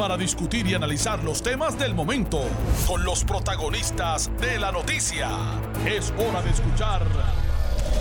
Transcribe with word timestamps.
para 0.00 0.16
discutir 0.16 0.66
y 0.66 0.72
analizar 0.72 1.22
los 1.22 1.42
temas 1.42 1.78
del 1.78 1.94
momento 1.94 2.40
con 2.86 3.04
los 3.04 3.22
protagonistas 3.22 4.30
de 4.40 4.58
la 4.58 4.72
noticia. 4.72 5.28
Es 5.84 6.10
hora 6.12 6.40
de 6.40 6.48
escuchar 6.48 7.06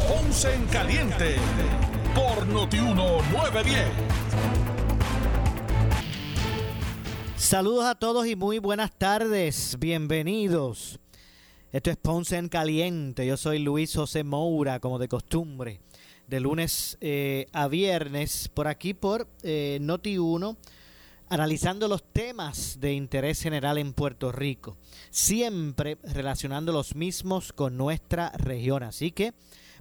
Ponce 0.07 0.53
en 0.53 0.65
Caliente 0.67 1.35
por 2.15 2.47
Notiuno 2.47 3.21
910. 3.33 3.85
Saludos 7.35 7.83
a 7.83 7.95
todos 7.95 8.25
y 8.27 8.37
muy 8.37 8.59
buenas 8.59 8.97
tardes. 8.97 9.75
Bienvenidos. 9.77 11.01
Esto 11.73 11.91
es 11.91 11.97
Ponce 11.97 12.37
en 12.37 12.47
Caliente. 12.47 13.27
Yo 13.27 13.35
soy 13.35 13.59
Luis 13.59 13.93
José 13.93 14.23
Moura, 14.23 14.79
como 14.79 14.99
de 14.99 15.09
costumbre, 15.09 15.81
de 16.27 16.39
lunes 16.39 16.97
eh, 17.01 17.47
a 17.51 17.67
viernes, 17.67 18.47
por 18.47 18.69
aquí 18.69 18.93
por 18.93 19.27
eh, 19.43 19.79
Noti1, 19.81 20.55
analizando 21.29 21.87
los 21.87 22.03
temas 22.11 22.79
de 22.79 22.93
interés 22.93 23.41
general 23.41 23.77
en 23.77 23.93
Puerto 23.93 24.31
Rico, 24.31 24.77
siempre 25.11 25.97
relacionando 26.03 26.71
los 26.71 26.95
mismos 26.95 27.53
con 27.53 27.77
nuestra 27.77 28.31
región. 28.31 28.81
Así 28.81 29.11
que 29.11 29.33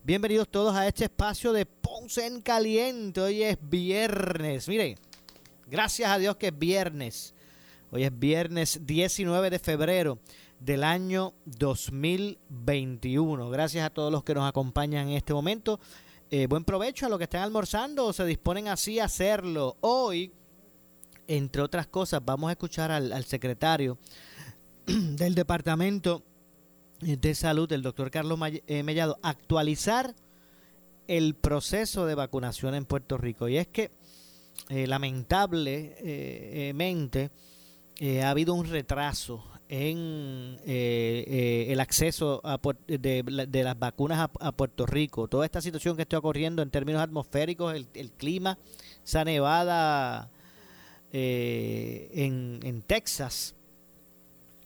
bienvenidos 0.04 0.48
todos 0.48 0.76
a 0.76 0.86
este 0.86 1.04
espacio 1.04 1.54
de 1.54 1.64
Ponce 1.64 2.26
en 2.26 2.42
Caliente. 2.42 3.22
Hoy 3.22 3.42
es 3.42 3.56
viernes. 3.62 4.68
Mire, 4.68 4.98
gracias 5.66 6.10
a 6.10 6.18
Dios 6.18 6.36
que 6.36 6.48
es 6.48 6.58
viernes. 6.58 7.34
Hoy 7.90 8.04
es 8.04 8.18
viernes 8.18 8.80
19 8.84 9.48
de 9.48 9.58
febrero 9.58 10.18
del 10.60 10.84
año 10.84 11.32
2021. 11.46 13.48
Gracias 13.48 13.86
a 13.86 13.90
todos 13.90 14.12
los 14.12 14.22
que 14.22 14.34
nos 14.34 14.46
acompañan 14.46 15.08
en 15.08 15.16
este 15.16 15.32
momento. 15.32 15.80
Eh, 16.30 16.46
buen 16.46 16.64
provecho 16.64 17.06
a 17.06 17.08
los 17.08 17.16
que 17.16 17.24
están 17.24 17.42
almorzando 17.42 18.04
o 18.04 18.12
se 18.12 18.26
disponen 18.26 18.68
así 18.68 19.00
a 19.00 19.06
hacerlo. 19.06 19.78
Hoy, 19.80 20.30
entre 21.28 21.62
otras 21.62 21.86
cosas, 21.86 22.22
vamos 22.24 22.48
a 22.48 22.52
escuchar 22.52 22.90
al, 22.90 23.24
secretario 23.24 23.98
del 24.86 25.34
Departamento 25.34 26.22
de 27.00 27.34
Salud, 27.34 27.70
el 27.70 27.82
doctor 27.82 28.10
Carlos 28.10 28.40
eh, 28.66 28.82
Mellado, 28.82 29.18
actualizar 29.22 30.14
el 31.06 31.34
proceso 31.34 32.06
de 32.06 32.14
vacunación 32.14 32.74
en 32.74 32.84
Puerto 32.84 33.18
Rico. 33.18 33.48
Y 33.48 33.56
es 33.56 33.66
que, 33.66 33.90
eh, 34.68 34.86
lamentablemente, 34.86 37.30
eh, 38.00 38.22
ha 38.22 38.30
habido 38.30 38.54
un 38.54 38.66
retraso 38.66 39.44
en 39.68 40.58
eh, 40.64 41.66
el 41.68 41.80
acceso 41.80 42.40
a, 42.44 42.58
de, 42.86 43.46
de, 43.48 43.64
las 43.64 43.78
vacunas 43.78 44.30
a, 44.38 44.52
Puerto 44.52 44.86
Rico. 44.86 45.28
Toda 45.28 45.44
esta 45.44 45.60
situación 45.60 45.96
que 45.96 46.02
está 46.02 46.18
ocurriendo 46.18 46.62
en 46.62 46.70
términos 46.70 47.02
atmosféricos, 47.02 47.74
el, 47.74 47.88
el 47.94 48.12
clima, 48.12 48.58
esa 49.04 49.24
nevada 49.24 50.30
en, 51.12 52.60
en, 52.62 52.82
Texas, 52.82 53.54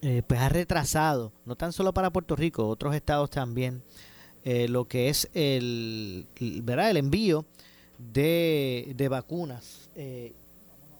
pues 0.01 0.39
ha 0.39 0.49
retrasado, 0.49 1.31
no 1.45 1.55
tan 1.55 1.71
solo 1.71 1.93
para 1.93 2.11
Puerto 2.11 2.35
Rico, 2.35 2.67
otros 2.67 2.95
estados 2.95 3.29
también, 3.29 3.81
lo 4.43 4.85
que 4.87 5.09
es 5.09 5.29
el, 5.33 6.27
¿verdad? 6.63 6.89
el 6.91 6.97
envío 6.97 7.45
de, 7.97 8.93
de 8.95 9.07
vacunas 9.07 9.89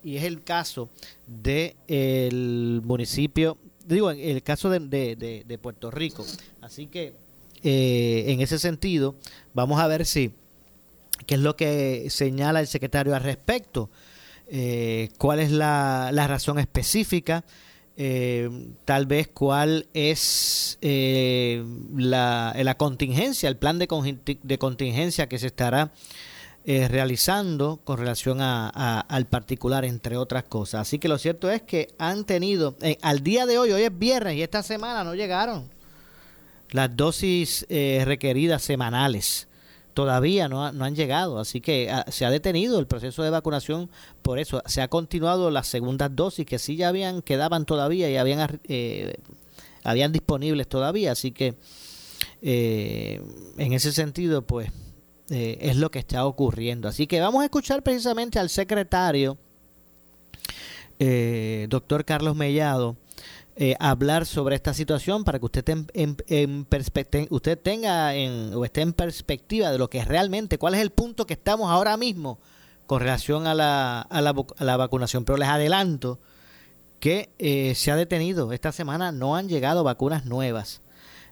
y 0.04 0.18
es 0.18 0.24
el 0.24 0.44
caso 0.44 0.90
del 1.26 1.76
el 1.88 2.82
municipio, 2.84 3.58
digo, 3.86 4.12
el 4.12 4.44
caso 4.44 4.70
de, 4.70 4.80
de, 5.48 5.58
Puerto 5.58 5.90
Rico. 5.90 6.26
Así 6.62 6.88
que 6.88 7.14
eh, 7.64 8.26
en 8.28 8.42
ese 8.42 8.60
sentido, 8.60 9.16
vamos 9.54 9.80
a 9.80 9.88
ver 9.88 10.06
si, 10.06 10.32
qué 11.26 11.36
es 11.36 11.42
lo 11.42 11.56
que 11.56 12.10
señala 12.10 12.60
el 12.60 12.68
secretario 12.68 13.16
al 13.16 13.24
respecto, 13.24 13.90
eh, 14.48 15.10
cuál 15.18 15.40
es 15.40 15.52
la, 15.52 16.10
la 16.12 16.28
razón 16.28 16.60
específica. 16.60 17.44
Eh, 17.96 18.50
tal 18.86 19.06
vez 19.06 19.28
cuál 19.28 19.86
es 19.94 20.80
la, 20.82 22.56
la, 22.56 22.78
contingencia, 22.78 23.48
el 23.48 23.58
plan 23.58 23.78
de, 23.78 23.88
contingencia 24.58 25.30
que 25.30 25.38
se 25.38 25.46
estará 25.48 25.92
eh, 26.66 26.88
realizando 26.88 27.82
con 27.84 27.98
relación 27.98 28.40
a, 28.40 29.02
al 29.02 29.26
particular, 29.26 29.84
entre 29.84 30.16
otras 30.16 30.46
cosas. 30.46 30.88
Así 30.88 30.98
que 30.98 31.10
lo 31.10 31.18
cierto 31.18 31.52
es 31.52 31.62
que 31.62 31.90
han 31.98 32.24
tenido, 32.24 32.78
eh, 32.82 32.98
al 33.02 33.22
día 33.22 33.46
de 33.46 33.58
hoy, 33.58 33.74
hoy 33.74 33.82
es 33.82 34.00
viernes 34.00 34.38
y 34.38 34.44
esta 34.44 34.64
semana 34.64 35.04
no 35.04 35.14
llegaron 35.14 35.70
las 36.70 36.96
dosis 36.96 37.66
eh, 37.68 38.04
requeridas 38.06 38.62
semanales. 38.62 39.50
Todavía 39.94 40.48
no, 40.48 40.72
no, 40.72 40.86
han 40.86 40.96
llegado, 40.96 41.40
así 41.40 41.62
que 41.62 41.90
ah, 41.92 42.06
se 42.10 42.26
ha 42.26 42.32
detenido 42.32 42.80
el 42.80 42.88
proceso 42.88 43.24
de 43.24 43.30
vacunación 43.30 43.90
por 44.22 44.40
eso. 44.40 44.62
Se 44.66 44.82
ha 44.82 44.88
continuado 44.88 45.52
las 45.52 45.68
segundas 45.68 46.16
dosis 46.16 46.46
que 46.46 46.60
sí 46.60 46.76
ya 46.76 46.90
habían, 46.90 47.22
quedaban 47.22 47.66
todavía 47.66 48.10
y 48.10 48.18
habían, 48.18 48.60
habían 49.84 50.12
disponibles 50.12 50.68
todavía, 50.68 51.12
así 51.12 51.32
que 51.32 51.56
en 52.42 53.74
ese 53.74 53.92
sentido, 53.92 54.42
pues 54.42 54.72
eh, 55.30 55.58
es 55.62 55.78
lo 55.78 55.90
que 55.90 56.00
está 56.00 56.26
ocurriendo. 56.26 56.88
Así 56.88 57.08
que 57.08 57.20
vamos 57.20 57.42
a 57.42 57.46
escuchar 57.46 57.82
precisamente 57.82 58.40
al 58.40 58.50
secretario, 58.50 59.38
eh, 61.00 61.68
doctor 61.70 62.04
Carlos 62.06 62.36
Mellado, 62.36 62.98
eh, 63.56 63.76
hablar 63.80 64.26
sobre 64.26 64.56
esta 64.56 64.74
situación 64.74 65.24
para 65.24 65.40
que 65.40 65.46
usted, 65.46 65.64
en, 65.68 66.68
usted 67.30 67.60
tenga 67.60 68.16
en, 68.16 68.54
o 68.54 68.66
esté 68.66 68.82
en 68.82 68.94
perspectiva 68.94 69.72
de 69.72 69.78
lo 69.78 69.90
que 69.90 70.00
es 70.00 70.08
realmente, 70.08 70.58
cuál 70.58 70.76
es 70.76 70.82
el 70.82 70.92
punto 70.92 71.26
que 71.26 71.34
estamos 71.34 71.70
ahora 71.70 71.98
mismo 71.98 72.40
con 72.86 73.00
relación 73.00 73.48
a 73.48 73.54
la, 73.54 74.02
a 74.02 74.22
la, 74.22 74.36
a 74.58 74.64
la 74.64 74.78
vacunación. 74.78 75.26
Pero 75.26 75.38
les 75.38 75.48
adelanto 75.48 76.20
que 77.00 77.74
se 77.76 77.92
ha 77.92 77.96
detenido. 77.96 78.54
Esta 78.54 78.72
semana 78.72 79.12
no 79.12 79.36
han 79.36 79.50
llegado 79.50 79.84
vacunas 79.84 80.26
nuevas. 80.26 80.84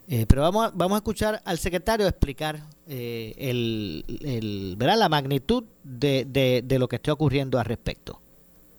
Eh, 0.07 0.25
pero 0.27 0.41
vamos 0.41 0.65
a, 0.65 0.71
vamos 0.75 0.95
a 0.95 0.97
escuchar 0.97 1.41
al 1.45 1.57
secretario 1.57 2.05
explicar 2.05 2.59
eh, 2.85 3.33
el, 3.37 4.75
¿verdad? 4.77 4.97
la 4.97 5.07
magnitud 5.07 5.63
de, 5.83 6.25
de, 6.65 6.79
lo 6.79 6.89
que 6.89 6.97
está 6.97 7.13
ocurriendo 7.13 7.57
al 7.59 7.63
respecto. 7.63 8.19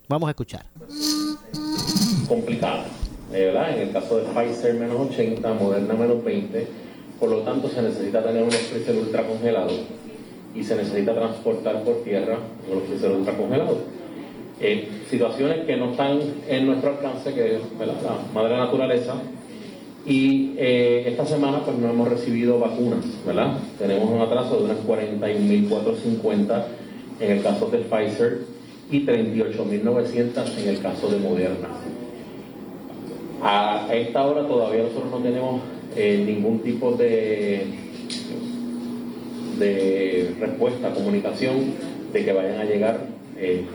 Vamos 0.08 0.26
a 0.26 0.32
escuchar. 0.32 0.66
Complicado, 2.28 2.82
eh, 2.82 2.86
¿verdad? 3.32 3.74
En 3.74 3.88
el 3.88 3.92
caso 3.92 4.18
de 4.18 4.24
Pfizer 4.24 4.74
menos 4.74 5.10
80, 5.10 5.54
Moderna 5.54 5.94
menos 5.94 6.22
20, 6.22 6.66
por 7.18 7.30
lo 7.30 7.38
tanto 7.38 7.68
se 7.68 7.82
necesita 7.82 8.22
tener 8.22 8.42
un 8.42 8.50
freezer 8.50 8.96
ultra 8.96 9.26
congelado 9.26 9.72
y 10.54 10.62
se 10.62 10.76
necesita 10.76 11.14
transportar 11.14 11.82
por 11.82 12.02
tierra 12.02 12.36
los 12.70 12.82
freezer 12.84 13.10
ultra 13.10 13.36
congelados. 13.36 13.78
Eh, 14.60 14.88
situaciones 15.08 15.64
que 15.66 15.76
no 15.76 15.92
están 15.92 16.20
en 16.48 16.66
nuestro 16.66 16.90
alcance, 16.90 17.32
que 17.32 17.56
es 17.56 17.62
la 17.80 17.94
madre 18.34 18.56
naturaleza, 18.56 19.14
y 20.04 20.54
eh, 20.58 21.04
esta 21.06 21.24
semana 21.24 21.60
pues 21.64 21.78
no 21.78 21.90
hemos 21.90 22.08
recibido 22.08 22.58
vacunas, 22.58 23.04
¿verdad? 23.24 23.56
Tenemos 23.78 24.10
un 24.10 24.20
atraso 24.20 24.58
de 24.58 24.64
unas 24.64 24.78
41.450 24.78 26.64
en 27.20 27.30
el 27.30 27.42
caso 27.42 27.66
de 27.70 27.78
Pfizer 27.78 28.40
y 28.90 29.06
38.900 29.06 30.58
en 30.58 30.68
el 30.68 30.80
caso 30.80 31.08
de 31.08 31.18
Moderna. 31.18 31.68
A 33.42 33.88
esta 33.92 34.24
hora 34.24 34.46
todavía 34.46 34.84
nosotros 34.84 35.10
no 35.10 35.18
tenemos 35.18 35.60
eh, 35.96 36.22
ningún 36.24 36.60
tipo 36.60 36.92
de, 36.92 37.66
de 39.58 40.34
respuesta, 40.38 40.94
comunicación 40.94 41.74
de 42.12 42.24
que 42.24 42.32
vayan 42.32 42.60
a 42.60 42.64
llegar 42.64 43.00
eh, 43.36 43.66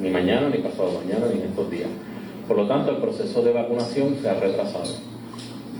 ni 0.00 0.10
mañana, 0.10 0.50
ni 0.50 0.58
pasado 0.58 1.00
mañana, 1.04 1.26
ni 1.32 1.40
en 1.40 1.48
estos 1.48 1.70
días. 1.70 1.88
Por 2.46 2.58
lo 2.58 2.68
tanto, 2.68 2.90
el 2.90 2.98
proceso 2.98 3.42
de 3.42 3.52
vacunación 3.52 4.16
se 4.20 4.28
ha 4.28 4.34
retrasado 4.34 5.14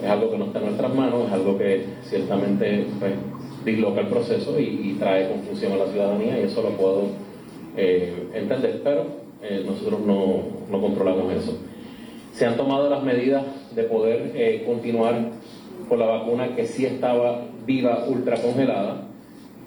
es 0.02 0.10
algo 0.10 0.30
que 0.30 0.38
no 0.38 0.46
está 0.46 0.58
en 0.58 0.66
nuestras 0.66 0.94
manos, 0.94 1.26
es 1.26 1.32
algo 1.32 1.56
que 1.56 1.84
ciertamente 2.04 2.86
pues, 2.98 3.12
disloca 3.64 4.00
el 4.00 4.08
proceso 4.08 4.58
y, 4.60 4.96
trae 4.98 5.28
confusión 5.28 5.72
a 5.72 5.76
la 5.76 5.86
ciudadanía 5.86 6.38
y 6.40 6.44
eso 6.44 6.62
lo 6.62 6.70
puedo 6.70 7.02
eh, 7.76 8.28
entender, 8.34 8.80
pero 8.84 9.06
nosotros 9.66 10.00
no, 10.00 10.42
no, 10.70 10.80
controlamos 10.80 11.32
eso. 11.34 11.58
Se 12.34 12.46
han 12.46 12.56
tomado 12.56 12.90
las 12.90 13.02
medidas 13.02 13.44
de 13.74 13.84
poder 13.84 14.32
eh, 14.34 14.62
continuar 14.66 15.30
con 15.88 15.98
la 15.98 16.06
vacuna 16.06 16.54
que 16.54 16.66
sí 16.66 16.84
estaba 16.84 17.42
viva, 17.64 18.04
ultra 18.08 18.36
congelada, 18.36 19.02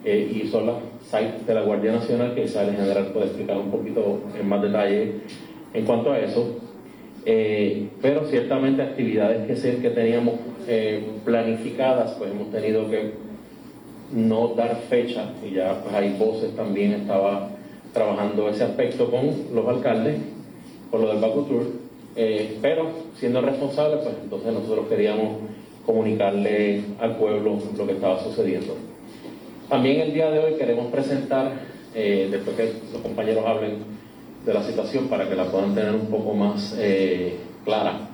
y 0.05 0.47
son 0.47 0.67
las 0.67 0.75
sites 1.01 1.45
de 1.45 1.53
la 1.53 1.63
Guardia 1.63 1.91
Nacional 1.91 2.33
que 2.33 2.43
quizás 2.43 2.67
el 2.67 2.75
general 2.75 3.07
puede 3.07 3.25
explicar 3.25 3.57
un 3.57 3.69
poquito 3.69 4.21
en 4.39 4.47
más 4.47 4.61
detalle 4.61 5.15
en 5.73 5.85
cuanto 5.85 6.11
a 6.11 6.19
eso. 6.19 6.59
Eh, 7.25 7.89
pero 8.01 8.25
ciertamente 8.25 8.81
actividades 8.81 9.45
que, 9.47 9.81
que 9.81 9.89
teníamos 9.89 10.35
eh, 10.67 11.05
planificadas, 11.25 12.11
pues 12.13 12.31
hemos 12.31 12.49
tenido 12.51 12.89
que 12.89 13.11
no 14.13 14.53
dar 14.55 14.77
fecha 14.89 15.33
y 15.45 15.55
ya 15.55 15.81
pues 15.83 15.93
hay 15.93 16.15
voces 16.17 16.55
también 16.55 16.93
estaba 16.93 17.49
trabajando 17.91 18.47
ese 18.47 18.63
aspecto 18.63 19.11
con 19.11 19.29
los 19.53 19.67
alcaldes, 19.67 20.19
por 20.89 21.01
lo 21.01 21.09
del 21.09 21.19
Baco 21.19 21.41
Tour, 21.41 21.65
eh, 22.17 22.57
pero 22.61 22.89
siendo 23.15 23.41
responsables, 23.41 23.99
pues 24.03 24.15
entonces 24.23 24.51
nosotros 24.51 24.87
queríamos 24.89 25.37
comunicarle 25.85 26.83
al 26.99 27.15
pueblo 27.15 27.57
lo 27.77 27.87
que 27.87 27.93
estaba 27.93 28.21
sucediendo. 28.21 28.75
También 29.69 30.01
el 30.01 30.13
día 30.13 30.29
de 30.31 30.39
hoy 30.39 30.53
queremos 30.55 30.87
presentar, 30.91 31.51
eh, 31.93 32.27
después 32.31 32.55
que 32.55 32.73
los 32.91 33.01
compañeros 33.01 33.45
hablen 33.45 33.77
de 34.45 34.53
la 34.53 34.63
situación 34.63 35.07
para 35.07 35.27
que 35.27 35.35
la 35.35 35.45
puedan 35.45 35.75
tener 35.75 35.93
un 35.93 36.07
poco 36.07 36.33
más 36.33 36.75
eh, 36.77 37.37
clara, 37.65 38.09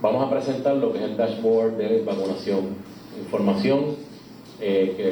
vamos 0.00 0.26
a 0.26 0.30
presentar 0.30 0.76
lo 0.76 0.92
que 0.92 0.98
es 0.98 1.04
el 1.04 1.16
dashboard 1.16 1.78
de 1.78 2.02
vacunación, 2.02 2.76
información 3.18 3.96
eh, 4.60 4.94
que 4.96 5.10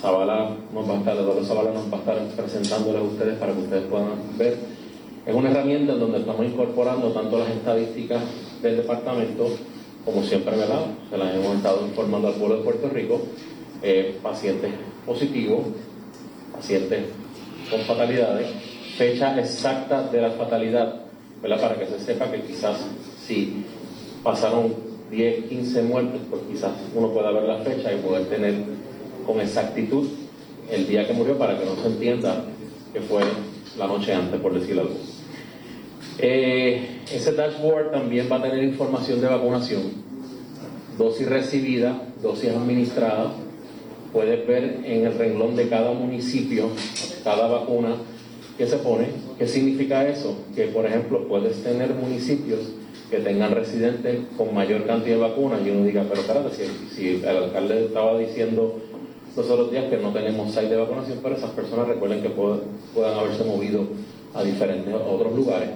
Zavala 0.00 0.56
nos 0.74 0.88
va 0.88 0.94
a 0.94 0.98
estar, 0.98 1.16
Zavala 1.44 1.70
nos 1.72 1.90
va 1.90 1.96
a 1.96 2.00
estar 2.00 2.18
presentándoles 2.36 3.00
a 3.00 3.04
ustedes 3.04 3.38
para 3.38 3.52
que 3.52 3.60
ustedes 3.60 3.84
puedan 3.84 4.38
ver. 4.38 4.75
Es 5.26 5.34
una 5.34 5.50
herramienta 5.50 5.92
en 5.94 5.98
donde 5.98 6.18
estamos 6.18 6.46
incorporando 6.46 7.10
tanto 7.10 7.36
las 7.40 7.50
estadísticas 7.50 8.22
del 8.62 8.76
departamento 8.76 9.48
como 10.04 10.22
siempre, 10.22 10.56
¿verdad? 10.56 10.86
Se 11.10 11.18
las 11.18 11.34
hemos 11.34 11.56
estado 11.56 11.84
informando 11.84 12.28
al 12.28 12.34
pueblo 12.34 12.58
de 12.58 12.62
Puerto 12.62 12.88
Rico, 12.90 13.20
eh, 13.82 14.16
pacientes 14.22 14.70
positivos, 15.04 15.64
pacientes 16.52 17.06
con 17.68 17.80
fatalidades, 17.80 18.46
fecha 18.96 19.36
exacta 19.36 20.04
de 20.04 20.22
la 20.22 20.30
fatalidad. 20.30 21.02
Para 21.42 21.76
que 21.76 21.86
se 21.86 22.00
sepa 22.00 22.30
que 22.30 22.42
quizás 22.42 22.76
si 23.24 23.64
pasaron 24.22 24.74
10, 25.10 25.44
15 25.46 25.82
muertes, 25.82 26.20
pues 26.30 26.42
quizás 26.50 26.72
uno 26.94 27.12
pueda 27.12 27.30
ver 27.32 27.44
la 27.44 27.58
fecha 27.58 27.92
y 27.92 27.98
poder 27.98 28.26
tener 28.26 28.54
con 29.26 29.40
exactitud 29.40 30.06
el 30.70 30.86
día 30.86 31.06
que 31.06 31.12
murió 31.12 31.36
para 31.36 31.58
que 31.58 31.64
no 31.64 31.76
se 31.76 31.86
entienda 31.88 32.44
que 32.92 33.00
fue 33.00 33.22
la 33.76 33.86
noche 33.86 34.14
antes, 34.14 34.40
por 34.40 34.54
decirlo 34.54 34.82
algo. 34.82 35.15
Eh, 36.18 37.02
ese 37.12 37.32
dashboard 37.32 37.90
también 37.90 38.28
va 38.30 38.36
a 38.36 38.42
tener 38.42 38.64
información 38.64 39.20
de 39.20 39.26
vacunación, 39.26 39.82
dosis 40.96 41.28
recibida, 41.28 42.00
dosis 42.22 42.50
administrada. 42.50 43.32
Puedes 44.12 44.46
ver 44.46 44.80
en 44.84 45.06
el 45.06 45.18
renglón 45.18 45.56
de 45.56 45.68
cada 45.68 45.92
municipio, 45.92 46.68
cada 47.22 47.48
vacuna 47.48 47.96
que 48.56 48.66
se 48.66 48.78
pone. 48.78 49.08
¿Qué 49.38 49.46
significa 49.46 50.08
eso? 50.08 50.38
Que, 50.54 50.68
por 50.68 50.86
ejemplo, 50.86 51.28
puedes 51.28 51.62
tener 51.62 51.94
municipios 51.94 52.60
que 53.10 53.18
tengan 53.18 53.52
residentes 53.52 54.20
con 54.38 54.54
mayor 54.54 54.86
cantidad 54.86 55.16
de 55.16 55.22
vacunas 55.22 55.60
y 55.64 55.70
uno 55.70 55.84
diga, 55.84 56.04
pero 56.08 56.22
espérate, 56.22 56.50
si, 56.94 57.22
el 57.22 57.36
alcalde 57.36 57.84
estaba 57.84 58.18
diciendo 58.18 58.80
los 59.36 59.50
otros 59.50 59.70
días 59.70 59.84
que 59.90 59.98
no 59.98 60.12
tenemos 60.12 60.50
site 60.52 60.70
de 60.70 60.76
vacunación, 60.76 61.18
pero 61.22 61.36
esas 61.36 61.50
personas 61.50 61.88
recuerden 61.88 62.22
que 62.22 62.30
puedan 62.30 63.18
haberse 63.18 63.44
movido 63.44 63.86
a 64.34 64.42
diferentes 64.42 64.94
otros 64.94 65.36
lugares. 65.36 65.70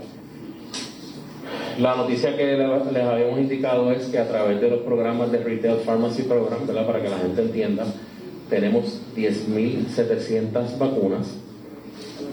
La 1.79 1.97
noticia 1.97 2.37
que 2.37 2.57
les 2.57 3.05
habíamos 3.05 3.39
indicado 3.39 3.91
es 3.91 4.05
que 4.07 4.19
a 4.19 4.29
través 4.29 4.61
de 4.61 4.69
los 4.69 4.81
programas 4.81 5.33
de 5.33 5.39
Retail 5.39 5.79
Pharmacy 5.79 6.25
Program, 6.25 6.67
¿verdad? 6.67 6.87
para 6.87 7.01
que 7.01 7.09
la 7.09 7.19
gente 7.19 7.43
entienda, 7.43 7.87
tenemos 8.51 9.01
10.700 9.17 10.79
vacunas 10.79 11.29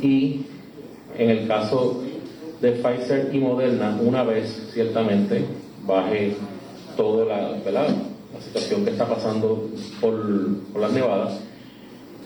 y 0.02 0.42
en 1.18 1.30
el 1.30 1.48
caso 1.48 2.04
de 2.62 2.72
Pfizer 2.72 3.30
y 3.34 3.38
Moderna, 3.38 3.98
una 4.02 4.24
vez 4.24 4.70
ciertamente 4.74 5.46
baje 5.86 6.34
toda 6.96 7.26
la, 7.26 7.72
la 7.72 7.88
situación 8.42 8.84
que 8.84 8.92
está 8.92 9.08
pasando 9.08 9.70
por, 10.02 10.16
por 10.74 10.82
las 10.82 10.92
nevadas, 10.92 11.40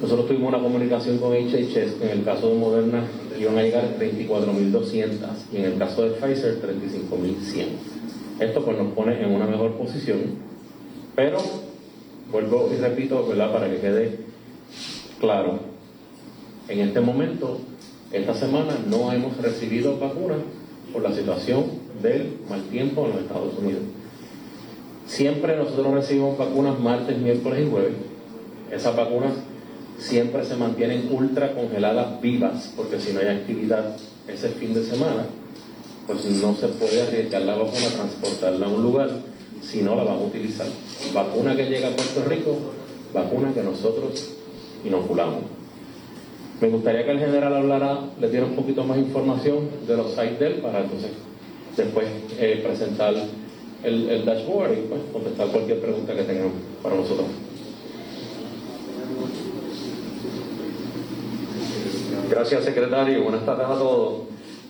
nosotros 0.01 0.27
tuvimos 0.27 0.49
una 0.49 0.63
comunicación 0.63 1.19
con 1.19 1.33
HHS 1.33 1.93
que 1.99 2.05
en 2.05 2.19
el 2.19 2.23
caso 2.23 2.49
de 2.49 2.55
Moderna 2.55 3.03
iban 3.41 3.57
a 3.57 3.63
llegar 3.63 3.97
34.200 3.99 5.17
y 5.51 5.57
en 5.57 5.65
el 5.65 5.77
caso 5.77 6.03
de 6.03 6.11
Pfizer 6.11 6.61
35.100. 6.61 7.65
Esto 8.39 8.63
pues 8.63 8.77
nos 8.77 8.93
pone 8.93 9.21
en 9.21 9.31
una 9.31 9.45
mejor 9.45 9.73
posición, 9.77 10.19
pero 11.15 11.39
vuelvo 12.31 12.69
y 12.73 12.77
repito, 12.77 13.27
¿verdad? 13.27 13.51
Para 13.51 13.69
que 13.69 13.77
quede 13.77 14.17
claro, 15.19 15.59
en 16.67 16.79
este 16.79 17.01
momento, 17.01 17.59
esta 18.11 18.33
semana 18.33 18.73
no 18.87 19.11
hemos 19.11 19.37
recibido 19.37 19.97
vacunas 19.99 20.37
por 20.93 21.01
la 21.01 21.13
situación 21.13 21.65
del 22.01 22.37
mal 22.49 22.63
tiempo 22.63 23.05
en 23.05 23.11
los 23.11 23.21
Estados 23.21 23.57
Unidos. 23.57 23.83
Siempre 25.05 25.57
nosotros 25.57 25.93
recibimos 25.93 26.37
vacunas 26.37 26.79
martes, 26.79 27.17
miércoles 27.17 27.65
y 27.65 27.69
jueves. 27.69 27.93
Esas 28.71 28.95
vacunas 28.95 29.33
siempre 30.01 30.43
se 30.43 30.55
mantienen 30.55 31.07
ultra 31.11 31.53
congeladas 31.53 32.19
vivas, 32.21 32.73
porque 32.75 32.99
si 32.99 33.13
no 33.13 33.19
hay 33.19 33.27
actividad 33.27 33.95
ese 34.27 34.49
fin 34.49 34.73
de 34.73 34.83
semana, 34.83 35.25
pues 36.07 36.25
no 36.25 36.55
se 36.55 36.67
puede 36.69 37.03
arriesgar 37.03 37.43
la 37.43 37.55
vacuna, 37.55 37.87
transportarla 37.95 38.65
a 38.65 38.69
un 38.69 38.83
lugar 38.83 39.09
si 39.61 39.81
no 39.81 39.95
la 39.95 40.03
vamos 40.03 40.23
a 40.23 40.25
utilizar. 40.25 40.67
Vacuna 41.13 41.55
que 41.55 41.65
llega 41.65 41.89
a 41.89 41.95
Puerto 41.95 42.25
Rico, 42.27 42.57
vacuna 43.13 43.53
que 43.53 43.61
nosotros 43.61 44.31
inoculamos. 44.83 45.43
Me 46.59 46.69
gustaría 46.69 47.05
que 47.05 47.11
el 47.11 47.19
general 47.19 47.53
hablara, 47.53 47.99
le 48.19 48.29
diera 48.29 48.45
un 48.45 48.55
poquito 48.55 48.83
más 48.83 48.97
información 48.97 49.69
de 49.87 49.97
los 49.97 50.11
sites 50.11 50.39
de 50.39 50.47
él 50.47 50.53
para 50.55 50.81
entonces 50.81 51.11
después 51.77 52.05
eh, 52.39 52.61
presentar 52.65 53.13
el, 53.83 54.09
el, 54.09 54.25
dashboard 54.25 54.73
y 54.73 54.81
pues, 54.87 55.01
contestar 55.11 55.47
cualquier 55.47 55.79
pregunta 55.79 56.13
que 56.13 56.23
tengan 56.23 56.51
para 56.83 56.95
nosotros. 56.95 57.27
Gracias, 62.29 62.63
secretario. 62.63 63.23
Buenas 63.23 63.45
tardes 63.45 63.65
a 63.65 63.77
todos. 63.77 64.21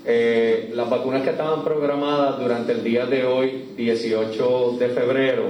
Eh, 0.05 0.71
las 0.73 0.89
vacunas 0.89 1.21
que 1.21 1.31
estaban 1.31 1.63
programadas 1.63 2.39
durante 2.39 2.71
el 2.71 2.83
día 2.83 3.05
de 3.05 3.25
hoy, 3.25 3.73
18 3.77 4.77
de 4.79 4.89
febrero, 4.89 5.43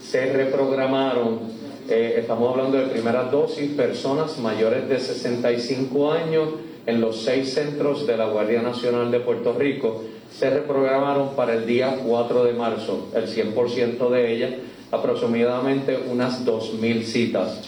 se 0.00 0.32
reprogramaron. 0.32 1.40
Eh, 1.88 2.16
estamos 2.18 2.50
hablando 2.50 2.78
de 2.78 2.86
primeras 2.86 3.30
dosis, 3.30 3.70
personas 3.72 4.38
mayores 4.38 4.88
de 4.88 4.98
65 4.98 6.12
años 6.12 6.48
en 6.86 7.00
los 7.00 7.22
seis 7.22 7.54
centros 7.54 8.06
de 8.06 8.16
la 8.16 8.26
Guardia 8.26 8.62
Nacional 8.62 9.10
de 9.10 9.20
Puerto 9.20 9.54
Rico. 9.54 10.02
Se 10.30 10.50
reprogramaron 10.50 11.34
para 11.36 11.54
el 11.54 11.66
día 11.66 11.98
4 12.06 12.44
de 12.44 12.52
marzo, 12.52 13.08
el 13.14 13.26
100% 13.26 14.10
de 14.10 14.32
ellas, 14.32 14.52
aproximadamente 14.90 15.98
unas 16.10 16.44
2.000 16.44 17.02
citas. 17.04 17.62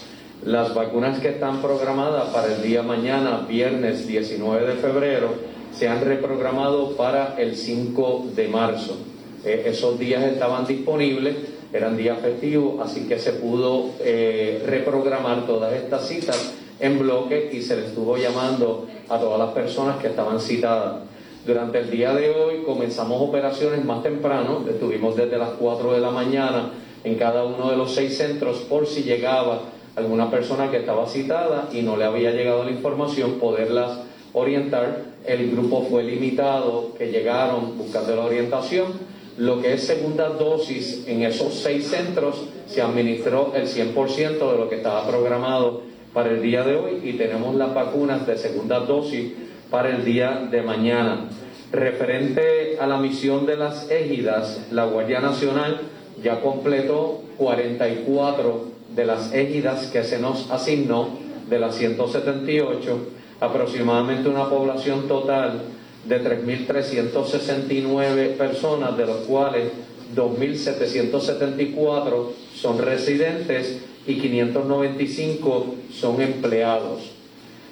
Las 0.45 0.73
vacunas 0.73 1.19
que 1.19 1.29
están 1.29 1.61
programadas 1.61 2.29
para 2.29 2.53
el 2.53 2.61
día 2.61 2.83
mañana, 2.83 3.45
viernes 3.49 4.07
19 4.07 4.67
de 4.67 4.73
febrero, 4.75 5.29
se 5.73 5.87
han 5.87 6.01
reprogramado 6.01 6.95
para 6.95 7.35
el 7.37 7.55
5 7.55 8.27
de 8.35 8.47
marzo. 8.47 8.97
Eh, 9.43 9.63
esos 9.65 9.99
días 9.99 10.23
estaban 10.23 10.65
disponibles, 10.65 11.35
eran 11.73 11.97
días 11.97 12.19
festivos, 12.19 12.79
así 12.81 13.07
que 13.07 13.19
se 13.19 13.33
pudo 13.33 13.91
eh, 13.99 14.63
reprogramar 14.65 15.45
todas 15.45 15.73
estas 15.73 16.07
citas 16.07 16.53
en 16.79 16.99
bloque 16.99 17.49
y 17.51 17.61
se 17.61 17.75
le 17.75 17.87
estuvo 17.87 18.15
llamando 18.15 18.87
a 19.09 19.19
todas 19.19 19.39
las 19.39 19.49
personas 19.49 19.97
que 19.97 20.07
estaban 20.07 20.39
citadas. 20.39 21.01
Durante 21.45 21.79
el 21.79 21.89
día 21.89 22.13
de 22.13 22.29
hoy 22.29 22.63
comenzamos 22.63 23.21
operaciones 23.21 23.83
más 23.83 24.03
temprano, 24.03 24.63
estuvimos 24.69 25.15
desde 25.15 25.37
las 25.37 25.49
4 25.59 25.93
de 25.93 25.99
la 25.99 26.11
mañana 26.11 26.71
en 27.03 27.15
cada 27.15 27.43
uno 27.43 27.71
de 27.71 27.77
los 27.77 27.93
seis 27.93 28.17
centros 28.17 28.57
por 28.69 28.85
si 28.85 29.03
llegaba 29.03 29.61
alguna 29.97 30.29
persona 30.29 30.69
que 30.69 30.77
estaba 30.77 31.07
citada 31.07 31.69
y 31.73 31.81
no 31.81 31.97
le 31.97 32.05
había 32.05 32.31
llegado 32.31 32.63
la 32.63 32.71
información, 32.71 33.39
poderlas 33.39 33.99
orientar. 34.31 35.05
El 35.25 35.51
grupo 35.51 35.87
fue 35.89 36.03
limitado, 36.03 36.93
que 36.97 37.07
llegaron 37.07 37.77
buscando 37.77 38.15
la 38.15 38.23
orientación. 38.23 38.93
Lo 39.37 39.59
que 39.59 39.73
es 39.73 39.85
segunda 39.85 40.29
dosis 40.29 41.03
en 41.07 41.23
esos 41.23 41.55
seis 41.55 41.87
centros 41.87 42.45
se 42.67 42.81
administró 42.81 43.53
el 43.55 43.67
100% 43.67 44.51
de 44.51 44.57
lo 44.57 44.69
que 44.69 44.75
estaba 44.75 45.07
programado 45.07 45.81
para 46.13 46.29
el 46.29 46.43
día 46.43 46.63
de 46.63 46.75
hoy 46.75 47.01
y 47.03 47.13
tenemos 47.13 47.55
las 47.55 47.73
vacunas 47.73 48.25
de 48.27 48.37
segunda 48.37 48.79
dosis 48.79 49.33
para 49.71 49.89
el 49.89 50.05
día 50.05 50.47
de 50.49 50.61
mañana. 50.61 51.27
Referente 51.71 52.77
a 52.79 52.85
la 52.85 52.97
misión 52.97 53.47
de 53.47 53.57
las 53.57 53.89
égidas, 53.89 54.67
la 54.71 54.85
Guardia 54.85 55.19
Nacional 55.19 55.81
ya 56.23 56.39
completó 56.39 57.21
44 57.37 58.66
de 58.97 59.05
las 59.05 59.33
égidas 59.33 59.87
que 59.87 60.03
se 60.03 60.19
nos 60.19 60.51
asignó, 60.51 61.07
de 61.47 61.59
las 61.59 61.75
178, 61.75 62.97
aproximadamente 63.39 64.27
una 64.27 64.49
población 64.49 65.07
total 65.07 65.61
de 66.05 66.21
3.369 66.21 68.35
personas, 68.35 68.97
de 68.97 69.05
los 69.05 69.17
cuales 69.17 69.71
2.774 70.15 72.31
son 72.55 72.79
residentes 72.79 73.83
y 74.07 74.15
595 74.15 75.75
son 75.93 76.19
empleados. 76.19 77.11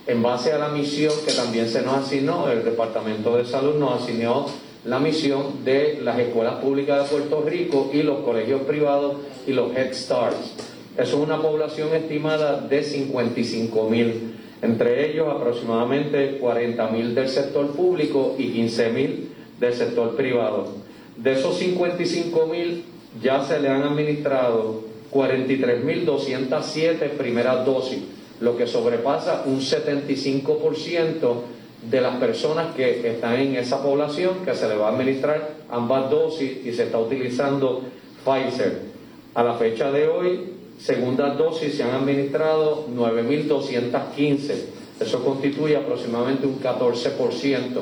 En 0.05 0.21
base 0.21 0.53
a 0.53 0.59
la 0.59 0.69
misión 0.69 1.13
que 1.25 1.33
también 1.33 1.67
se 1.67 1.81
nos 1.81 2.05
asignó, 2.05 2.51
el 2.51 2.63
Departamento 2.63 3.35
de 3.35 3.45
Salud 3.45 3.79
nos 3.79 4.03
asignó 4.03 4.45
la 4.85 4.99
misión 4.99 5.65
de 5.65 5.99
las 6.03 6.19
escuelas 6.19 6.57
públicas 6.57 7.03
de 7.03 7.09
Puerto 7.09 7.41
Rico 7.41 7.89
y 7.91 8.03
los 8.03 8.19
colegios 8.19 8.61
privados 8.61 9.15
y 9.47 9.53
los 9.53 9.75
Head 9.75 9.95
Starts. 9.95 10.74
Eso 10.97 11.17
es 11.17 11.23
una 11.23 11.41
población 11.41 11.93
estimada 11.93 12.61
de 12.61 12.81
55 12.81 13.89
mil, 13.89 14.35
entre 14.61 15.11
ellos 15.11 15.27
aproximadamente 15.29 16.37
40 16.37 16.87
mil 16.87 17.13
del 17.13 17.27
sector 17.27 17.71
público 17.71 18.35
y 18.37 18.51
15 18.51 18.89
mil 18.91 19.29
del 19.59 19.73
sector 19.73 20.15
privado. 20.15 20.69
De 21.17 21.33
esos 21.33 21.57
55 21.57 22.47
mil 22.47 22.85
ya 23.21 23.43
se 23.43 23.59
le 23.59 23.67
han 23.67 23.83
administrado 23.83 24.83
43.207 25.11 27.09
primeras 27.11 27.65
dosis, 27.65 27.99
lo 28.39 28.55
que 28.55 28.65
sobrepasa 28.65 29.43
un 29.45 29.59
75% 29.59 31.41
de 31.89 32.01
las 32.01 32.15
personas 32.17 32.73
que 32.73 33.07
están 33.07 33.35
en 33.35 33.55
esa 33.55 33.83
población 33.83 34.45
que 34.45 34.55
se 34.55 34.67
le 34.69 34.75
va 34.75 34.87
a 34.87 34.91
administrar 34.91 35.55
ambas 35.69 36.09
dosis 36.09 36.65
y 36.65 36.73
se 36.73 36.83
está 36.83 36.99
utilizando 36.99 37.83
Pfizer. 38.23 38.95
A 39.35 39.43
la 39.43 39.55
fecha 39.55 39.91
de 39.91 40.07
hoy, 40.07 40.54
segundas 40.79 41.37
dosis 41.37 41.75
se 41.75 41.83
han 41.83 41.91
administrado 41.91 42.87
9.215. 42.87 44.53
Eso 44.99 45.23
constituye 45.23 45.75
aproximadamente 45.75 46.47
un 46.47 46.59
14%. 46.61 47.81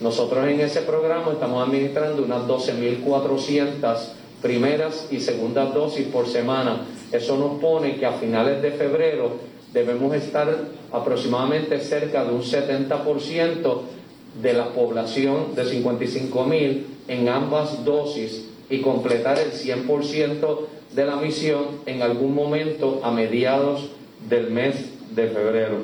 Nosotros 0.00 0.46
en 0.46 0.60
ese 0.60 0.82
programa 0.82 1.32
estamos 1.32 1.66
administrando 1.66 2.22
unas 2.22 2.42
12.400 2.46 3.96
primeras 4.42 5.08
y 5.10 5.20
segundas 5.20 5.74
dosis 5.74 6.06
por 6.06 6.28
semana. 6.28 6.86
Eso 7.10 7.36
nos 7.36 7.60
pone 7.60 7.96
que 7.96 8.06
a 8.06 8.12
finales 8.12 8.62
de 8.62 8.70
febrero 8.72 9.32
debemos 9.72 10.14
estar 10.14 10.48
aproximadamente 10.92 11.80
cerca 11.80 12.24
de 12.24 12.32
un 12.32 12.42
70% 12.42 13.80
de 14.40 14.52
la 14.52 14.68
población 14.68 15.54
de 15.54 15.64
55 15.64 16.44
mil 16.44 16.86
en 17.08 17.28
ambas 17.28 17.84
dosis 17.84 18.48
y 18.70 18.80
completar 18.80 19.38
el 19.38 19.52
100% 19.52 20.58
de 20.92 21.04
la 21.04 21.16
misión 21.16 21.80
en 21.86 22.02
algún 22.02 22.34
momento 22.34 23.00
a 23.02 23.10
mediados 23.10 23.90
del 24.28 24.50
mes 24.50 24.76
de 25.14 25.28
febrero. 25.28 25.76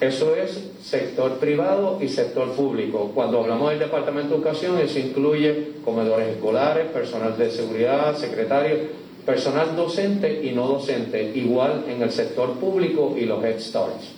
Eso 0.00 0.34
es 0.34 0.70
sector 0.82 1.38
privado 1.38 1.98
y 2.02 2.08
sector 2.08 2.52
público. 2.52 3.12
Cuando 3.14 3.40
hablamos 3.40 3.70
del 3.70 3.78
Departamento 3.78 4.30
de 4.30 4.36
Educación, 4.36 4.78
eso 4.78 4.98
incluye 4.98 5.74
comedores 5.84 6.28
escolares, 6.28 6.86
personal 6.90 7.38
de 7.38 7.50
seguridad, 7.50 8.16
secretarios, 8.16 8.80
personal 9.24 9.76
docente 9.76 10.42
y 10.42 10.50
no 10.50 10.66
docente, 10.66 11.30
igual 11.36 11.84
en 11.88 12.02
el 12.02 12.10
sector 12.10 12.54
público 12.54 13.14
y 13.16 13.26
los 13.26 13.44
Head 13.44 13.60
Starts. 13.60 14.08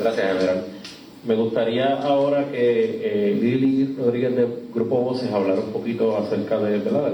Gracias, 0.00 0.26
general. 0.26 0.77
Me 1.24 1.34
gustaría 1.34 2.00
ahora 2.00 2.48
que 2.50 3.00
eh, 3.02 3.34
Lili 3.34 3.96
Rodríguez 3.96 4.36
de 4.36 4.46
Grupo 4.72 5.00
Voces 5.00 5.32
hablara 5.32 5.60
un 5.60 5.72
poquito 5.72 6.16
acerca 6.16 6.58
de, 6.58 6.78
¿verdad? 6.78 7.10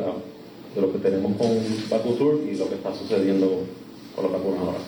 de, 0.75 0.81
lo 0.81 0.93
que 0.93 0.99
tenemos 0.99 1.33
con 1.39 1.49
Bacutur 1.89 2.43
y 2.51 2.57
lo 2.57 2.69
que 2.69 2.75
está 2.75 2.93
sucediendo 2.93 3.65
con 4.15 4.25
los 4.25 4.33
vacunas 4.33 4.61
ahora. 4.61 4.79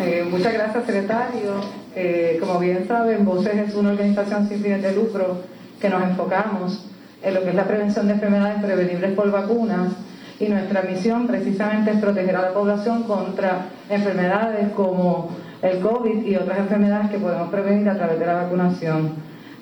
Eh, 0.00 0.24
muchas 0.28 0.54
gracias, 0.54 0.86
secretario. 0.86 1.60
Eh, 1.94 2.38
como 2.40 2.58
bien 2.58 2.88
saben, 2.88 3.24
Voces 3.24 3.68
es 3.68 3.74
una 3.74 3.90
organización 3.90 4.48
sin 4.48 4.62
fines 4.62 4.82
de 4.82 4.94
lucro 4.94 5.42
que 5.80 5.88
nos 5.90 6.02
enfocamos 6.02 6.86
en 7.22 7.34
lo 7.34 7.42
que 7.42 7.50
es 7.50 7.54
la 7.54 7.66
prevención 7.66 8.06
de 8.06 8.14
enfermedades 8.14 8.62
prevenibles 8.62 9.12
por 9.12 9.30
vacunas 9.30 9.92
y 10.40 10.48
nuestra 10.48 10.82
misión 10.82 11.26
precisamente 11.26 11.92
es 11.92 12.00
proteger 12.00 12.36
a 12.36 12.42
la 12.42 12.52
población 12.52 13.04
contra 13.04 13.66
enfermedades 13.88 14.70
como 14.72 15.30
el 15.62 15.80
COVID 15.80 16.26
y 16.26 16.36
otras 16.36 16.58
enfermedades 16.58 17.10
que 17.10 17.18
podemos 17.18 17.50
prevenir 17.50 17.88
a 17.88 17.96
través 17.96 18.18
de 18.18 18.26
la 18.26 18.34
vacunación. 18.34 19.12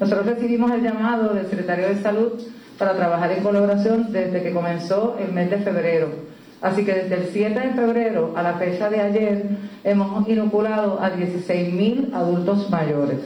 Nosotros 0.01 0.27
recibimos 0.27 0.73
el 0.73 0.83
llamado 0.83 1.35
del 1.35 1.47
secretario 1.47 1.89
de 1.89 2.03
Salud 2.03 2.33
para 2.79 2.95
trabajar 2.95 3.33
en 3.33 3.43
colaboración 3.43 4.13
desde 4.13 4.43
que 4.43 4.53
comenzó 4.53 5.17
el 5.21 5.33
mes 5.33 5.51
de 5.51 5.59
febrero 5.59 6.33
Así 6.63 6.85
que 6.85 6.95
desde 6.95 7.17
el 7.17 7.29
7 7.33 7.59
de 7.59 7.71
febrero 7.71 8.35
a 8.37 8.43
la 8.43 8.55
fecha 8.55 8.89
de 8.89 9.01
ayer 9.01 9.47
hemos 9.83 10.29
inoculado 10.29 11.01
a 11.03 11.11
16.000 11.13 12.15
adultos 12.15 12.71
mayores. 12.71 13.19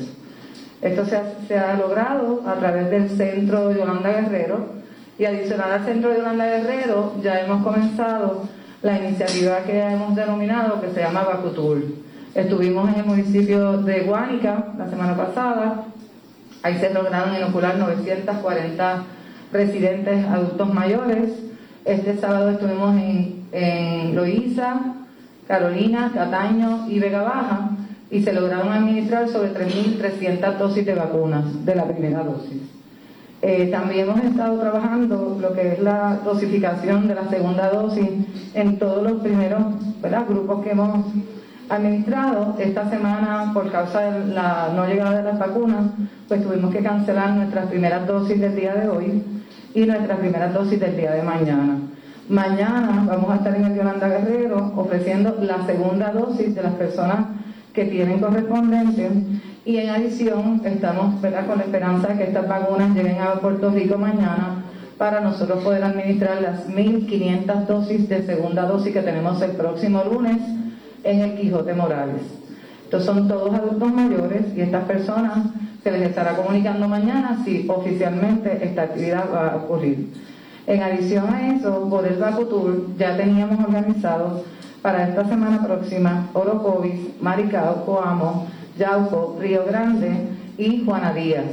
Esto 0.81 1.05
se 1.05 1.59
ha, 1.59 1.75
logrado 1.75 2.43
a 2.47 2.55
través 2.55 2.91
del 2.91 3.11
centro 3.11 3.73
Yolanda 3.73 4.11
Guerrero 4.11 4.77
y 5.19 5.25
adicional 5.25 5.73
al 5.73 5.85
centro 5.85 6.11
de 6.11 6.19
Yolanda 6.19 6.47
Guerrero 6.47 7.15
ya 7.23 7.41
hemos 7.41 7.65
comenzado 7.65 8.43
la 8.83 8.99
iniciativa 8.99 9.61
que 9.65 9.81
hemos 9.81 10.15
denominado 10.15 10.81
que 10.81 10.91
se 10.91 11.01
llama 11.01 11.25
Bacutul. 11.25 12.03
Estuvimos 12.35 12.89
en 12.91 13.01
el 13.01 13.07
municipio 13.07 13.79
de 13.79 14.01
Guánica 14.01 14.73
la 14.77 14.89
semana 14.89 15.17
pasada, 15.17 15.85
ahí 16.63 16.79
se 16.79 16.93
lograron 16.93 17.35
inocular 17.35 17.79
940 17.79 19.05
residentes 19.53 20.25
adultos 20.27 20.73
mayores 20.73 21.47
este 21.87 22.17
sábado 22.17 22.51
estuvimos 22.51 22.97
en, 22.97 23.47
en 23.53 24.17
Loíza, 24.17 24.97
Carolina, 25.47 26.11
Cataño 26.13 26.89
y 26.89 26.99
Vega 26.99 27.23
Baja 27.23 27.71
y 28.11 28.25
se 28.25 28.33
lograron 28.33 28.73
administrar 28.73 29.29
sobre 29.29 29.55
3.300 29.55 30.57
dosis 30.59 30.85
de 30.85 30.97
vacunas 30.97 31.65
de 31.65 31.77
la 31.77 31.85
primera 31.85 32.25
dosis. 32.25 32.61
Eh, 33.49 33.69
también 33.71 34.09
hemos 34.09 34.25
estado 34.25 34.59
trabajando 34.59 35.39
lo 35.41 35.53
que 35.53 35.75
es 35.75 35.79
la 35.79 36.19
dosificación 36.25 37.07
de 37.07 37.15
la 37.15 37.29
segunda 37.29 37.71
dosis 37.71 38.09
en 38.55 38.77
todos 38.77 39.05
los 39.05 39.23
primeros 39.23 39.63
grupos 40.29 40.65
que 40.65 40.71
hemos 40.73 41.07
administrado. 41.69 42.57
Esta 42.59 42.91
semana, 42.91 43.53
por 43.55 43.71
causa 43.71 44.01
de 44.01 44.35
la 44.35 44.73
no 44.75 44.85
llegada 44.89 45.19
de 45.19 45.23
las 45.23 45.39
vacunas, 45.39 45.93
pues 46.27 46.43
tuvimos 46.43 46.75
que 46.75 46.83
cancelar 46.83 47.37
nuestras 47.37 47.67
primeras 47.67 48.05
dosis 48.09 48.41
del 48.41 48.57
día 48.57 48.75
de 48.75 48.89
hoy 48.89 49.23
y 49.75 49.87
nuestras 49.87 50.19
primeras 50.19 50.53
dosis 50.53 50.81
del 50.81 50.97
día 50.97 51.13
de 51.13 51.23
mañana. 51.23 51.79
Mañana 52.29 53.05
vamos 53.07 53.31
a 53.31 53.37
estar 53.37 53.55
en 53.55 53.65
el 53.65 53.77
Yolanda 53.77 54.09
Guerrero 54.09 54.73
ofreciendo 54.75 55.37
la 55.41 55.65
segunda 55.67 56.11
dosis 56.11 56.53
de 56.53 56.63
las 56.65 56.73
personas 56.73 57.19
que 57.73 57.85
tienen 57.85 58.19
correspondencia 58.19 59.09
y 59.67 59.79
en 59.79 59.91
adición 59.91 60.63
estamos 60.65 61.21
con 61.21 61.59
la 61.59 61.65
esperanza 61.65 62.09
de 62.09 62.19
que 62.19 62.25
estas 62.25 62.49
vacunas 62.49 62.95
lleguen 62.95 63.19
a 63.21 63.35
Puerto 63.41 63.71
Rico 63.71 63.99
mañana 63.99 64.63
para 64.97 65.21
nosotros 65.21 65.65
poder 65.65 65.83
administrar 65.83 66.41
las 66.41 66.69
1.500 66.69 67.67
dosis 67.67 68.09
de 68.09 68.25
segunda 68.25 68.63
dosis 68.63 68.93
que 68.93 69.03
tenemos 69.03 69.43
el 69.43 69.51
próximo 69.51 70.05
lunes 70.05 70.37
en 71.03 71.21
el 71.21 71.35
Quijote 71.35 71.75
Morales. 71.75 72.23
Estos 72.85 73.05
son 73.05 73.27
todos 73.27 73.53
adultos 73.53 73.93
mayores 73.93 74.57
y 74.57 74.61
estas 74.61 74.85
personas 74.85 75.39
se 75.83 75.91
les 75.91 76.03
estará 76.03 76.37
comunicando 76.37 76.87
mañana 76.87 77.43
si 77.45 77.67
oficialmente 77.69 78.65
esta 78.65 78.83
actividad 78.83 79.25
va 79.35 79.49
a 79.49 79.57
ocurrir. 79.57 80.13
En 80.69 80.81
adición 80.81 81.29
a 81.35 81.53
eso, 81.55 81.89
por 81.91 82.07
el 82.07 82.19
Tour 82.49 82.87
ya 82.97 83.17
teníamos 83.17 83.59
organizado 83.67 84.45
para 84.81 85.09
esta 85.09 85.29
semana 85.29 85.61
próxima 85.65 86.29
Orocovis, 86.35 87.21
Maricao, 87.21 87.85
Coamo, 87.85 88.47
Yauco, 88.79 89.37
Río 89.41 89.65
Grande 89.67 90.11
y 90.59 90.85
Juana 90.85 91.13
Díaz. 91.13 91.45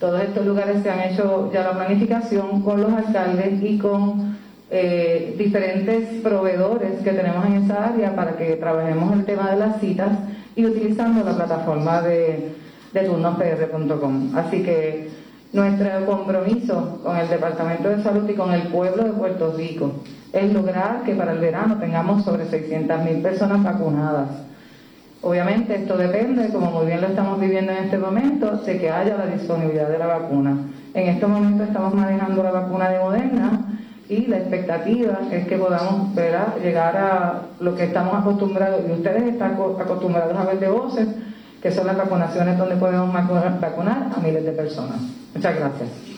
Todos 0.00 0.22
estos 0.22 0.46
lugares 0.46 0.82
se 0.82 0.90
han 0.90 1.00
hecho 1.00 1.50
ya 1.52 1.62
la 1.62 1.72
planificación 1.72 2.62
con 2.62 2.80
los 2.80 2.92
alcaldes 2.92 3.62
y 3.62 3.78
con 3.78 4.36
eh, 4.70 5.34
diferentes 5.38 6.20
proveedores 6.22 7.00
que 7.02 7.12
tenemos 7.12 7.46
en 7.46 7.64
esa 7.64 7.88
área 7.88 8.16
para 8.16 8.36
que 8.36 8.56
trabajemos 8.56 9.12
el 9.12 9.24
tema 9.24 9.50
de 9.50 9.58
las 9.58 9.80
citas 9.80 10.10
y 10.56 10.64
utilizando 10.64 11.24
la 11.24 11.36
plataforma 11.36 12.02
de 12.02 12.52
de 12.92 13.00
turnospr.com. 13.04 14.36
Así 14.36 14.62
que 14.62 15.10
nuestro 15.52 16.06
compromiso 16.06 17.00
con 17.02 17.16
el 17.16 17.28
Departamento 17.28 17.88
de 17.88 18.02
Salud 18.02 18.28
y 18.28 18.34
con 18.34 18.52
el 18.52 18.62
pueblo 18.68 19.04
de 19.04 19.12
Puerto 19.12 19.54
Rico 19.56 19.92
es 20.32 20.52
lograr 20.52 21.02
que 21.04 21.14
para 21.14 21.32
el 21.32 21.38
verano 21.38 21.78
tengamos 21.78 22.24
sobre 22.24 22.44
600.000 22.46 23.22
personas 23.22 23.62
vacunadas. 23.62 24.28
Obviamente 25.22 25.76
esto 25.76 25.96
depende, 25.96 26.48
como 26.48 26.72
muy 26.72 26.86
bien 26.86 27.00
lo 27.00 27.06
estamos 27.06 27.40
viviendo 27.40 27.70
en 27.70 27.84
este 27.84 27.96
momento, 27.96 28.56
de 28.56 28.78
que 28.78 28.90
haya 28.90 29.16
la 29.16 29.26
disponibilidad 29.26 29.88
de 29.88 29.98
la 29.98 30.06
vacuna. 30.06 30.56
En 30.94 31.08
este 31.08 31.26
momento 31.26 31.62
estamos 31.62 31.94
manejando 31.94 32.42
la 32.42 32.50
vacuna 32.50 32.88
de 32.88 32.98
Moderna 32.98 33.78
y 34.08 34.26
la 34.26 34.38
expectativa 34.38 35.20
es 35.30 35.46
que 35.46 35.56
podamos 35.56 36.14
llegar 36.14 36.96
a 36.96 37.42
lo 37.60 37.74
que 37.76 37.84
estamos 37.84 38.14
acostumbrados, 38.14 38.80
y 38.88 38.92
ustedes 38.92 39.22
están 39.22 39.52
acostumbrados 39.52 40.36
a 40.36 40.44
ver 40.44 40.58
de 40.58 40.68
voces, 40.68 41.06
que 41.62 41.70
son 41.70 41.86
las 41.86 41.96
vacunaciones 41.96 42.58
donde 42.58 42.74
podemos 42.74 43.12
vacunar 43.12 44.10
a 44.16 44.20
miles 44.20 44.44
de 44.44 44.52
personas. 44.52 44.96
Muchas 45.34 45.56
gracias. 45.56 46.11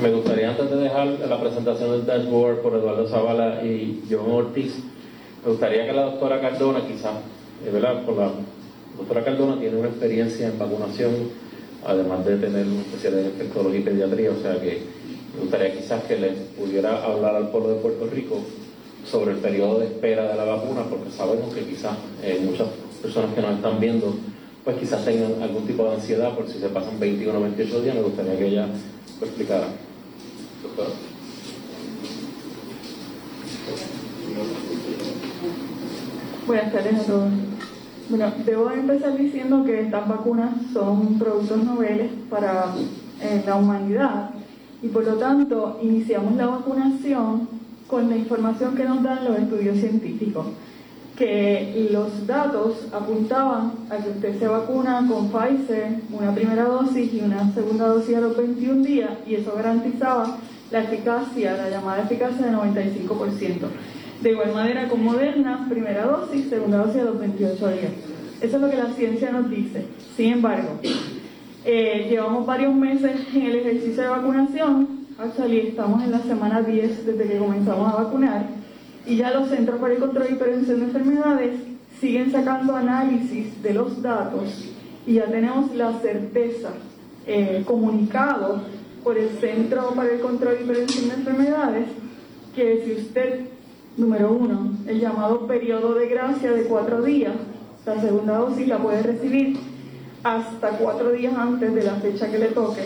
Me 0.00 0.12
gustaría 0.12 0.50
antes 0.50 0.70
de 0.70 0.76
dejar 0.76 1.08
la 1.08 1.40
presentación 1.40 1.90
del 1.90 2.06
dashboard 2.06 2.62
por 2.62 2.74
Eduardo 2.74 3.08
Zavala 3.08 3.64
y 3.64 4.04
John 4.08 4.30
Ortiz, 4.30 4.74
me 5.44 5.50
gustaría 5.50 5.86
que 5.86 5.92
la 5.92 6.02
doctora 6.02 6.40
Cardona 6.40 6.86
quizás, 6.86 7.14
¿verdad? 7.72 8.04
Por 8.04 8.16
la 8.16 8.30
doctora 8.96 9.24
Cardona 9.24 9.58
tiene 9.58 9.76
una 9.76 9.88
experiencia 9.88 10.46
en 10.46 10.56
vacunación 10.56 11.12
además 11.84 12.24
de 12.24 12.36
tener 12.36 12.64
un 12.64 12.78
especialidad 12.78 13.24
en 13.24 13.30
infectología 13.30 13.80
y 13.80 13.82
pediatría, 13.82 14.30
o 14.30 14.40
sea 14.40 14.60
que 14.60 14.82
me 15.34 15.40
gustaría 15.40 15.76
quizás 15.76 16.04
que 16.04 16.16
les 16.16 16.38
pudiera 16.56 17.04
hablar 17.04 17.34
al 17.34 17.50
pueblo 17.50 17.70
de 17.70 17.80
Puerto 17.80 18.06
Rico 18.06 18.36
sobre 19.04 19.32
el 19.32 19.38
periodo 19.38 19.80
de 19.80 19.86
espera 19.86 20.28
de 20.28 20.36
la 20.36 20.44
vacuna, 20.44 20.82
porque 20.88 21.10
sabemos 21.10 21.52
que 21.52 21.62
quizás 21.62 21.96
eh, 22.22 22.40
muchas 22.44 22.68
personas 23.02 23.34
que 23.34 23.40
nos 23.40 23.56
están 23.56 23.80
viendo, 23.80 24.14
pues 24.62 24.76
quizás 24.76 25.04
tengan 25.04 25.42
algún 25.42 25.66
tipo 25.66 25.82
de 25.82 25.96
ansiedad 25.96 26.36
por 26.36 26.48
si 26.48 26.60
se 26.60 26.68
pasan 26.68 27.00
21 27.00 27.36
o 27.36 27.42
28 27.42 27.82
días, 27.82 27.94
me 27.96 28.02
gustaría 28.02 28.38
que 28.38 28.46
ella 28.46 28.68
lo 29.20 29.26
explicara. 29.26 29.66
Buenas 36.46 36.72
tardes 36.72 36.94
a 36.94 37.04
todos. 37.04 37.30
Bueno, 38.08 38.32
debo 38.44 38.70
empezar 38.70 39.16
diciendo 39.16 39.62
que 39.64 39.82
estas 39.82 40.08
vacunas 40.08 40.50
son 40.72 41.18
productos 41.18 41.62
noveles 41.62 42.10
para 42.28 42.74
eh, 43.20 43.42
la 43.46 43.54
humanidad 43.56 44.30
y 44.82 44.88
por 44.88 45.04
lo 45.04 45.14
tanto 45.14 45.78
iniciamos 45.82 46.34
la 46.36 46.46
vacunación 46.46 47.48
con 47.86 48.08
la 48.08 48.16
información 48.16 48.74
que 48.74 48.84
nos 48.84 49.02
dan 49.02 49.24
los 49.24 49.38
estudios 49.38 49.78
científicos, 49.78 50.46
que 51.16 51.88
los 51.92 52.26
datos 52.26 52.88
apuntaban 52.92 53.72
a 53.90 53.98
que 53.98 54.10
usted 54.10 54.38
se 54.38 54.48
vacuna 54.48 55.06
con 55.08 55.28
Pfizer, 55.28 56.00
una 56.12 56.34
primera 56.34 56.64
dosis 56.64 57.12
y 57.12 57.20
una 57.20 57.52
segunda 57.52 57.88
dosis 57.88 58.16
a 58.16 58.20
los 58.20 58.36
21 58.36 58.84
días 58.84 59.10
y 59.26 59.34
eso 59.34 59.52
garantizaba 59.54 60.38
la 60.70 60.82
eficacia, 60.82 61.56
la 61.56 61.70
llamada 61.70 62.02
eficacia 62.02 62.46
de 62.46 62.52
95%. 62.52 63.68
De 64.22 64.32
igual 64.32 64.52
manera 64.52 64.88
con 64.88 65.04
Moderna, 65.04 65.66
primera 65.68 66.04
dosis, 66.04 66.48
segunda 66.48 66.78
dosis 66.78 67.02
a 67.02 67.04
los 67.04 67.18
28 67.18 67.68
días. 67.68 67.92
Eso 68.40 68.56
es 68.56 68.62
lo 68.62 68.70
que 68.70 68.76
la 68.76 68.92
ciencia 68.92 69.30
nos 69.30 69.48
dice. 69.48 69.84
Sin 70.16 70.32
embargo, 70.34 70.80
eh, 71.64 72.06
llevamos 72.10 72.46
varios 72.46 72.74
meses 72.74 73.12
en 73.34 73.42
el 73.42 73.56
ejercicio 73.56 74.02
de 74.02 74.08
vacunación. 74.08 75.06
Actually, 75.18 75.68
estamos 75.68 76.02
en 76.02 76.12
la 76.12 76.20
semana 76.20 76.62
10 76.62 77.06
desde 77.06 77.28
que 77.28 77.38
comenzamos 77.38 77.92
a 77.92 78.02
vacunar. 78.02 78.46
Y 79.06 79.16
ya 79.16 79.30
los 79.30 79.48
Centros 79.48 79.80
para 79.80 79.94
el 79.94 80.00
Control 80.00 80.26
y 80.30 80.34
Prevención 80.34 80.80
de 80.80 80.86
Enfermedades 80.86 81.60
siguen 82.00 82.30
sacando 82.30 82.76
análisis 82.76 83.62
de 83.62 83.74
los 83.74 84.02
datos 84.02 84.68
y 85.06 85.14
ya 85.14 85.24
tenemos 85.24 85.74
la 85.74 85.98
certeza 86.00 86.70
eh, 87.26 87.62
comunicado 87.66 88.62
por 89.02 89.18
el 89.18 89.30
Centro 89.40 89.90
para 89.94 90.12
el 90.12 90.20
Control 90.20 90.56
y 90.60 90.64
Prevención 90.64 91.08
de 91.08 91.14
Enfermedades 91.14 91.86
que 92.54 92.82
si 92.84 93.00
usted 93.00 93.46
Número 93.98 94.32
uno, 94.32 94.70
el 94.86 95.00
llamado 95.00 95.48
periodo 95.48 95.92
de 95.94 96.06
gracia 96.06 96.52
de 96.52 96.62
cuatro 96.62 97.02
días. 97.02 97.34
La 97.84 98.00
segunda 98.00 98.38
dosis 98.38 98.68
la 98.68 98.78
puede 98.78 99.02
recibir 99.02 99.58
hasta 100.22 100.68
cuatro 100.78 101.10
días 101.10 101.34
antes 101.36 101.74
de 101.74 101.82
la 101.82 101.94
fecha 101.94 102.30
que 102.30 102.38
le 102.38 102.46
toque, 102.46 102.82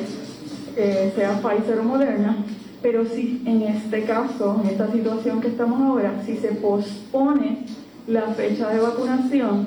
eh, 0.74 1.12
sea 1.14 1.38
Pfizer 1.42 1.80
o 1.80 1.84
Moderna. 1.84 2.38
Pero 2.80 3.04
si 3.04 3.42
en 3.44 3.60
este 3.60 4.04
caso, 4.04 4.58
en 4.64 4.70
esta 4.70 4.90
situación 4.90 5.42
que 5.42 5.48
estamos 5.48 5.82
ahora, 5.82 6.14
si 6.24 6.38
se 6.38 6.48
pospone 6.52 7.66
la 8.06 8.28
fecha 8.28 8.70
de 8.70 8.80
vacunación, 8.80 9.66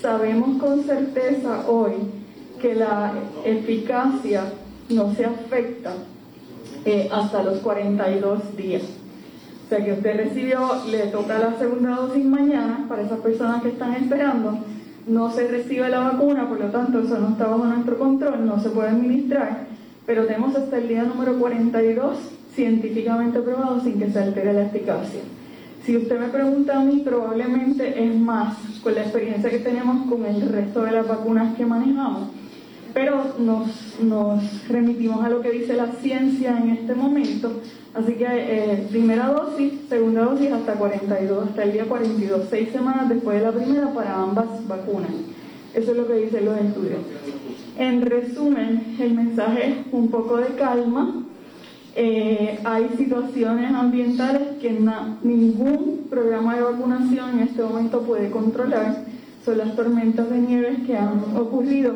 sabemos 0.00 0.62
con 0.62 0.84
certeza 0.84 1.68
hoy 1.68 1.94
que 2.62 2.76
la 2.76 3.14
eficacia 3.44 4.44
no 4.88 5.14
se 5.14 5.24
afecta 5.24 5.94
eh, 6.84 7.08
hasta 7.10 7.42
los 7.42 7.58
42 7.58 8.56
días. 8.56 8.82
O 9.64 9.68
sea 9.68 9.82
que 9.82 9.92
usted 9.92 10.16
recibió, 10.16 10.84
le 10.90 11.06
toca 11.06 11.38
la 11.38 11.58
segunda 11.58 11.96
dosis 11.96 12.24
mañana 12.24 12.84
para 12.88 13.02
esas 13.02 13.20
personas 13.20 13.62
que 13.62 13.70
están 13.70 13.94
esperando. 13.94 14.58
No 15.06 15.30
se 15.32 15.48
recibe 15.48 15.88
la 15.88 16.00
vacuna, 16.00 16.48
por 16.48 16.60
lo 16.60 16.66
tanto 16.66 17.00
eso 17.00 17.18
no 17.18 17.30
está 17.30 17.46
bajo 17.46 17.64
nuestro 17.64 17.98
control, 17.98 18.46
no 18.46 18.60
se 18.60 18.70
puede 18.70 18.88
administrar, 18.88 19.66
pero 20.06 20.26
tenemos 20.26 20.54
hasta 20.54 20.78
el 20.78 20.88
día 20.88 21.04
número 21.04 21.38
42 21.38 22.18
científicamente 22.54 23.40
probado 23.40 23.80
sin 23.80 23.98
que 23.98 24.10
se 24.10 24.18
altere 24.18 24.52
la 24.52 24.66
eficacia. 24.66 25.20
Si 25.84 25.96
usted 25.96 26.18
me 26.18 26.28
pregunta 26.28 26.80
a 26.80 26.84
mí, 26.84 27.02
probablemente 27.04 28.02
es 28.02 28.14
más 28.16 28.56
con 28.82 28.94
la 28.94 29.02
experiencia 29.02 29.50
que 29.50 29.58
tenemos 29.58 30.08
con 30.08 30.24
el 30.24 30.48
resto 30.48 30.82
de 30.82 30.92
las 30.92 31.06
vacunas 31.06 31.54
que 31.56 31.66
manejamos, 31.66 32.28
pero 32.94 33.34
nos, 33.38 33.98
remitimos 34.68 35.24
a 35.24 35.28
lo 35.28 35.42
que 35.42 35.50
dice 35.50 35.74
la 35.74 35.88
ciencia 36.00 36.56
en 36.56 36.70
este 36.70 36.94
momento 36.94 37.60
Así 37.94 38.14
que 38.14 38.26
eh, 38.26 38.86
primera 38.90 39.28
dosis, 39.28 39.72
segunda 39.88 40.24
dosis 40.24 40.50
hasta 40.50 40.72
42, 40.74 41.48
hasta 41.48 41.62
el 41.62 41.72
día 41.74 41.84
42, 41.84 42.48
seis 42.50 42.70
semanas 42.70 43.08
después 43.08 43.38
de 43.38 43.46
la 43.46 43.52
primera 43.52 43.94
para 43.94 44.20
ambas 44.20 44.46
vacunas. 44.66 45.12
Eso 45.72 45.92
es 45.92 45.96
lo 45.96 46.08
que 46.08 46.14
dicen 46.14 46.44
los 46.44 46.58
estudios. 46.58 46.98
En 47.78 48.02
resumen, 48.02 48.96
el 48.98 49.14
mensaje 49.14 49.68
es 49.68 49.76
un 49.92 50.08
poco 50.08 50.38
de 50.38 50.56
calma. 50.56 51.24
Eh, 51.94 52.58
hay 52.64 52.88
situaciones 52.96 53.72
ambientales 53.72 54.42
que 54.60 54.76
ningún 55.22 56.08
programa 56.10 56.56
de 56.56 56.62
vacunación 56.62 57.38
en 57.38 57.40
este 57.46 57.62
momento 57.62 58.02
puede 58.02 58.30
controlar. 58.30 59.04
Son 59.44 59.56
las 59.56 59.76
tormentas 59.76 60.28
de 60.30 60.38
nieve 60.38 60.78
que 60.84 60.96
han 60.96 61.22
ocurrido 61.36 61.94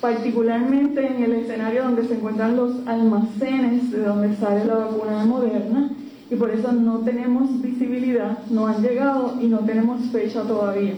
particularmente 0.00 1.06
en 1.06 1.22
el 1.24 1.32
escenario 1.32 1.84
donde 1.84 2.06
se 2.06 2.14
encuentran 2.14 2.56
los 2.56 2.86
almacenes 2.86 3.90
de 3.90 4.02
donde 4.02 4.36
sale 4.36 4.64
la 4.64 4.74
vacuna 4.76 5.20
de 5.20 5.26
Moderna 5.26 5.90
y 6.30 6.36
por 6.36 6.50
eso 6.50 6.72
no 6.72 6.98
tenemos 6.98 7.60
visibilidad, 7.62 8.38
no 8.50 8.66
han 8.66 8.82
llegado 8.82 9.34
y 9.40 9.46
no 9.46 9.60
tenemos 9.60 10.00
fecha 10.12 10.42
todavía. 10.42 10.94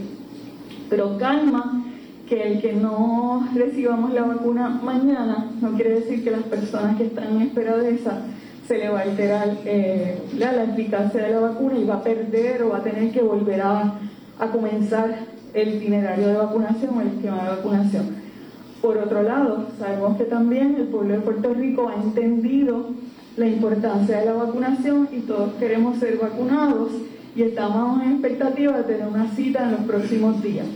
Pero 0.88 1.16
calma, 1.18 1.84
que 2.30 2.42
el 2.44 2.60
que 2.60 2.72
no 2.72 3.44
recibamos 3.54 4.14
la 4.14 4.22
vacuna 4.22 4.68
mañana 4.68 5.50
no 5.60 5.72
quiere 5.72 5.96
decir 5.98 6.22
que 6.22 6.30
las 6.30 6.44
personas 6.44 6.96
que 6.96 7.06
están 7.06 7.36
en 7.36 7.42
espera 7.42 7.76
de 7.76 7.96
esa 7.96 8.22
se 8.68 8.78
le 8.78 8.88
va 8.88 9.00
a 9.00 9.02
alterar 9.02 9.56
eh, 9.64 10.16
la, 10.38 10.62
eficacia 10.62 11.24
de 11.24 11.32
la 11.32 11.40
vacuna 11.40 11.76
y 11.76 11.84
va 11.84 11.96
a 11.96 12.02
perder 12.04 12.62
o 12.62 12.68
va 12.68 12.78
a 12.78 12.82
tener 12.84 13.10
que 13.10 13.20
volver 13.20 13.60
a, 13.60 13.94
a 14.38 14.46
comenzar 14.52 15.12
el 15.54 15.74
itinerario 15.74 16.28
de 16.28 16.36
vacunación 16.36 16.96
o 16.96 17.00
el 17.00 17.08
esquema 17.08 17.42
de 17.42 17.48
vacunación. 17.48 18.19
Por 18.80 18.96
otro 18.96 19.22
lado, 19.22 19.66
sabemos 19.78 20.16
que 20.16 20.24
también 20.24 20.76
el 20.78 20.86
pueblo 20.86 21.14
de 21.14 21.20
Puerto 21.20 21.52
Rico 21.52 21.88
ha 21.88 22.02
entendido 22.02 22.86
la 23.36 23.46
importancia 23.46 24.18
de 24.18 24.26
la 24.26 24.32
vacunación 24.32 25.08
y 25.12 25.20
todos 25.20 25.52
queremos 25.54 25.98
ser 25.98 26.18
vacunados 26.18 26.90
y 27.36 27.42
estamos 27.42 28.02
en 28.02 28.12
expectativa 28.12 28.78
de 28.78 28.82
tener 28.84 29.06
una 29.06 29.30
cita 29.32 29.64
en 29.64 29.72
los 29.72 29.80
próximos 29.82 30.42
días. 30.42 30.66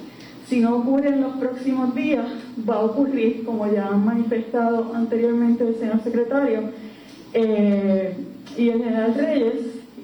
Si 0.48 0.60
no 0.60 0.76
ocurre 0.76 1.08
en 1.08 1.22
los 1.22 1.36
próximos 1.36 1.94
días, 1.94 2.26
va 2.68 2.76
a 2.76 2.84
ocurrir, 2.84 3.44
como 3.44 3.66
ya 3.72 3.88
han 3.88 4.04
manifestado 4.04 4.94
anteriormente 4.94 5.66
el 5.66 5.76
señor 5.76 6.02
secretario 6.04 6.60
eh, 7.32 8.14
y 8.56 8.68
el 8.68 8.84
general 8.84 9.14
Reyes 9.14 9.54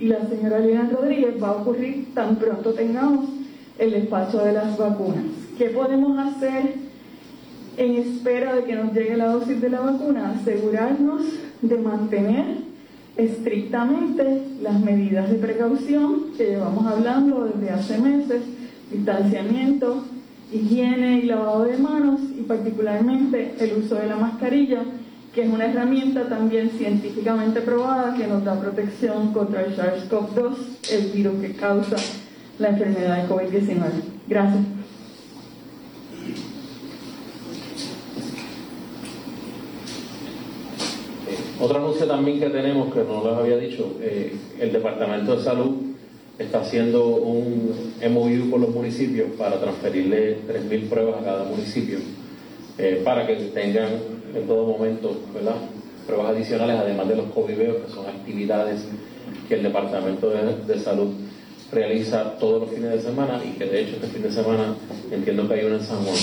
y 0.01 0.07
la 0.07 0.27
señora 0.27 0.61
Lina 0.61 0.89
Rodríguez, 0.91 1.35
va 1.43 1.49
a 1.49 1.57
ocurrir 1.57 2.15
tan 2.15 2.37
pronto 2.37 2.73
tengamos 2.73 3.29
el 3.79 3.91
despacho 3.91 4.43
de 4.43 4.53
las 4.53 4.79
vacunas. 4.79 5.25
¿Qué 5.59 5.67
podemos 5.67 6.19
hacer? 6.19 6.90
En 7.81 7.95
espera 7.95 8.55
de 8.57 8.65
que 8.65 8.75
nos 8.75 8.93
llegue 8.93 9.17
la 9.17 9.29
dosis 9.29 9.59
de 9.59 9.71
la 9.71 9.81
vacuna, 9.81 10.35
asegurarnos 10.39 11.23
de 11.63 11.79
mantener 11.79 12.45
estrictamente 13.17 14.43
las 14.61 14.79
medidas 14.81 15.31
de 15.31 15.37
precaución 15.37 16.33
que 16.37 16.45
llevamos 16.45 16.87
hablando 16.87 17.45
desde 17.45 17.71
hace 17.71 17.99
meses, 17.99 18.43
distanciamiento, 18.91 20.05
higiene 20.53 21.21
y 21.21 21.23
lavado 21.23 21.65
de 21.65 21.79
manos 21.79 22.21
y 22.39 22.43
particularmente 22.43 23.55
el 23.59 23.79
uso 23.79 23.95
de 23.95 24.09
la 24.09 24.17
mascarilla, 24.17 24.83
que 25.35 25.45
es 25.45 25.51
una 25.51 25.65
herramienta 25.65 26.29
también 26.29 26.73
científicamente 26.77 27.63
probada 27.63 28.15
que 28.15 28.27
nos 28.27 28.45
da 28.45 28.61
protección 28.61 29.33
contra 29.33 29.63
el 29.63 29.75
SARS-CoV-2, 29.75 30.57
el 30.93 31.13
virus 31.13 31.41
que 31.41 31.55
causa 31.55 31.97
la 32.59 32.69
enfermedad 32.69 33.23
de 33.23 33.35
COVID-19. 33.35 33.81
Gracias. 34.29 34.80
Otro 41.61 41.77
anuncio 41.77 42.07
también 42.07 42.41
que 42.41 42.49
tenemos, 42.49 42.91
que 42.93 43.01
no 43.01 43.23
les 43.23 43.35
había 43.35 43.59
dicho, 43.59 43.95
eh, 44.01 44.35
el 44.59 44.73
Departamento 44.73 45.37
de 45.37 45.45
Salud 45.45 45.77
está 46.39 46.63
haciendo 46.63 47.07
un 47.07 47.93
MOU 48.11 48.51
con 48.51 48.63
los 48.63 48.71
municipios 48.71 49.29
para 49.37 49.61
transferirle 49.61 50.39
3.000 50.49 50.89
pruebas 50.89 51.21
a 51.21 51.25
cada 51.25 51.45
municipio 51.45 51.99
eh, 52.79 53.03
para 53.05 53.27
que 53.27 53.35
tengan 53.53 53.89
en 54.35 54.47
todo 54.47 54.65
momento 54.65 55.15
pruebas 56.07 56.31
adicionales, 56.31 56.79
además 56.79 57.09
de 57.09 57.17
los 57.17 57.27
coviveos, 57.27 57.77
que 57.85 57.93
son 57.93 58.07
actividades 58.07 58.87
que 59.47 59.57
el 59.57 59.63
Departamento 59.63 60.31
de, 60.31 60.79
Salud 60.79 61.11
realiza 61.71 62.39
todos 62.39 62.63
los 62.63 62.71
fines 62.71 62.91
de 62.91 63.03
semana 63.03 63.39
y 63.45 63.59
que 63.59 63.67
de 63.67 63.83
hecho 63.83 63.97
este 63.97 64.07
fin 64.07 64.23
de 64.23 64.33
semana 64.33 64.75
entiendo 65.13 65.47
que 65.47 65.55
hay 65.55 65.67
una 65.67 65.77
en 65.77 65.83
San 65.83 66.03
Juan. 66.05 66.17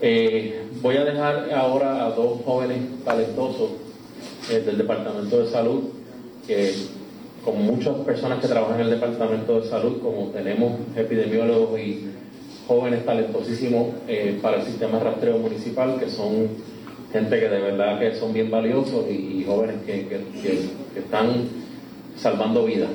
Eh, 0.00 0.62
voy 0.80 0.96
a 0.96 1.04
dejar 1.04 1.52
ahora 1.52 2.06
a 2.06 2.10
dos 2.12 2.40
jóvenes 2.42 2.78
talentosos 3.04 3.91
del 4.48 4.78
Departamento 4.78 5.42
de 5.42 5.50
Salud, 5.50 5.84
que 6.46 6.72
como 7.44 7.58
muchas 7.58 7.96
personas 7.98 8.40
que 8.40 8.48
trabajan 8.48 8.80
en 8.80 8.86
el 8.86 8.90
Departamento 8.90 9.60
de 9.60 9.68
Salud, 9.68 9.98
como 10.02 10.28
tenemos 10.28 10.72
epidemiólogos 10.96 11.78
y 11.80 12.08
jóvenes 12.66 13.04
talentosísimos 13.04 13.88
eh, 14.06 14.38
para 14.40 14.58
el 14.58 14.66
sistema 14.66 14.98
de 14.98 15.04
rastreo 15.04 15.38
municipal, 15.38 15.98
que 15.98 16.08
son 16.08 16.48
gente 17.12 17.40
que 17.40 17.48
de 17.48 17.60
verdad 17.60 17.98
que 17.98 18.14
son 18.14 18.32
bien 18.32 18.50
valiosos 18.50 19.06
y, 19.10 19.44
jóvenes 19.46 19.76
que, 19.84 20.06
que, 20.06 20.98
están 20.98 21.48
salvando 22.16 22.64
vidas. 22.64 22.90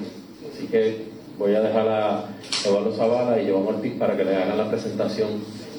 Así 0.54 0.68
que 0.68 1.06
voy 1.38 1.54
a 1.54 1.62
dejar 1.62 1.88
a 1.88 2.26
Eduardo 2.66 2.94
Zavala 2.94 3.42
y 3.42 3.50
Joan 3.50 3.68
Ortiz 3.68 3.94
para 3.94 4.16
que 4.16 4.24
le 4.24 4.36
hagan 4.36 4.58
la 4.58 4.70
presentación 4.70 5.30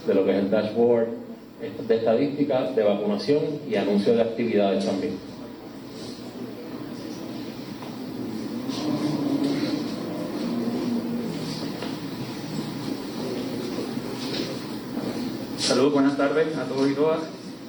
de 0.07 0.15
lo 0.15 0.25
que 0.25 0.33
es 0.33 0.37
el 0.39 0.51
dashboard 0.51 1.09
de 1.89 1.97
estadísticas 1.97 2.77
de 2.77 2.85
vacunación 2.85 3.43
y 3.69 3.75
anuncio 3.75 4.15
de 4.15 4.23
actividades 4.23 4.85
también. 4.87 5.28
Buenas 15.79 16.17
tardes 16.17 16.57
a 16.57 16.65
todos 16.65 16.91
y 16.91 16.95
todas. 16.95 17.21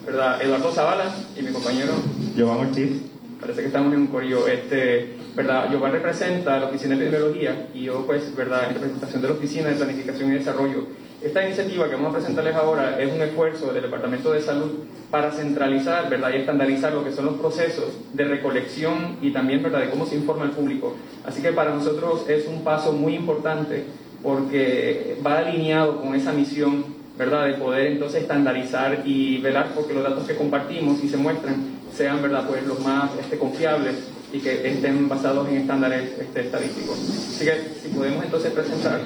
¿Verdad? 0.04 0.42
Eduardo 0.42 0.72
Zavala 0.72 1.14
y 1.38 1.44
mi 1.44 1.52
compañero 1.52 1.94
Giovanni 2.36 2.62
Ortiz. 2.62 3.02
Parece 3.40 3.62
que 3.62 3.68
estamos 3.68 3.94
en 3.94 4.00
un 4.00 4.08
corillo. 4.08 4.48
Este, 4.48 5.14
¿verdad? 5.36 5.70
Giovanni 5.70 5.98
representa 5.98 6.58
la 6.58 6.66
Oficina 6.66 6.96
de 6.96 7.06
Epidemiología 7.06 7.70
y 7.72 7.84
yo, 7.84 8.04
pues, 8.08 8.36
¿verdad? 8.36 8.68
en 8.68 8.74
representación 8.74 9.22
de 9.22 9.28
la 9.28 9.34
Oficina 9.36 9.70
de 9.70 9.76
Planificación 9.76 10.32
y 10.32 10.34
Desarrollo. 10.34 10.88
Esta 11.22 11.46
iniciativa 11.46 11.88
que 11.88 11.96
vamos 11.96 12.10
a 12.10 12.18
presentarles 12.18 12.56
ahora 12.56 13.00
es 13.00 13.14
un 13.14 13.22
esfuerzo 13.22 13.72
del 13.72 13.84
Departamento 13.84 14.32
de 14.32 14.42
Salud 14.42 14.72
para 15.12 15.32
centralizar 15.32 16.10
¿verdad? 16.10 16.32
y 16.34 16.38
estandarizar 16.38 16.92
lo 16.94 17.04
que 17.04 17.12
son 17.12 17.26
los 17.26 17.36
procesos 17.36 17.94
de 18.14 18.24
recolección 18.24 19.18
y 19.22 19.32
también 19.32 19.62
¿verdad? 19.62 19.82
de 19.82 19.92
cómo 19.92 20.08
se 20.08 20.16
informa 20.16 20.46
al 20.46 20.52
público. 20.52 20.96
Así 21.26 21.44
que 21.44 21.52
para 21.52 21.76
nosotros 21.76 22.28
es 22.28 22.48
un 22.48 22.64
paso 22.64 22.92
muy 22.92 23.14
importante 23.14 23.86
porque 24.24 25.18
va 25.26 25.38
alineado 25.38 26.02
con 26.02 26.16
esa 26.16 26.34
misión 26.34 26.99
¿verdad? 27.20 27.48
De 27.48 27.56
poder 27.56 27.88
entonces 27.88 28.22
estandarizar 28.22 29.04
y 29.06 29.40
velar 29.40 29.74
porque 29.76 29.94
los 29.94 30.04
datos 30.04 30.26
que 30.26 30.36
compartimos 30.36 31.04
y 31.04 31.10
se 31.10 31.18
muestran 31.18 31.78
sean, 31.94 32.22
¿verdad? 32.22 32.48
Pues 32.48 32.66
los 32.66 32.80
más 32.80 33.12
este, 33.20 33.38
confiables 33.38 33.96
y 34.32 34.40
que 34.40 34.70
estén 34.70 35.10
basados 35.10 35.50
en 35.50 35.58
estándares 35.58 36.18
este, 36.18 36.42
estadísticos. 36.42 36.98
Así 36.98 37.44
que 37.44 37.54
si 37.84 37.90
podemos 37.90 38.24
entonces 38.24 38.54
presentar. 38.54 39.02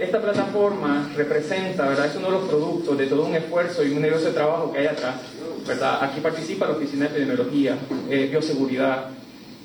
Esta 0.00 0.22
plataforma 0.22 1.10
representa, 1.16 1.86
¿verdad? 1.86 2.06
Es 2.06 2.16
uno 2.16 2.26
de 2.26 2.32
los 2.32 2.48
productos 2.48 2.96
de 2.96 3.06
todo 3.06 3.26
un 3.26 3.34
esfuerzo 3.34 3.84
y 3.84 3.90
un 3.90 4.00
negocio 4.00 4.30
trabajo 4.30 4.72
que 4.72 4.78
hay 4.78 4.86
atrás. 4.86 5.16
¿verdad? 5.66 6.02
Aquí 6.02 6.20
participa 6.20 6.66
la 6.66 6.72
Oficina 6.72 7.04
de 7.04 7.10
Epidemiología, 7.10 7.76
eh, 8.08 8.28
Bioseguridad, 8.30 9.10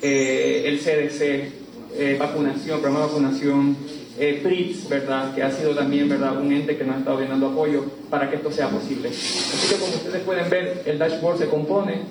eh, 0.02 0.63
el 0.66 0.80
CDC, 0.80 1.52
eh, 1.96 2.18
vacunación, 2.20 2.82
programa 2.82 3.06
de 3.06 3.12
vacunación, 3.12 3.78
eh, 4.17 4.39
PRIPS, 4.43 4.89
¿verdad? 4.89 5.34
que 5.34 5.43
ha 5.43 5.52
sido 5.52 5.76
también 5.76 6.08
¿verdad? 6.08 6.38
un 6.38 6.52
ente 6.52 6.78
que 6.78 6.84
nos 6.84 6.95
ha 6.95 6.99
estado 6.99 7.17
brindando 7.17 7.47
apoyo 7.47 7.86
para 8.10 8.30
que 8.30 8.38
esto 8.38 8.52
sea 8.52 8.69
posible. 8.69 9.10
Así 9.10 9.73
que 9.73 9.80
como 9.80 9.93
ustedes 9.93 10.21
pueden 10.23 10.49
ver, 10.49 10.84
el 10.86 10.99
dashboard 10.99 11.39
se 11.39 11.47
compone 11.47 12.02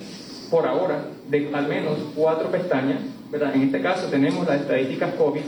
por 0.51 0.67
ahora 0.67 1.05
de 1.29 1.51
al 1.53 1.69
menos 1.69 1.99
cuatro 2.15 2.51
pestañas. 2.51 3.01
¿verdad? 3.31 3.55
En 3.55 3.63
este 3.63 3.81
caso 3.81 4.09
tenemos 4.09 4.47
las 4.47 4.61
estadísticas 4.61 5.15
COVID. 5.15 5.43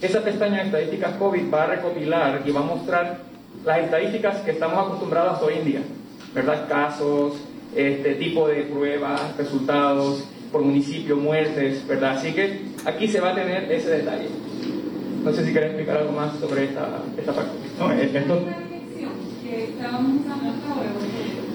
Esa 0.00 0.22
pestaña 0.22 0.58
de 0.58 0.64
estadísticas 0.64 1.16
COVID 1.16 1.52
va 1.52 1.64
a 1.64 1.66
recopilar 1.66 2.42
y 2.46 2.50
va 2.50 2.60
a 2.60 2.64
mostrar 2.64 3.18
las 3.64 3.78
estadísticas 3.80 4.38
que 4.38 4.52
estamos 4.52 4.78
acostumbrados 4.86 5.42
hoy 5.42 5.54
en 5.54 5.64
día. 5.64 5.80
¿verdad? 6.34 6.68
Casos, 6.68 7.34
este 7.74 8.14
tipo 8.14 8.46
de 8.46 8.62
pruebas, 8.64 9.36
resultados, 9.38 10.24
por 10.52 10.62
municipio, 10.62 11.16
muertes, 11.16 11.86
¿verdad? 11.86 12.18
Así 12.18 12.32
que 12.32 12.60
aquí 12.84 13.08
se 13.08 13.20
va 13.20 13.30
a 13.30 13.34
tener 13.34 13.70
ese 13.72 13.90
detalle. 13.90 14.28
No 15.26 15.32
sé 15.32 15.44
si 15.44 15.52
querés 15.52 15.70
explicar 15.70 15.96
algo 15.96 16.12
más 16.12 16.38
sobre 16.38 16.66
esta, 16.66 16.86
esta 17.18 17.32
parte. 17.32 17.50
No, 17.80 17.90
esto... 17.90 18.44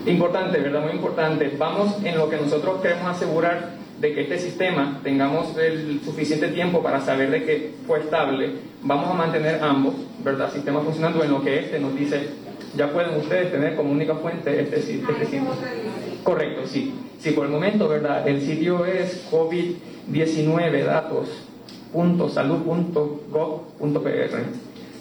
Importante, 0.06 0.58
¿verdad? 0.60 0.82
Muy 0.82 0.92
importante. 0.92 1.56
Vamos 1.58 1.96
en 2.04 2.18
lo 2.18 2.30
que 2.30 2.36
nosotros 2.36 2.82
queremos 2.82 3.06
asegurar 3.06 3.70
de 4.02 4.14
que 4.14 4.24
este 4.24 4.40
sistema 4.40 5.00
tengamos 5.04 5.58
el 5.58 6.02
suficiente 6.04 6.50
tiempo 6.50 6.84
para 6.84 7.00
saber 7.00 7.32
de 7.32 7.46
que 7.46 7.74
fue 7.88 8.02
estable. 8.02 8.56
Vamos 8.82 9.10
a 9.10 9.14
mantener 9.14 9.64
ambos, 9.64 9.94
¿verdad? 10.22 10.52
Sistemas 10.52 10.84
funcionando 10.84 11.24
en 11.24 11.32
lo 11.32 11.42
que 11.42 11.60
este 11.60 11.80
nos 11.80 11.96
dice, 11.96 12.28
ya 12.76 12.92
pueden 12.92 13.16
ustedes 13.16 13.54
tener 13.54 13.78
como 13.78 13.94
única 13.94 14.16
fuente 14.16 14.60
este, 14.60 14.80
este 14.80 14.92
sitio. 14.92 15.08
Correcto, 16.26 16.68
sí. 16.68 16.94
Sí, 17.20 17.32
por 17.32 17.46
el 17.46 17.52
momento, 17.54 17.88
¿verdad? 17.88 18.28
El 18.28 18.42
sitio 18.42 18.86
es 18.86 19.26
COVID-19 19.32 20.84
datos. 20.84 21.30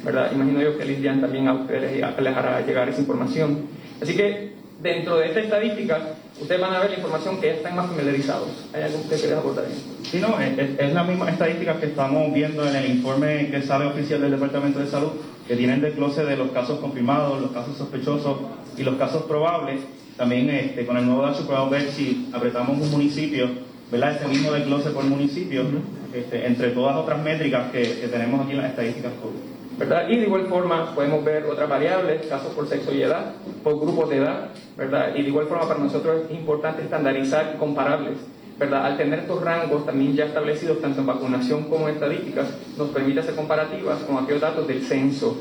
¿Verdad? 0.04 0.32
Imagino 0.32 0.60
yo 0.60 0.78
que 0.78 0.84
Lidian 0.84 1.20
también 1.20 1.48
a 1.48 1.54
ustedes 1.54 2.00
les 2.00 2.36
hará 2.36 2.60
llegar 2.64 2.88
esa 2.88 3.00
información. 3.00 3.66
Así 4.00 4.16
que 4.16 4.52
dentro 4.82 5.18
de 5.18 5.28
esta 5.28 5.40
estadística, 5.40 5.98
ustedes 6.40 6.60
van 6.60 6.74
a 6.74 6.80
ver 6.80 6.90
la 6.90 6.96
información 6.96 7.40
que 7.40 7.48
ya 7.48 7.52
están 7.54 7.76
más 7.76 7.86
familiarizados. 7.86 8.48
¿Hay 8.72 8.82
algo 8.82 8.98
que 9.08 9.14
ustedes 9.14 9.36
aportar 9.36 9.64
ahí? 9.66 10.00
Sí, 10.10 10.18
no, 10.18 10.40
es, 10.40 10.94
la 10.94 11.04
misma 11.04 11.30
estadística 11.30 11.78
que 11.78 11.86
estamos 11.86 12.32
viendo 12.32 12.66
en 12.66 12.76
el 12.76 12.90
informe 12.90 13.50
que 13.50 13.62
sale 13.62 13.86
oficial 13.86 14.20
del 14.22 14.32
Departamento 14.32 14.78
de 14.78 14.86
Salud, 14.86 15.10
que 15.46 15.56
tiene 15.56 15.74
el 15.74 15.80
desglose 15.82 16.24
de 16.24 16.36
los 16.36 16.50
casos 16.50 16.78
confirmados, 16.80 17.40
los 17.40 17.50
casos 17.50 17.76
sospechosos 17.76 18.38
y 18.76 18.82
los 18.82 18.96
casos 18.96 19.24
probables. 19.24 19.80
También 20.16 20.50
este, 20.50 20.84
con 20.84 20.96
el 20.96 21.06
nuevo 21.06 21.22
dato 21.22 21.46
podemos 21.46 21.70
ver 21.70 21.90
si 21.90 22.28
apretamos 22.32 22.78
un 22.78 22.90
municipio, 22.90 23.48
¿verdad? 23.90 24.16
Ese 24.16 24.28
mismo 24.28 24.52
desglose 24.52 24.90
por 24.90 25.04
municipio. 25.04 25.64
Este, 26.12 26.44
entre 26.44 26.70
todas 26.70 26.96
otras 26.96 27.22
métricas 27.22 27.70
que, 27.70 27.84
tenemos 28.10 28.40
aquí 28.40 28.52
en 28.52 28.58
las 28.58 28.70
estadísticas 28.70 29.12
COVID. 29.22 29.78
¿verdad? 29.78 30.08
Y 30.08 30.16
de 30.16 30.26
igual 30.26 30.46
forma 30.46 30.94
podemos 30.94 31.24
ver 31.24 31.44
otras 31.44 31.68
variables, 31.68 32.26
casos 32.26 32.52
por 32.52 32.68
sexo 32.68 32.92
y 32.92 33.02
edad, 33.02 33.32
por 33.62 33.80
grupos 33.80 34.10
de 34.10 34.18
edad, 34.18 34.48
¿verdad? 34.76 35.14
Y 35.14 35.22
de 35.22 35.28
igual 35.28 35.46
forma 35.46 35.66
para 35.68 35.80
nosotros 35.80 36.22
es 36.28 36.36
importante 36.36 36.82
estandarizar 36.82 37.56
comparables, 37.56 38.18
¿verdad? 38.58 38.84
Al 38.84 38.96
tener 38.98 39.20
estos 39.20 39.40
rangos 39.42 39.86
también 39.86 40.14
ya 40.14 40.26
establecidos 40.26 40.82
tanto 40.82 41.00
en 41.00 41.06
vacunación 41.06 41.64
como 41.64 41.88
en 41.88 41.94
estadísticas, 41.94 42.48
nos 42.76 42.88
permite 42.90 43.20
hacer 43.20 43.34
comparativas 43.34 44.00
con 44.00 44.22
aquellos 44.22 44.42
datos 44.42 44.66
del 44.66 44.82
censo. 44.82 45.38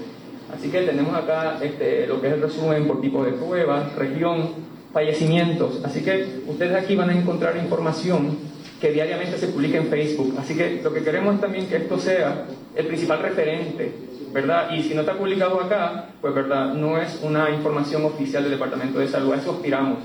Así 0.56 0.70
que 0.70 0.82
tenemos 0.84 1.14
acá 1.16 1.58
este, 1.62 2.08
lo 2.08 2.22
que 2.22 2.28
es 2.28 2.34
el 2.34 2.42
resumen 2.42 2.88
por 2.88 3.02
tipo 3.02 3.26
de 3.26 3.34
prueba, 3.34 3.90
región, 3.98 4.52
fallecimientos. 4.94 5.84
Así 5.84 6.02
que 6.02 6.42
ustedes 6.48 6.76
aquí 6.76 6.96
van 6.96 7.10
a 7.10 7.14
encontrar 7.14 7.58
información 7.58 8.38
que 8.80 8.92
diariamente 8.92 9.38
se 9.38 9.48
publica 9.48 9.78
en 9.78 9.88
Facebook. 9.88 10.36
Así 10.40 10.56
que 10.56 10.82
lo 10.82 10.94
que 10.94 11.04
queremos 11.04 11.36
es 11.36 11.42
también 11.42 11.68
que 11.68 11.78
esto 11.78 12.00
sea 12.00 12.46
el 12.76 12.88
principal 12.88 13.20
referente, 13.20 13.92
¿verdad? 14.34 14.72
Y 14.72 14.84
si 14.84 14.94
no 14.94 15.02
está 15.02 15.14
publicado 15.14 15.60
acá, 15.62 16.10
pues, 16.22 16.34
¿verdad? 16.34 16.74
No 16.74 16.98
es 17.00 17.20
una 17.24 17.50
información 17.50 18.06
oficial 18.06 18.44
del 18.44 18.54
Departamento 18.54 19.00
de 19.00 19.08
Salud, 19.08 19.34
a 19.34 19.38
eso 19.38 19.52
aspiramos. 19.52 20.00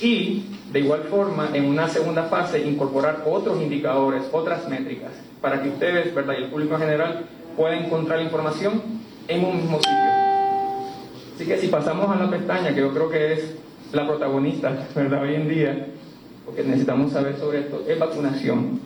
Y, 0.00 0.44
de 0.72 0.80
igual 0.80 1.02
forma, 1.10 1.50
en 1.52 1.66
una 1.66 1.88
segunda 1.88 2.24
fase, 2.24 2.60
incorporar 2.60 3.22
otros 3.26 3.60
indicadores, 3.60 4.22
otras 4.32 4.68
métricas, 4.68 5.12
para 5.40 5.62
que 5.62 5.68
ustedes, 5.68 6.14
¿verdad? 6.14 6.34
Y 6.38 6.44
el 6.44 6.50
público 6.50 6.74
en 6.74 6.80
general 6.80 7.24
pueda 7.56 7.76
encontrar 7.76 8.20
información 8.22 8.82
en 9.28 9.44
un 9.44 9.56
mismo 9.56 9.78
sitio. 9.78 10.10
Así 11.34 11.46
que 11.46 11.58
si 11.58 11.68
pasamos 11.68 12.14
a 12.14 12.22
la 12.22 12.30
pestaña, 12.30 12.74
que 12.74 12.80
yo 12.80 12.92
creo 12.92 13.10
que 13.10 13.32
es 13.32 13.54
la 13.92 14.06
protagonista, 14.06 14.86
¿verdad? 14.94 15.22
Hoy 15.22 15.34
en 15.34 15.48
día, 15.48 15.86
porque 16.44 16.62
necesitamos 16.62 17.12
saber 17.12 17.36
sobre 17.36 17.60
esto, 17.60 17.84
es 17.88 17.98
vacunación. 17.98 18.80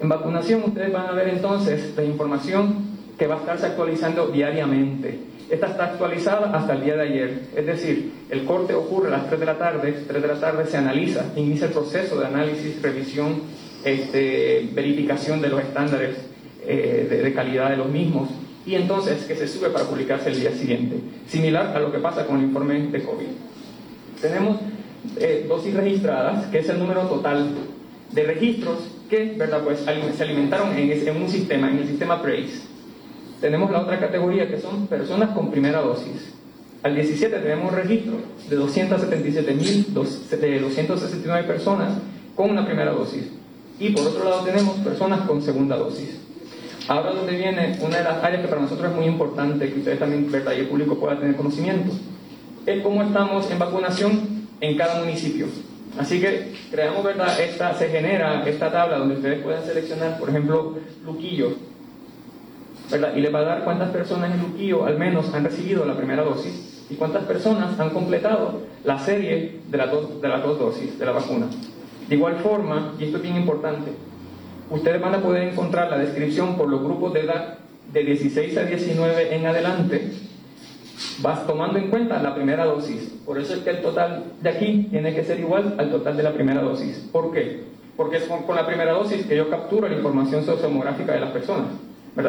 En 0.00 0.08
vacunación 0.08 0.62
ustedes 0.66 0.92
van 0.92 1.06
a 1.06 1.12
ver 1.12 1.28
entonces 1.28 1.94
la 1.96 2.04
información 2.04 2.90
que 3.18 3.26
va 3.26 3.36
a 3.36 3.38
estarse 3.38 3.66
actualizando 3.66 4.28
diariamente. 4.28 5.18
Esta 5.50 5.66
está 5.66 5.84
actualizada 5.86 6.56
hasta 6.56 6.74
el 6.74 6.84
día 6.84 6.96
de 6.96 7.02
ayer, 7.02 7.40
es 7.56 7.66
decir, 7.66 8.12
el 8.30 8.44
corte 8.44 8.72
ocurre 8.72 9.08
a 9.08 9.18
las 9.18 9.26
3 9.26 9.40
de 9.40 9.46
la 9.46 9.58
tarde, 9.58 10.04
3 10.06 10.22
de 10.22 10.28
la 10.28 10.38
tarde 10.38 10.64
se 10.66 10.76
analiza, 10.76 11.24
inicia 11.34 11.66
el 11.66 11.72
proceso 11.72 12.20
de 12.20 12.26
análisis, 12.26 12.80
revisión, 12.80 13.42
este, 13.84 14.70
verificación 14.72 15.40
de 15.40 15.48
los 15.48 15.60
estándares 15.60 16.16
eh, 16.64 17.06
de, 17.10 17.22
de 17.22 17.34
calidad 17.34 17.70
de 17.70 17.78
los 17.78 17.88
mismos 17.88 18.28
y 18.64 18.76
entonces 18.76 19.24
que 19.24 19.34
se 19.34 19.48
sube 19.48 19.70
para 19.70 19.86
publicarse 19.86 20.28
el 20.28 20.38
día 20.38 20.52
siguiente, 20.52 21.00
similar 21.26 21.76
a 21.76 21.80
lo 21.80 21.90
que 21.90 21.98
pasa 21.98 22.26
con 22.26 22.38
el 22.38 22.44
informe 22.44 22.88
de 22.88 23.02
COVID. 23.02 23.26
Tenemos 24.20 24.58
eh, 25.18 25.46
dosis 25.48 25.74
registradas, 25.74 26.46
que 26.46 26.58
es 26.58 26.68
el 26.68 26.78
número 26.78 27.02
total 27.02 27.48
de 28.12 28.24
registros 28.24 28.78
que 29.08 29.34
¿verdad? 29.36 29.62
Pues, 29.64 29.80
se 29.80 30.22
alimentaron 30.22 30.76
en, 30.76 31.16
un 31.16 31.28
sistema, 31.28 31.70
en 31.70 31.78
el 31.78 31.88
sistema 31.88 32.22
PRACE. 32.22 32.62
Tenemos 33.40 33.70
la 33.70 33.80
otra 33.80 33.98
categoría 33.98 34.48
que 34.48 34.60
son 34.60 34.86
personas 34.86 35.30
con 35.30 35.50
primera 35.50 35.80
dosis. 35.80 36.34
Al 36.82 36.94
17 36.94 37.40
tenemos 37.40 37.74
registro 37.74 38.14
de 38.48 38.56
269 38.56 41.46
personas 41.46 41.98
con 42.34 42.50
una 42.50 42.64
primera 42.64 42.92
dosis. 42.92 43.24
Y 43.78 43.90
por 43.90 44.06
otro 44.06 44.24
lado 44.24 44.44
tenemos 44.44 44.78
personas 44.78 45.20
con 45.22 45.42
segunda 45.42 45.76
dosis. 45.76 46.18
Ahora 46.88 47.12
donde 47.12 47.36
viene 47.36 47.78
una 47.82 47.98
de 47.98 48.04
las 48.04 48.22
áreas 48.22 48.42
que 48.42 48.48
para 48.48 48.62
nosotros 48.62 48.90
es 48.90 48.96
muy 48.96 49.04
importante, 49.06 49.70
que 49.70 49.78
ustedes 49.78 49.98
también, 49.98 50.30
¿verdad? 50.30 50.52
y 50.56 50.60
el 50.60 50.68
público 50.68 50.98
pueda 50.98 51.18
tener 51.18 51.36
conocimiento, 51.36 51.92
es 52.66 52.82
cómo 52.82 53.02
estamos 53.02 53.50
en 53.50 53.58
vacunación 53.58 54.48
en 54.60 54.76
cada 54.76 55.00
municipio. 55.00 55.46
Así 55.98 56.20
que 56.20 56.52
creamos, 56.70 57.02
¿verdad? 57.02 57.40
Esta, 57.40 57.74
se 57.74 57.88
genera 57.88 58.46
esta 58.46 58.70
tabla 58.70 58.98
donde 58.98 59.16
ustedes 59.16 59.42
pueden 59.42 59.62
seleccionar, 59.64 60.18
por 60.18 60.28
ejemplo, 60.28 60.76
Luquillo, 61.04 61.56
¿verdad? 62.90 63.14
Y 63.16 63.20
le 63.20 63.30
va 63.30 63.40
a 63.40 63.44
dar 63.44 63.64
cuántas 63.64 63.90
personas 63.90 64.32
en 64.32 64.40
Luquillo 64.40 64.84
al 64.86 64.98
menos 64.98 65.32
han 65.34 65.44
recibido 65.44 65.84
la 65.84 65.96
primera 65.96 66.22
dosis. 66.22 66.68
y 66.90 66.96
cuántas 66.96 67.22
personas 67.22 67.78
han 67.78 67.90
completado 67.90 68.62
la 68.82 68.98
serie 68.98 69.60
de, 69.68 69.78
las 69.78 69.92
dos, 69.92 70.20
de 70.20 70.28
las 70.28 70.42
dos 70.42 70.58
dosis 70.58 70.98
de 70.98 71.06
la 71.06 71.12
vacuna. 71.12 71.46
De 72.08 72.16
igual 72.16 72.38
forma, 72.38 72.94
y 72.98 73.04
esto 73.04 73.18
es 73.18 73.22
bien 73.22 73.36
importante, 73.36 73.92
ustedes 74.70 75.00
van 75.00 75.14
a 75.14 75.20
poder 75.20 75.46
encontrar 75.46 75.88
la 75.88 75.98
descripción 75.98 76.56
por 76.56 76.68
los 76.68 76.82
grupos 76.82 77.12
de 77.12 77.20
edad 77.20 77.58
de 77.92 78.04
16 78.04 78.56
a 78.58 78.64
19 78.64 79.36
en 79.36 79.46
adelante, 79.46 80.10
vas 81.20 81.46
tomando 81.46 81.78
en 81.78 81.88
cuenta 81.88 82.22
la 82.22 82.34
primera 82.34 82.64
dosis. 82.64 83.12
Por 83.24 83.38
eso 83.38 83.54
es 83.54 83.60
que 83.60 83.70
el 83.70 83.82
total 83.82 84.24
de 84.40 84.48
aquí 84.48 84.88
tiene 84.90 85.14
que 85.14 85.24
ser 85.24 85.40
igual 85.40 85.74
al 85.78 85.90
total 85.90 86.16
de 86.16 86.22
la 86.22 86.32
primera 86.32 86.60
dosis. 86.60 87.08
¿Por 87.12 87.32
qué? 87.32 87.64
Porque 87.96 88.18
es 88.18 88.24
con, 88.24 88.56
la 88.56 88.66
primera 88.66 88.92
dosis 88.92 89.26
que 89.26 89.36
yo 89.36 89.50
capturo 89.50 89.88
la 89.88 89.96
información 89.96 90.44
sociomográfica 90.44 91.12
de 91.12 91.20
las 91.20 91.30
personas. 91.30 91.68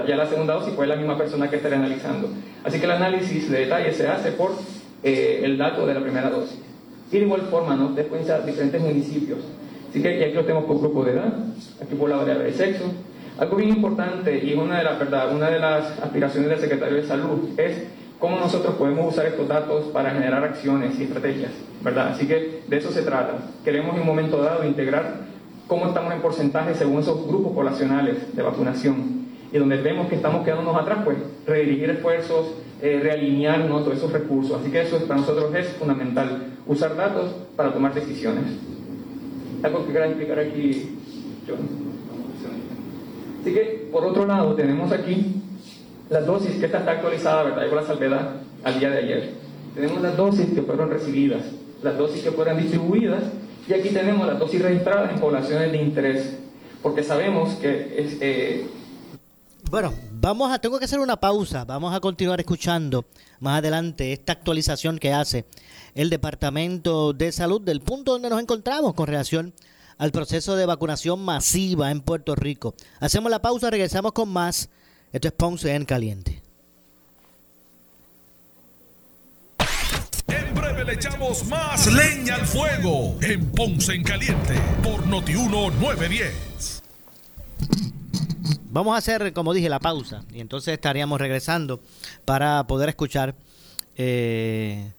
Ya 0.07 0.15
la 0.15 0.27
segunda 0.27 0.53
dosis 0.53 0.73
fue 0.73 0.85
la 0.85 0.95
misma 0.95 1.17
persona 1.17 1.49
que 1.49 1.57
estaré 1.57 1.75
analizando. 1.75 2.29
Así 2.63 2.79
que 2.79 2.85
el 2.85 2.91
análisis 2.91 3.49
de 3.49 3.61
detalle 3.61 3.91
se 3.93 4.07
hace 4.07 4.31
por 4.31 4.51
eh, 5.03 5.41
el 5.43 5.57
dato 5.57 5.85
de 5.85 5.93
la 5.93 6.01
primera 6.01 6.29
dosis. 6.29 6.59
Y 7.11 7.17
de 7.17 7.25
igual 7.25 7.41
forma, 7.43 7.75
¿no? 7.75 7.89
Después 7.89 8.25
diferentes 8.45 8.81
municipios. 8.81 9.39
Así 9.89 10.01
que 10.01 10.23
aquí 10.23 10.33
lo 10.33 10.43
tenemos 10.43 10.65
por 10.65 10.79
grupo 10.79 11.03
de 11.03 11.13
edad, 11.13 11.33
aquí 11.81 11.95
por 11.95 12.09
la 12.09 12.17
variable 12.17 12.45
de 12.45 12.53
sexo. 12.53 12.85
Algo 13.37 13.57
bien 13.57 13.69
importante 13.69 14.41
y 14.43 14.53
una 14.53 14.77
de, 14.77 14.83
verdad, 14.83 15.35
una 15.35 15.49
de 15.49 15.59
las 15.59 15.99
aspiraciones 15.99 16.49
del 16.49 16.59
secretario 16.59 16.97
de 16.97 17.03
Salud 17.03 17.49
es 17.57 17.87
cómo 18.21 18.37
nosotros 18.37 18.75
podemos 18.75 19.11
usar 19.11 19.25
estos 19.25 19.47
datos 19.47 19.85
para 19.85 20.11
generar 20.11 20.43
acciones 20.43 20.97
y 20.99 21.03
estrategias, 21.03 21.51
¿verdad? 21.83 22.09
Así 22.09 22.27
que 22.27 22.61
de 22.67 22.77
eso 22.77 22.91
se 22.91 23.01
trata. 23.01 23.33
Queremos 23.65 23.95
en 23.95 24.01
un 24.01 24.07
momento 24.07 24.37
dado 24.37 24.63
integrar 24.63 25.21
cómo 25.67 25.87
estamos 25.87 26.13
en 26.13 26.21
porcentaje 26.21 26.75
según 26.75 26.99
esos 26.99 27.27
grupos 27.27 27.53
poblacionales 27.53 28.33
de 28.35 28.43
vacunación. 28.43 29.21
Y 29.51 29.57
donde 29.57 29.77
vemos 29.81 30.07
que 30.07 30.15
estamos 30.15 30.45
quedándonos 30.45 30.79
atrás, 30.79 30.99
pues 31.03 31.17
redirigir 31.47 31.89
esfuerzos, 31.89 32.53
eh, 32.79 32.99
realinear 33.01 33.67
todos 33.67 33.97
esos 33.97 34.13
recursos. 34.13 34.61
Así 34.61 34.71
que 34.71 34.81
eso 34.81 34.99
para 35.07 35.19
nosotros 35.19 35.53
es 35.55 35.69
fundamental, 35.69 36.45
usar 36.67 36.95
datos 36.95 37.33
para 37.55 37.73
tomar 37.73 37.91
decisiones. 37.91 38.45
¿Algo 39.63 39.85
que 39.85 39.91
quiera 39.91 40.05
explicar 40.05 40.39
aquí, 40.39 40.95
John? 41.47 41.57
Así 43.41 43.51
que, 43.51 43.89
por 43.91 44.05
otro 44.05 44.27
lado, 44.27 44.53
tenemos 44.53 44.91
aquí 44.91 45.41
las 46.11 46.25
dosis, 46.25 46.57
que 46.57 46.65
esta 46.65 46.79
está 46.79 46.91
actualizada, 46.91 47.43
¿verdad? 47.43 47.69
Con 47.69 47.77
la 47.77 47.87
salvedad 47.87 48.31
al 48.65 48.79
día 48.79 48.89
de 48.89 48.97
ayer. 48.97 49.33
Tenemos 49.73 50.01
las 50.01 50.17
dosis 50.17 50.53
que 50.53 50.61
fueron 50.61 50.89
recibidas, 50.89 51.41
las 51.81 51.97
dosis 51.97 52.21
que 52.21 52.31
fueron 52.31 52.57
distribuidas, 52.57 53.23
y 53.65 53.73
aquí 53.73 53.89
tenemos 53.89 54.27
las 54.27 54.37
dosis 54.37 54.61
registradas 54.61 55.13
en 55.13 55.21
poblaciones 55.21 55.71
de 55.71 55.81
interés, 55.81 56.37
porque 56.83 57.01
sabemos 57.01 57.53
que 57.55 57.95
es... 57.97 58.17
Eh, 58.19 58.67
bueno, 59.69 59.93
vamos 60.11 60.51
a, 60.51 60.59
tengo 60.59 60.77
que 60.79 60.85
hacer 60.85 60.99
una 60.99 61.15
pausa, 61.15 61.63
vamos 61.63 61.95
a 61.95 62.01
continuar 62.01 62.41
escuchando 62.41 63.05
más 63.39 63.59
adelante 63.59 64.11
esta 64.11 64.33
actualización 64.33 64.99
que 64.99 65.13
hace 65.13 65.45
el 65.95 66.09
Departamento 66.09 67.13
de 67.13 67.31
Salud 67.31 67.61
del 67.61 67.79
punto 67.79 68.11
donde 68.11 68.29
nos 68.29 68.41
encontramos 68.41 68.95
con 68.95 69.07
relación 69.07 69.53
al 69.97 70.11
proceso 70.11 70.57
de 70.57 70.65
vacunación 70.65 71.23
masiva 71.23 71.89
en 71.89 72.01
Puerto 72.01 72.35
Rico. 72.35 72.73
Hacemos 72.99 73.31
la 73.31 73.41
pausa, 73.41 73.69
regresamos 73.69 74.11
con 74.11 74.27
más 74.27 74.69
esto 75.11 75.27
es 75.27 75.33
Ponce 75.33 75.75
en 75.75 75.85
Caliente. 75.85 76.41
En 80.27 80.55
breve 80.55 80.85
le 80.85 80.93
echamos 80.93 81.45
más 81.47 81.87
leña 81.87 82.35
al 82.35 82.45
fuego 82.45 83.17
en 83.21 83.51
Ponce 83.51 83.93
en 83.93 84.03
Caliente 84.03 84.55
por 84.81 85.05
Notiuno 85.07 85.69
910. 85.71 86.83
Vamos 88.69 88.95
a 88.95 88.99
hacer, 88.99 89.33
como 89.33 89.53
dije, 89.53 89.67
la 89.67 89.79
pausa 89.79 90.23
y 90.33 90.39
entonces 90.39 90.73
estaríamos 90.73 91.19
regresando 91.19 91.81
para 92.23 92.65
poder 92.67 92.87
escuchar 92.87 93.35
eh, 93.97 94.93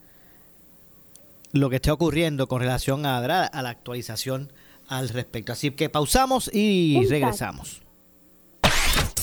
lo 1.53 1.71
que 1.71 1.77
esté 1.77 1.91
ocurriendo 1.91 2.49
con 2.49 2.61
relación 2.61 3.07
a, 3.07 3.19
a 3.19 3.63
la 3.63 3.71
actualización 3.71 4.53
al 4.89 5.09
respecto. 5.09 5.53
Así 5.53 5.71
que 5.71 5.89
pausamos 5.89 6.51
y 6.53 7.07
regresamos. 7.09 7.82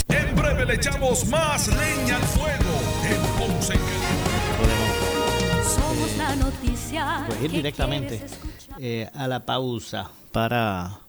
En 0.10 0.36
breve 0.36 0.66
le 0.66 0.74
echamos 0.74 1.26
más 1.28 1.68
leña 1.68 2.16
al 2.16 2.24
fuego 2.24 2.80
en 3.04 3.22
Ponce 3.38 3.74
Somos 5.64 6.18
la 6.18 6.36
noticia. 6.36 7.24
Pues 7.28 7.42
ir 7.44 7.52
directamente 7.52 8.22
eh, 8.80 9.10
a 9.14 9.28
la 9.28 9.46
pausa 9.46 10.10
para, 10.32 11.00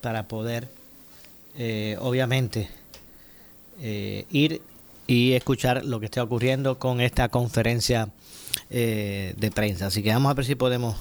para 0.00 0.26
poder, 0.26 0.68
eh, 1.56 1.96
obviamente, 2.00 2.68
eh, 3.80 4.26
ir 4.30 4.60
y 5.06 5.32
escuchar 5.32 5.84
lo 5.84 6.00
que 6.00 6.06
está 6.06 6.22
ocurriendo 6.22 6.78
con 6.78 7.00
esta 7.00 7.28
conferencia 7.28 8.08
de 8.68 9.52
prensa. 9.54 9.86
Así 9.86 10.02
que 10.02 10.12
vamos 10.12 10.30
a 10.30 10.34
ver 10.34 10.44
si 10.44 10.56
podemos 10.56 10.96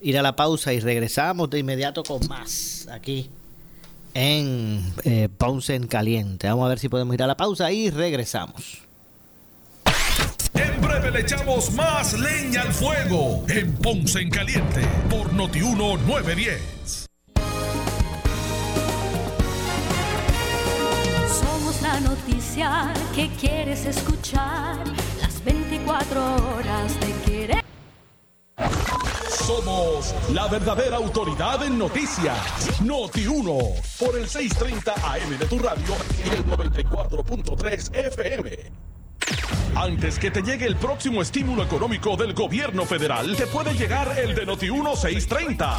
ir 0.00 0.18
a 0.18 0.22
la 0.22 0.34
pausa 0.34 0.72
y 0.72 0.80
regresamos 0.80 1.48
de 1.50 1.60
inmediato 1.60 2.02
con 2.02 2.26
más 2.26 2.88
aquí 2.90 3.30
en 4.14 4.92
eh, 5.04 5.28
Ponce 5.36 5.74
en 5.74 5.86
Caliente. 5.86 6.48
Vamos 6.48 6.66
a 6.66 6.68
ver 6.68 6.78
si 6.78 6.88
podemos 6.88 7.14
ir 7.14 7.22
a 7.22 7.26
la 7.26 7.36
pausa 7.36 7.70
y 7.72 7.90
regresamos. 7.90 8.82
En 10.54 10.80
breve 10.80 11.10
le 11.10 11.20
echamos 11.20 11.72
más 11.72 12.18
leña 12.18 12.62
al 12.62 12.72
fuego 12.72 13.44
en 13.48 13.74
Ponce 13.74 14.20
en 14.20 14.30
Caliente 14.30 14.80
por 15.08 15.32
Notiuno 15.32 15.96
910. 15.98 17.06
Somos 21.40 21.82
la 21.82 22.00
noticia 22.00 22.92
que 23.14 23.28
quieres 23.40 23.86
escuchar 23.86 24.76
las 25.20 25.44
24 25.44 26.20
horas 26.54 26.98
de 27.00 27.30
querer. 27.30 27.67
Somos 29.48 30.14
la 30.34 30.46
verdadera 30.46 30.96
autoridad 30.96 31.64
en 31.64 31.78
noticias. 31.78 32.82
Noti 32.82 33.26
1 33.26 33.58
por 33.98 34.18
el 34.18 34.28
630 34.28 34.92
AM 34.92 35.38
de 35.38 35.46
tu 35.46 35.58
radio 35.58 35.96
y 36.22 36.28
el 36.34 36.44
94.3 36.44 37.96
FM. 38.12 38.50
Antes 39.74 40.18
que 40.18 40.30
te 40.30 40.42
llegue 40.42 40.66
el 40.66 40.76
próximo 40.76 41.22
estímulo 41.22 41.62
económico 41.62 42.14
del 42.14 42.34
gobierno 42.34 42.84
federal, 42.84 43.34
te 43.36 43.46
puede 43.46 43.72
llegar 43.72 44.18
el 44.18 44.34
de 44.34 44.44
Noti 44.44 44.68
1 44.68 44.94
630. 44.94 45.78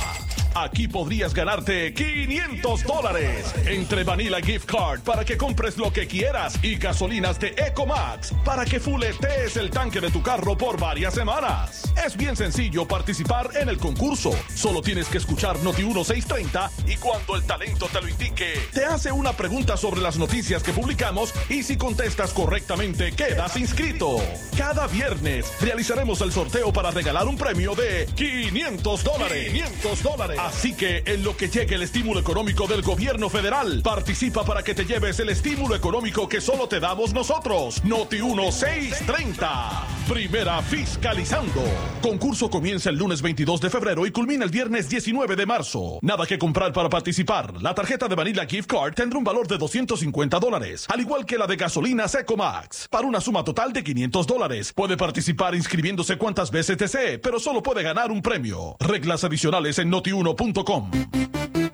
Aquí 0.56 0.88
podrías 0.88 1.34
ganarte 1.34 1.94
500 1.94 2.84
dólares 2.84 3.54
entre 3.66 4.04
Vanilla 4.04 4.40
Gift 4.42 4.66
Card 4.66 5.02
para 5.02 5.24
que 5.24 5.38
compres 5.38 5.78
lo 5.78 5.94
que 5.94 6.08
quieras 6.08 6.58
y 6.64 6.76
gasolinas 6.76 7.40
de 7.40 7.50
Ecomax 7.50 8.34
para 8.44 8.66
que 8.66 8.80
fuletees 8.80 9.58
el 9.58 9.70
tanque 9.70 10.02
de 10.02 10.10
tu 10.10 10.24
carro 10.24 10.58
por 10.58 10.80
varias 10.80 11.14
semanas. 11.14 11.94
Es 12.04 12.18
bien 12.18 12.36
sencillo 12.36 12.88
participar 12.88 13.52
en 13.56 13.70
el 13.70 13.78
concurso. 13.78 14.32
Solo 14.54 14.82
tienes 14.82 15.08
que 15.08 15.20
escuchar 15.20 15.60
Noti 15.60 15.84
1630 15.84 16.72
y 16.88 16.96
cuando 16.98 17.36
el 17.36 17.44
talento 17.44 17.88
te 17.92 18.02
lo 18.02 18.08
indique, 18.08 18.54
te 18.74 18.86
hace 18.86 19.12
una 19.12 19.34
pregunta 19.34 19.78
sobre 19.78 20.02
las 20.02 20.18
noticias 20.18 20.64
que 20.64 20.74
publicamos 20.74 21.34
y 21.50 21.64
si 21.64 21.78
contestas 21.78 22.34
correctamente 22.34 23.12
quedas 23.12 23.56
inscrito. 23.56 24.18
Cada 24.58 24.88
viernes 24.88 25.52
realizaremos 25.62 26.22
el 26.22 26.32
sorteo 26.32 26.74
para 26.74 26.92
regalar 26.92 27.28
un 27.28 27.38
premio 27.38 27.76
de 27.76 28.08
500 28.16 29.04
dólares. 29.04 29.52
500 29.52 30.04
dólares. 30.04 30.39
Así 30.46 30.74
que 30.74 31.04
en 31.06 31.22
lo 31.24 31.36
que 31.36 31.50
llegue 31.50 31.76
el 31.76 31.82
estímulo 31.82 32.18
económico 32.22 32.66
del 32.66 32.82
gobierno 32.82 33.30
federal, 33.30 33.82
participa 33.84 34.46
para 34.46 34.64
que 34.64 34.74
te 34.74 34.86
lleves 34.86 35.20
el 35.20 35.28
estímulo 35.28 35.76
económico 35.76 36.30
que 36.30 36.40
solo 36.40 36.66
te 36.70 36.80
damos 36.80 37.14
nosotros. 37.14 37.84
Noti 37.84 38.22
1630. 38.22 39.88
Primera 40.08 40.62
fiscalizando. 40.62 41.62
Concurso 42.02 42.50
comienza 42.50 42.90
el 42.90 42.98
lunes 42.98 43.22
22 43.22 43.60
de 43.60 43.70
febrero 43.70 44.06
y 44.08 44.12
culmina 44.12 44.46
el 44.46 44.50
viernes 44.50 44.88
19 44.88 45.36
de 45.36 45.46
marzo. 45.46 46.00
Nada 46.02 46.26
que 46.26 46.40
comprar 46.40 46.72
para 46.72 46.90
participar. 46.90 47.62
La 47.62 47.76
tarjeta 47.76 48.08
de 48.08 48.16
Vanilla 48.16 48.46
Gift 48.46 48.72
Card 48.72 48.94
tendrá 48.94 49.20
un 49.20 49.26
valor 49.26 49.46
de 49.46 49.58
250 49.58 50.40
dólares, 50.40 50.86
al 50.90 51.02
igual 51.02 51.26
que 51.26 51.38
la 51.38 51.48
de 51.48 51.58
gasolina 51.58 52.08
Secomax, 52.08 52.88
para 52.88 53.06
una 53.06 53.20
suma 53.20 53.44
total 53.44 53.74
de 53.74 53.84
500 53.84 54.26
dólares. 54.26 54.72
Puede 54.74 54.96
participar 54.96 55.54
inscribiéndose 55.54 56.18
cuantas 56.18 56.50
veces 56.50 56.78
desee, 56.78 57.20
pero 57.20 57.40
solo 57.40 57.62
puede 57.62 57.84
ganar 57.84 58.10
un 58.10 58.22
premio. 58.22 58.78
Reglas 58.80 59.26
adicionales 59.26 59.80
en 59.80 59.90
noti1 60.34 61.69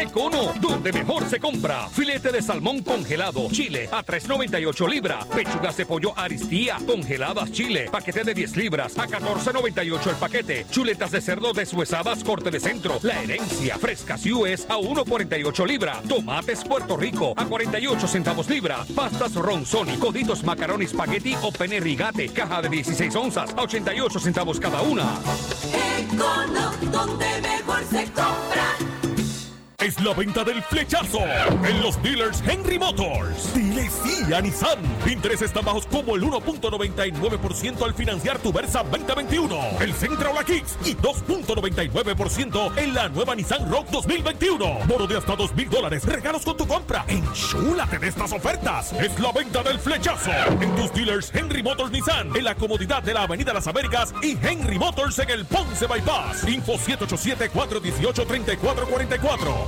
Econo, 0.00 0.52
donde 0.60 0.92
mejor 0.92 1.28
se 1.28 1.40
compra. 1.40 1.88
Filete 1.88 2.30
de 2.30 2.40
salmón 2.40 2.82
congelado, 2.82 3.48
Chile 3.50 3.88
a 3.90 4.04
3.98 4.04 4.88
libras. 4.88 5.26
Pechugas 5.26 5.76
de 5.76 5.86
pollo 5.86 6.12
aristía, 6.16 6.78
congeladas 6.86 7.50
Chile, 7.50 7.88
paquete 7.90 8.22
de 8.22 8.32
10 8.34 8.56
libras 8.56 8.96
a 8.96 9.08
14.98 9.08 10.10
el 10.10 10.16
paquete. 10.16 10.66
Chuletas 10.70 11.10
de 11.10 11.20
cerdo 11.20 11.52
deshuesadas, 11.52 12.22
corte 12.22 12.50
de 12.50 12.60
centro. 12.60 13.00
La 13.02 13.20
herencia, 13.22 13.76
frescas 13.76 14.24
US 14.26 14.66
a 14.68 14.76
1.48 14.76 15.66
libras. 15.66 16.02
Tomates 16.04 16.62
Puerto 16.62 16.96
Rico 16.96 17.34
a 17.36 17.46
48 17.46 18.06
centavos 18.06 18.48
libra. 18.48 18.84
Pastas 18.94 19.34
ronzoni, 19.34 19.96
coditos 19.98 20.44
macaroni 20.44 20.86
spaghetti 20.86 21.34
o 21.42 21.50
pene 21.50 21.80
rigate, 21.80 22.28
caja 22.28 22.62
de 22.62 22.68
16 22.68 23.16
onzas 23.16 23.50
a 23.56 23.62
88 23.62 24.20
centavos 24.20 24.60
cada 24.60 24.80
una. 24.82 25.18
Econo, 25.98 26.70
donde 26.92 27.40
mejor 27.42 27.84
se 27.90 28.04
compra. 28.04 28.97
Es 29.80 30.00
la 30.00 30.12
venta 30.12 30.42
del 30.42 30.60
flechazo 30.64 31.20
en 31.64 31.80
los 31.82 32.02
dealers 32.02 32.42
Henry 32.44 32.80
Motors. 32.80 33.54
Dile 33.54 33.88
sí 33.88 34.32
a 34.34 34.40
Nissan. 34.40 34.78
Intereses 35.06 35.52
tan 35.52 35.64
bajos 35.64 35.86
como 35.86 36.16
el 36.16 36.22
1.99% 36.22 37.84
al 37.84 37.94
financiar 37.94 38.38
tu 38.40 38.52
Versa 38.52 38.82
2021, 38.82 39.56
el 39.80 39.94
Centro 39.94 40.34
La 40.34 40.42
Kicks 40.42 40.76
y 40.84 40.96
2.99% 40.96 42.76
en 42.76 42.92
la 42.92 43.08
nueva 43.08 43.36
Nissan 43.36 43.70
Rock 43.70 43.88
2021. 43.90 44.80
Moro 44.88 45.06
de 45.06 45.16
hasta 45.16 45.36
2 45.36 45.54
mil 45.54 45.70
dólares. 45.70 46.04
Regalos 46.04 46.42
con 46.44 46.56
tu 46.56 46.66
compra. 46.66 47.04
Enchúlate 47.06 48.00
de 48.00 48.08
estas 48.08 48.32
ofertas. 48.32 48.92
Es 48.94 49.18
la 49.20 49.30
venta 49.30 49.62
del 49.62 49.78
flechazo 49.78 50.32
en 50.60 50.74
tus 50.74 50.92
dealers 50.92 51.32
Henry 51.32 51.62
Motors 51.62 51.92
Nissan 51.92 52.34
en 52.34 52.42
la 52.44 52.56
comodidad 52.56 53.02
de 53.04 53.14
la 53.14 53.22
Avenida 53.22 53.54
Las 53.54 53.68
Américas 53.68 54.12
y 54.22 54.36
Henry 54.44 54.76
Motors 54.76 55.20
en 55.20 55.30
el 55.30 55.44
Ponce 55.44 55.86
Bypass. 55.86 56.48
Info 56.48 56.72
787 56.76 57.50
418 57.50 58.26
3444 58.26 59.67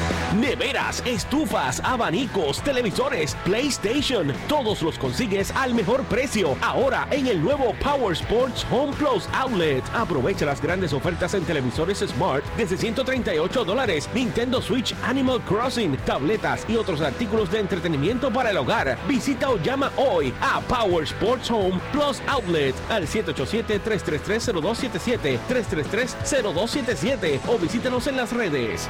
Neveras, 0.35 1.01
estufas, 1.05 1.79
abanicos, 1.83 2.61
televisores, 2.61 3.35
PlayStation, 3.43 4.33
todos 4.47 4.81
los 4.81 4.97
consigues 4.97 5.51
al 5.51 5.73
mejor 5.73 6.05
precio. 6.05 6.55
Ahora 6.61 7.05
en 7.11 7.27
el 7.27 7.41
nuevo 7.41 7.75
Power 7.83 8.13
Sports 8.13 8.65
Home 8.71 8.93
Plus 8.93 9.27
Outlet. 9.33 9.83
Aprovecha 9.93 10.45
las 10.45 10.61
grandes 10.61 10.93
ofertas 10.93 11.33
en 11.33 11.43
televisores 11.43 11.99
Smart 11.99 12.45
desde 12.55 12.77
138 12.77 13.65
dólares, 13.65 14.09
Nintendo 14.13 14.61
Switch 14.61 14.95
Animal 15.03 15.41
Crossing, 15.41 15.97
tabletas 16.05 16.65
y 16.69 16.77
otros 16.77 17.01
artículos 17.01 17.51
de 17.51 17.59
entretenimiento 17.59 18.31
para 18.31 18.51
el 18.51 18.57
hogar. 18.57 18.97
Visita 19.09 19.49
o 19.49 19.57
llama 19.57 19.91
hoy 19.97 20.33
a 20.39 20.61
Power 20.61 21.03
Sports 21.03 21.51
Home 21.51 21.77
Plus 21.91 22.21
Outlet 22.27 22.73
al 22.89 23.05
787-333-0277, 23.05 25.39
333-0277 25.49 27.41
o 27.47 27.57
visítanos 27.57 28.07
en 28.07 28.15
las 28.15 28.31
redes. 28.31 28.89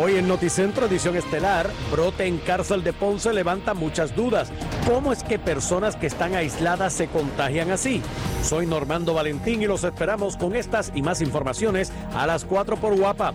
Hoy 0.00 0.14
en 0.14 0.28
Noticentro 0.28 0.86
Edición 0.86 1.16
Estelar, 1.16 1.68
brote 1.90 2.24
en 2.24 2.38
cárcel 2.38 2.84
de 2.84 2.92
Ponce 2.92 3.32
levanta 3.32 3.74
muchas 3.74 4.14
dudas. 4.14 4.52
¿Cómo 4.86 5.12
es 5.12 5.24
que 5.24 5.40
personas 5.40 5.96
que 5.96 6.06
están 6.06 6.36
aisladas 6.36 6.92
se 6.92 7.08
contagian 7.08 7.72
así? 7.72 8.00
Soy 8.44 8.66
Normando 8.66 9.14
Valentín 9.14 9.60
y 9.60 9.66
los 9.66 9.82
esperamos 9.82 10.36
con 10.36 10.54
estas 10.54 10.92
y 10.94 11.02
más 11.02 11.20
informaciones 11.20 11.92
a 12.14 12.28
las 12.28 12.44
4 12.44 12.76
por 12.76 12.96
Guapa. 12.96 13.34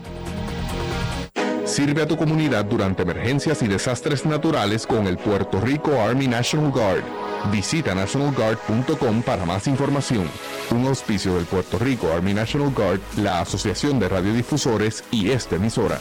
Sirve 1.65 2.02
a 2.02 2.08
tu 2.08 2.17
comunidad 2.17 2.65
durante 2.65 3.04
emergencias 3.04 3.62
y 3.62 3.67
desastres 3.67 4.26
naturales 4.26 4.86
con 4.86 5.08
el 5.08 5.17
Puerto 5.17 5.62
Rico 5.62 5.99
Army 6.02 6.28
National 6.28 6.71
Guard. 6.71 7.04
Visita 7.52 7.95
nationalguard.com 7.95 9.21
para 9.21 9.45
más 9.45 9.67
información. 9.67 10.30
Un 10.71 10.88
auspicio 10.88 11.36
del 11.36 11.45
Puerto 11.45 11.80
Rico 11.80 12.12
Army 12.12 12.34
National 12.34 12.71
Guard, 12.73 12.99
la 13.17 13.39
Asociación 13.39 13.97
de 13.99 14.10
Radiodifusores 14.10 15.06
y 15.10 15.32
esta 15.32 15.56
emisora. 15.56 15.99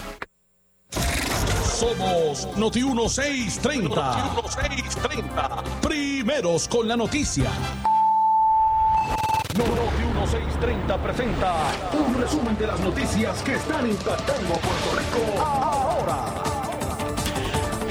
Somos 1.64 2.48
Noti 2.56 2.82
1630. 2.82 4.34
Noti 4.34 4.56
1630. 4.58 5.62
Primeros 5.80 6.68
con 6.68 6.88
la 6.88 6.96
noticia. 6.96 7.50
Noti 9.56 10.11
1630 10.22 10.98
presenta 10.98 11.52
un 11.98 12.14
resumen 12.14 12.56
de 12.56 12.68
las 12.68 12.78
noticias 12.78 13.42
que 13.42 13.54
están 13.54 13.90
impactando 13.90 14.54
Puerto 14.54 14.90
Rico 14.96 15.42
ahora. 15.42 16.24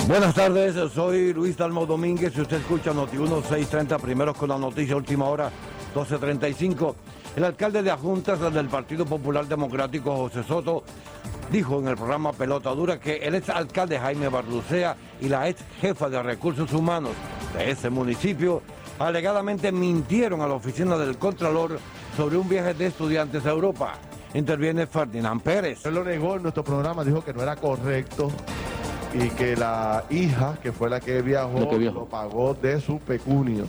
Buenas 0.08 0.34
tardes, 0.34 0.94
soy 0.94 1.34
Luis 1.34 1.58
Dalmo 1.58 1.86
Domínguez 1.86 2.34
y 2.38 2.42
usted 2.42 2.58
escucha 2.58 2.94
Noti 2.94 3.18
1630 3.18 4.00
primeros 4.00 4.38
con 4.38 4.48
la 4.48 4.58
noticia 4.58 4.96
última 4.96 5.26
hora 5.26 5.52
1235. 5.94 6.96
El 7.36 7.44
alcalde 7.44 7.84
de 7.84 7.92
Ajuntas 7.92 8.40
del 8.54 8.68
Partido 8.68 9.06
Popular 9.06 9.46
Democrático 9.46 10.16
José 10.16 10.44
Soto 10.44 10.84
dijo 11.52 11.80
en 11.80 11.90
el 11.90 11.98
programa 11.98 12.32
Pelota 12.32 12.70
Dura 12.70 12.98
que 12.98 13.18
el 13.18 13.36
ex 13.36 13.50
alcalde 13.50 14.00
Jaime 14.00 14.30
Barlucea 14.30 14.96
y 15.20 15.28
la 15.28 15.50
ex 15.50 15.62
jefa 15.82 16.10
de 16.10 16.24
recursos 16.24 16.72
humanos 16.72 17.12
de 17.58 17.72
ese 17.72 17.90
municipio 17.90 18.62
alegadamente 19.00 19.70
mintieron 19.74 20.40
a 20.42 20.48
la 20.48 20.54
oficina 20.54 20.98
del 20.98 21.18
Contralor 21.18 21.78
sobre 22.16 22.38
un 22.38 22.48
viaje 22.48 22.74
de 22.74 22.88
estudiantes 22.88 23.46
a 23.46 23.50
Europa. 23.50 23.94
Interviene 24.34 24.88
Ferdinand 24.88 25.42
Pérez. 25.42 25.86
Él 25.86 25.96
lo 25.96 26.04
negó 26.04 26.36
en 26.36 26.44
nuestro 26.44 26.64
programa, 26.64 27.04
dijo 27.04 27.24
que 27.24 27.34
no 27.34 27.42
era 27.42 27.56
correcto 27.56 28.32
y 29.14 29.30
que 29.30 29.56
la 29.56 30.06
hija, 30.10 30.58
que 30.62 30.72
fue 30.72 30.90
la 30.90 31.00
que 31.00 31.22
viajó, 31.22 31.60
lo, 31.60 32.06
pagó 32.06 32.54
de 32.54 32.80
su 32.80 33.00
pecunio. 33.00 33.66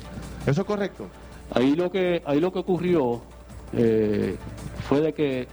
¿Eso 0.47 0.61
es 0.61 0.67
correcto? 0.67 1.07
Ahí 1.55 1.75
lo 1.75 1.91
que, 1.91 2.23
ahí 2.25 2.41
lo 2.41 2.53
que 2.53 2.61
ocurrió 2.61 3.21
eh, 3.73 4.37
fue 4.89 5.01
de 5.01 5.13
que 5.13 5.49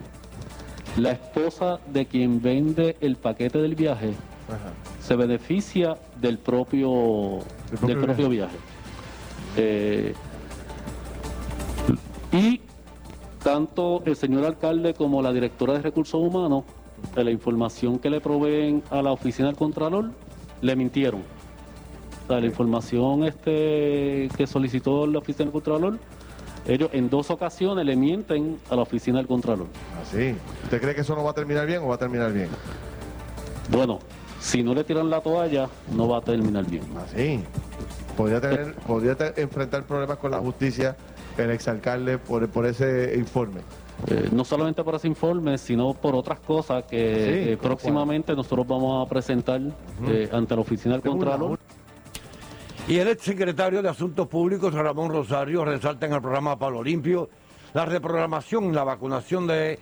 la 0.98 1.12
esposa 1.12 1.80
de 1.88 2.06
quien 2.06 2.42
vende 2.42 2.98
el 3.02 3.16
paquete 3.16 3.60
del 3.60 3.76
viaje 3.76 4.14
se 5.02 5.16
beneficia 5.16 5.98
del 6.20 6.38
propio, 6.38 7.40
del 7.82 7.98
propio, 7.98 8.30
viaje. 8.30 8.58
Eh, 9.58 10.14
y 12.32 12.62
tanto 13.44 14.04
el 14.06 14.16
señor 14.16 14.46
alcalde 14.46 14.94
como 14.94 15.22
la 15.22 15.32
directora 15.32 15.74
de 15.74 15.82
recursos 15.82 16.20
humanos, 16.22 16.64
de 17.16 17.24
la 17.24 17.32
información 17.32 18.00
que 18.00 18.10
le 18.10 18.20
proveen 18.22 18.84
a 18.90 19.02
la 19.02 19.12
oficina 19.12 19.48
del 19.48 19.56
Contralor, 19.56 20.12
le 20.62 20.76
mintieron. 20.76 21.22
O 21.22 22.28
sea, 22.28 22.40
la 22.40 22.46
información 22.46 23.24
este 23.24 24.30
que 24.36 24.46
solicitó 24.46 25.08
la 25.08 25.20
oficina 25.20 25.46
del 25.46 25.54
Contralor, 25.54 25.98
ellos 26.68 26.90
en 26.94 27.10
dos 27.10 27.32
ocasiones 27.32 27.86
le 27.86 27.96
mienten 27.96 28.60
a 28.70 28.76
la 28.76 28.82
oficina 28.82 29.18
del 29.18 29.28
Contralor. 29.28 29.68
Así. 30.02 30.36
¿Ah, 30.38 30.64
¿Usted 30.66 30.82
cree 30.82 30.96
que 30.96 31.02
eso 31.02 31.16
no 31.16 31.24
va 31.24 31.32
a 31.32 31.34
terminar 31.34 31.66
bien 31.66 31.82
o 31.82 31.88
va 31.88 31.96
a 31.96 31.98
terminar 31.98 32.34
bien? 32.34 32.50
Bueno, 33.72 34.00
si 34.40 34.62
no 34.62 34.74
le 34.74 34.84
tiran 34.84 35.10
la 35.10 35.22
toalla, 35.22 35.70
no 35.96 36.08
va 36.08 36.18
a 36.18 36.22
terminar 36.22 36.66
bien. 36.66 36.84
Así. 36.98 37.40
¿Ah, 37.42 38.14
podría 38.18 38.42
tener, 38.42 38.76
podría 38.76 39.16
enfrentar 39.38 39.86
problemas 39.86 40.18
con 40.18 40.32
la 40.32 40.40
justicia 40.40 40.98
el 41.44 41.52
exalcalde 41.52 42.18
por, 42.18 42.48
por 42.50 42.66
ese 42.66 43.16
informe. 43.18 43.62
Eh, 44.08 44.30
no 44.32 44.46
solamente 44.46 44.84
por 44.84 44.96
ese 44.96 45.08
informe, 45.08 45.58
sino 45.58 45.94
por 45.94 46.16
otras 46.16 46.40
cosas 46.40 46.86
que 46.86 47.54
eh, 47.54 47.58
próximamente 47.58 48.34
nosotros 48.34 48.66
vamos 48.66 49.06
a 49.06 49.10
presentar 49.10 49.62
eh, 50.08 50.30
ante 50.32 50.56
la 50.56 50.62
oficina 50.62 50.96
del 50.96 51.04
Contralor. 51.04 51.60
Y 52.88 52.98
el 52.98 53.10
ex 53.10 53.24
secretario 53.24 53.82
de 53.82 53.90
Asuntos 53.90 54.28
Públicos, 54.28 54.74
Ramón 54.74 55.12
Rosario, 55.12 55.66
resalta 55.66 56.06
en 56.06 56.14
el 56.14 56.22
programa 56.22 56.58
Palo 56.58 56.82
Limpio 56.82 57.30
la 57.74 57.86
reprogramación 57.86 58.66
y 58.66 58.72
la 58.72 58.84
vacunación 58.84 59.46
de 59.46 59.78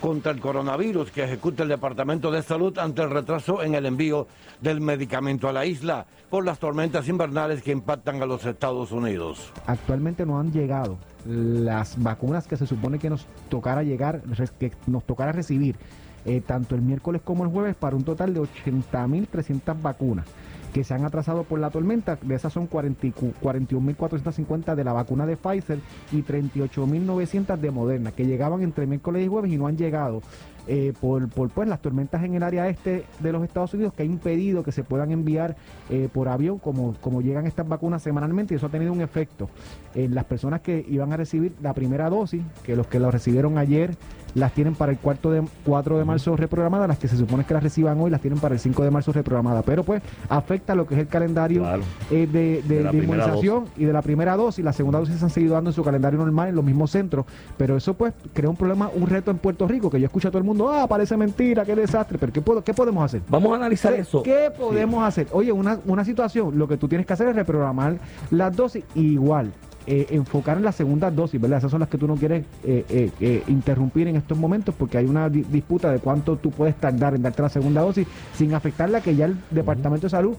contra 0.00 0.32
el 0.32 0.40
coronavirus 0.40 1.10
que 1.10 1.24
ejecuta 1.24 1.62
el 1.62 1.68
Departamento 1.68 2.30
de 2.30 2.42
Salud 2.42 2.76
ante 2.78 3.02
el 3.02 3.10
retraso 3.10 3.62
en 3.62 3.74
el 3.74 3.86
envío 3.86 4.26
del 4.60 4.80
medicamento 4.80 5.48
a 5.48 5.52
la 5.52 5.66
isla 5.66 6.06
por 6.30 6.44
las 6.44 6.58
tormentas 6.58 7.08
invernales 7.08 7.62
que 7.62 7.72
impactan 7.72 8.22
a 8.22 8.26
los 8.26 8.44
Estados 8.46 8.92
Unidos. 8.92 9.52
Actualmente 9.66 10.24
no 10.24 10.38
han 10.38 10.52
llegado 10.52 10.98
las 11.26 12.02
vacunas 12.02 12.46
que 12.46 12.56
se 12.56 12.66
supone 12.66 12.98
que 12.98 13.10
nos 13.10 13.26
tocara 13.48 13.82
llegar, 13.82 14.22
que 14.58 14.72
nos 14.86 15.04
tocara 15.04 15.32
recibir 15.32 15.76
eh, 16.24 16.40
tanto 16.40 16.74
el 16.74 16.82
miércoles 16.82 17.22
como 17.24 17.44
el 17.44 17.50
jueves 17.50 17.74
para 17.76 17.96
un 17.96 18.04
total 18.04 18.34
de 18.34 18.40
80.300 18.40 19.80
vacunas. 19.80 20.26
Que 20.72 20.84
se 20.84 20.94
han 20.94 21.04
atrasado 21.04 21.44
por 21.44 21.58
la 21.58 21.70
tormenta. 21.70 22.18
De 22.20 22.34
esas 22.34 22.52
son 22.52 22.68
41.450 22.68 24.74
de 24.74 24.84
la 24.84 24.92
vacuna 24.92 25.26
de 25.26 25.36
Pfizer 25.36 25.78
y 26.12 26.22
38.900 26.22 27.58
de 27.58 27.70
Moderna, 27.70 28.12
que 28.12 28.26
llegaban 28.26 28.62
entre 28.62 28.86
miércoles 28.86 29.24
y 29.24 29.28
jueves 29.28 29.52
y 29.52 29.56
no 29.56 29.66
han 29.66 29.76
llegado. 29.76 30.22
Eh, 30.66 30.92
por, 31.00 31.28
pues, 31.28 31.68
las 31.68 31.80
tormentas 31.80 32.22
en 32.22 32.34
el 32.34 32.42
área 32.42 32.68
este 32.68 33.04
de 33.18 33.32
los 33.32 33.42
Estados 33.42 33.72
Unidos 33.74 33.94
que 33.94 34.02
ha 34.02 34.06
impedido 34.06 34.62
que 34.62 34.72
se 34.72 34.84
puedan 34.84 35.10
enviar 35.10 35.56
eh, 35.88 36.08
por 36.12 36.28
avión 36.28 36.58
como, 36.58 36.94
como 37.00 37.22
llegan 37.22 37.46
estas 37.46 37.66
vacunas 37.66 38.02
semanalmente 38.02 38.54
y 38.54 38.58
eso 38.58 38.66
ha 38.66 38.70
tenido 38.70 38.92
un 38.92 39.00
efecto 39.00 39.48
en 39.94 40.14
las 40.14 40.26
personas 40.26 40.60
que 40.60 40.84
iban 40.88 41.12
a 41.12 41.16
recibir 41.16 41.54
la 41.62 41.72
primera 41.72 42.10
dosis, 42.10 42.42
que 42.62 42.76
los 42.76 42.86
que 42.86 43.00
lo 43.00 43.10
recibieron 43.10 43.58
ayer 43.58 43.96
las 44.34 44.52
tienen 44.52 44.74
para 44.74 44.92
el 44.92 44.98
cuarto 44.98 45.30
de 45.30 45.42
4 45.64 45.98
de 45.98 46.04
marzo 46.04 46.36
reprogramadas, 46.36 46.88
las 46.88 46.98
que 46.98 47.08
se 47.08 47.16
supone 47.16 47.44
que 47.44 47.54
las 47.54 47.62
reciban 47.62 48.00
hoy 48.00 48.10
las 48.10 48.20
tienen 48.20 48.38
para 48.38 48.54
el 48.54 48.60
5 48.60 48.82
de 48.84 48.90
marzo 48.90 49.12
reprogramadas, 49.12 49.64
pero 49.64 49.84
pues 49.84 50.02
afecta 50.28 50.74
lo 50.74 50.86
que 50.86 50.94
es 50.94 51.00
el 51.00 51.08
calendario 51.08 51.64
eh, 52.10 52.26
de, 52.26 52.62
de, 52.62 52.96
inmunización 52.96 53.66
y 53.76 53.84
de 53.84 53.92
la 53.92 54.02
primera 54.02 54.36
dosis, 54.36 54.64
la 54.64 54.72
segunda 54.72 54.98
dosis 54.98 55.16
se 55.16 55.24
han 55.24 55.30
seguido 55.30 55.54
dando 55.54 55.70
en 55.70 55.74
su 55.74 55.82
calendario 55.82 56.18
normal 56.18 56.48
en 56.48 56.54
los 56.54 56.64
mismos 56.64 56.90
centros, 56.90 57.26
pero 57.56 57.76
eso 57.76 57.94
pues 57.94 58.14
crea 58.32 58.50
un 58.50 58.56
problema, 58.56 58.90
un 58.94 59.06
reto 59.06 59.30
en 59.30 59.38
Puerto 59.38 59.66
Rico, 59.66 59.90
que 59.90 60.00
yo 60.00 60.06
escucho 60.06 60.28
a 60.28 60.30
todo 60.30 60.38
el 60.38 60.44
mundo, 60.44 60.70
ah, 60.70 60.86
parece 60.86 61.16
mentira, 61.16 61.64
qué 61.64 61.74
desastre, 61.74 62.18
pero 62.18 62.32
¿qué, 62.32 62.40
puedo, 62.40 62.62
qué 62.62 62.74
podemos 62.74 63.04
hacer? 63.04 63.22
Vamos 63.28 63.52
a 63.52 63.56
analizar 63.56 63.92
eso. 63.94 64.22
¿Qué 64.22 64.50
podemos 64.56 65.02
hacer? 65.04 65.26
Oye, 65.32 65.52
una, 65.52 65.78
una 65.86 66.04
situación, 66.04 66.58
lo 66.58 66.68
que 66.68 66.76
tú 66.76 66.88
tienes 66.88 67.06
que 67.06 67.12
hacer 67.12 67.28
es 67.28 67.34
reprogramar 67.34 67.98
las 68.30 68.54
dosis 68.54 68.84
igual 68.94 69.52
eh, 69.86 70.08
enfocar 70.10 70.58
en 70.58 70.64
la 70.64 70.72
segunda 70.72 71.10
dosis, 71.10 71.40
¿verdad? 71.40 71.58
Esas 71.58 71.70
son 71.70 71.80
las 71.80 71.88
que 71.88 71.96
tú 71.96 72.06
no 72.06 72.14
quieres 72.14 72.44
eh, 72.64 73.10
eh, 73.18 73.42
interrumpir 73.48 74.08
en 74.08 74.16
estos 74.16 74.36
momentos 74.36 74.74
porque 74.78 74.98
hay 74.98 75.06
una 75.06 75.28
disputa 75.30 75.90
de 75.90 75.98
cuánto 76.00 76.36
tú 76.36 76.50
puedes 76.50 76.76
tardar 76.76 77.14
en 77.14 77.22
darte 77.22 77.40
la 77.40 77.48
segunda 77.48 77.80
dosis 77.80 78.06
sin 78.34 78.52
afectar 78.52 78.90
la 78.90 79.00
que 79.00 79.16
ya 79.16 79.24
el 79.24 79.36
Departamento 79.50 80.06
de 80.06 80.10
Salud 80.10 80.36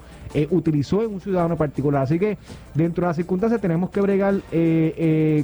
utilizó 0.52 1.04
en 1.04 1.16
un 1.16 1.22
ciudadano 1.22 1.58
particular. 1.58 2.04
Así 2.04 2.20
que 2.20 2.38
dentro 2.76 3.02
de 3.02 3.08
las 3.08 3.16
circunstancias 3.16 3.60
tenemos 3.60 3.89
que 3.89 4.00
bregar 4.02 4.36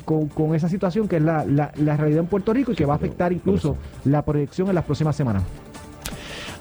con, 0.05 0.55
esa 0.55 0.69
situación 0.69 1.07
que 1.07 1.17
es 1.17 1.23
la, 1.23 1.43
la, 1.45 1.97
realidad 1.97 2.21
en 2.21 2.27
Puerto 2.27 2.53
Rico 2.53 2.71
y 2.71 2.75
que 2.75 2.85
va 2.85 2.93
a 2.93 2.97
afectar 2.97 3.33
incluso 3.33 3.77
la 4.05 4.21
proyección 4.21 4.69
en 4.69 4.75
las 4.75 4.85
próximas 4.85 5.15
semanas. 5.15 5.43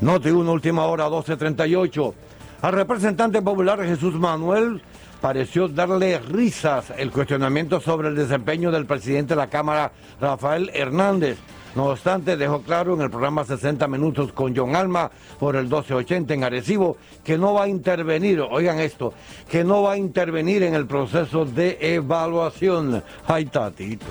Noti 0.01 0.31
una 0.31 0.53
última 0.53 0.85
hora, 0.87 1.09
12.38. 1.09 2.15
Al 2.63 2.73
representante 2.73 3.43
popular 3.43 3.83
Jesús 3.85 4.15
Manuel 4.15 4.81
pareció 5.21 5.69
darle 5.69 6.19
risas 6.19 6.93
el 6.97 7.11
cuestionamiento 7.11 7.81
sobre 7.81 8.09
el 8.09 8.17
desempeño 8.17 8.71
del 8.71 8.87
presidente 8.87 9.35
de 9.35 9.41
la 9.41 9.49
Cámara, 9.49 9.93
Rafael 10.21 10.71
Hernández. 10.75 11.39
No 11.75 11.87
obstante, 11.87 12.39
dejó 12.39 12.63
claro 12.63 12.95
en 12.95 13.03
el 13.03 13.11
programa 13.11 13.45
60 13.45 13.87
Minutos 13.89 14.33
con 14.33 14.57
John 14.57 14.75
Alma 14.75 15.11
por 15.39 15.57
el 15.57 15.65
1280 15.65 16.33
en 16.33 16.45
Arecibo 16.45 16.97
que 17.23 17.37
no 17.37 17.53
va 17.53 17.65
a 17.65 17.69
intervenir, 17.69 18.41
oigan 18.41 18.79
esto, 18.79 19.13
que 19.51 19.63
no 19.63 19.83
va 19.83 19.93
a 19.93 19.97
intervenir 19.99 20.63
en 20.63 20.75
el 20.75 20.87
proceso 20.87 21.45
de 21.45 21.77
evaluación. 21.81 23.03
Ay, 23.27 23.45
Tatito. 23.47 24.07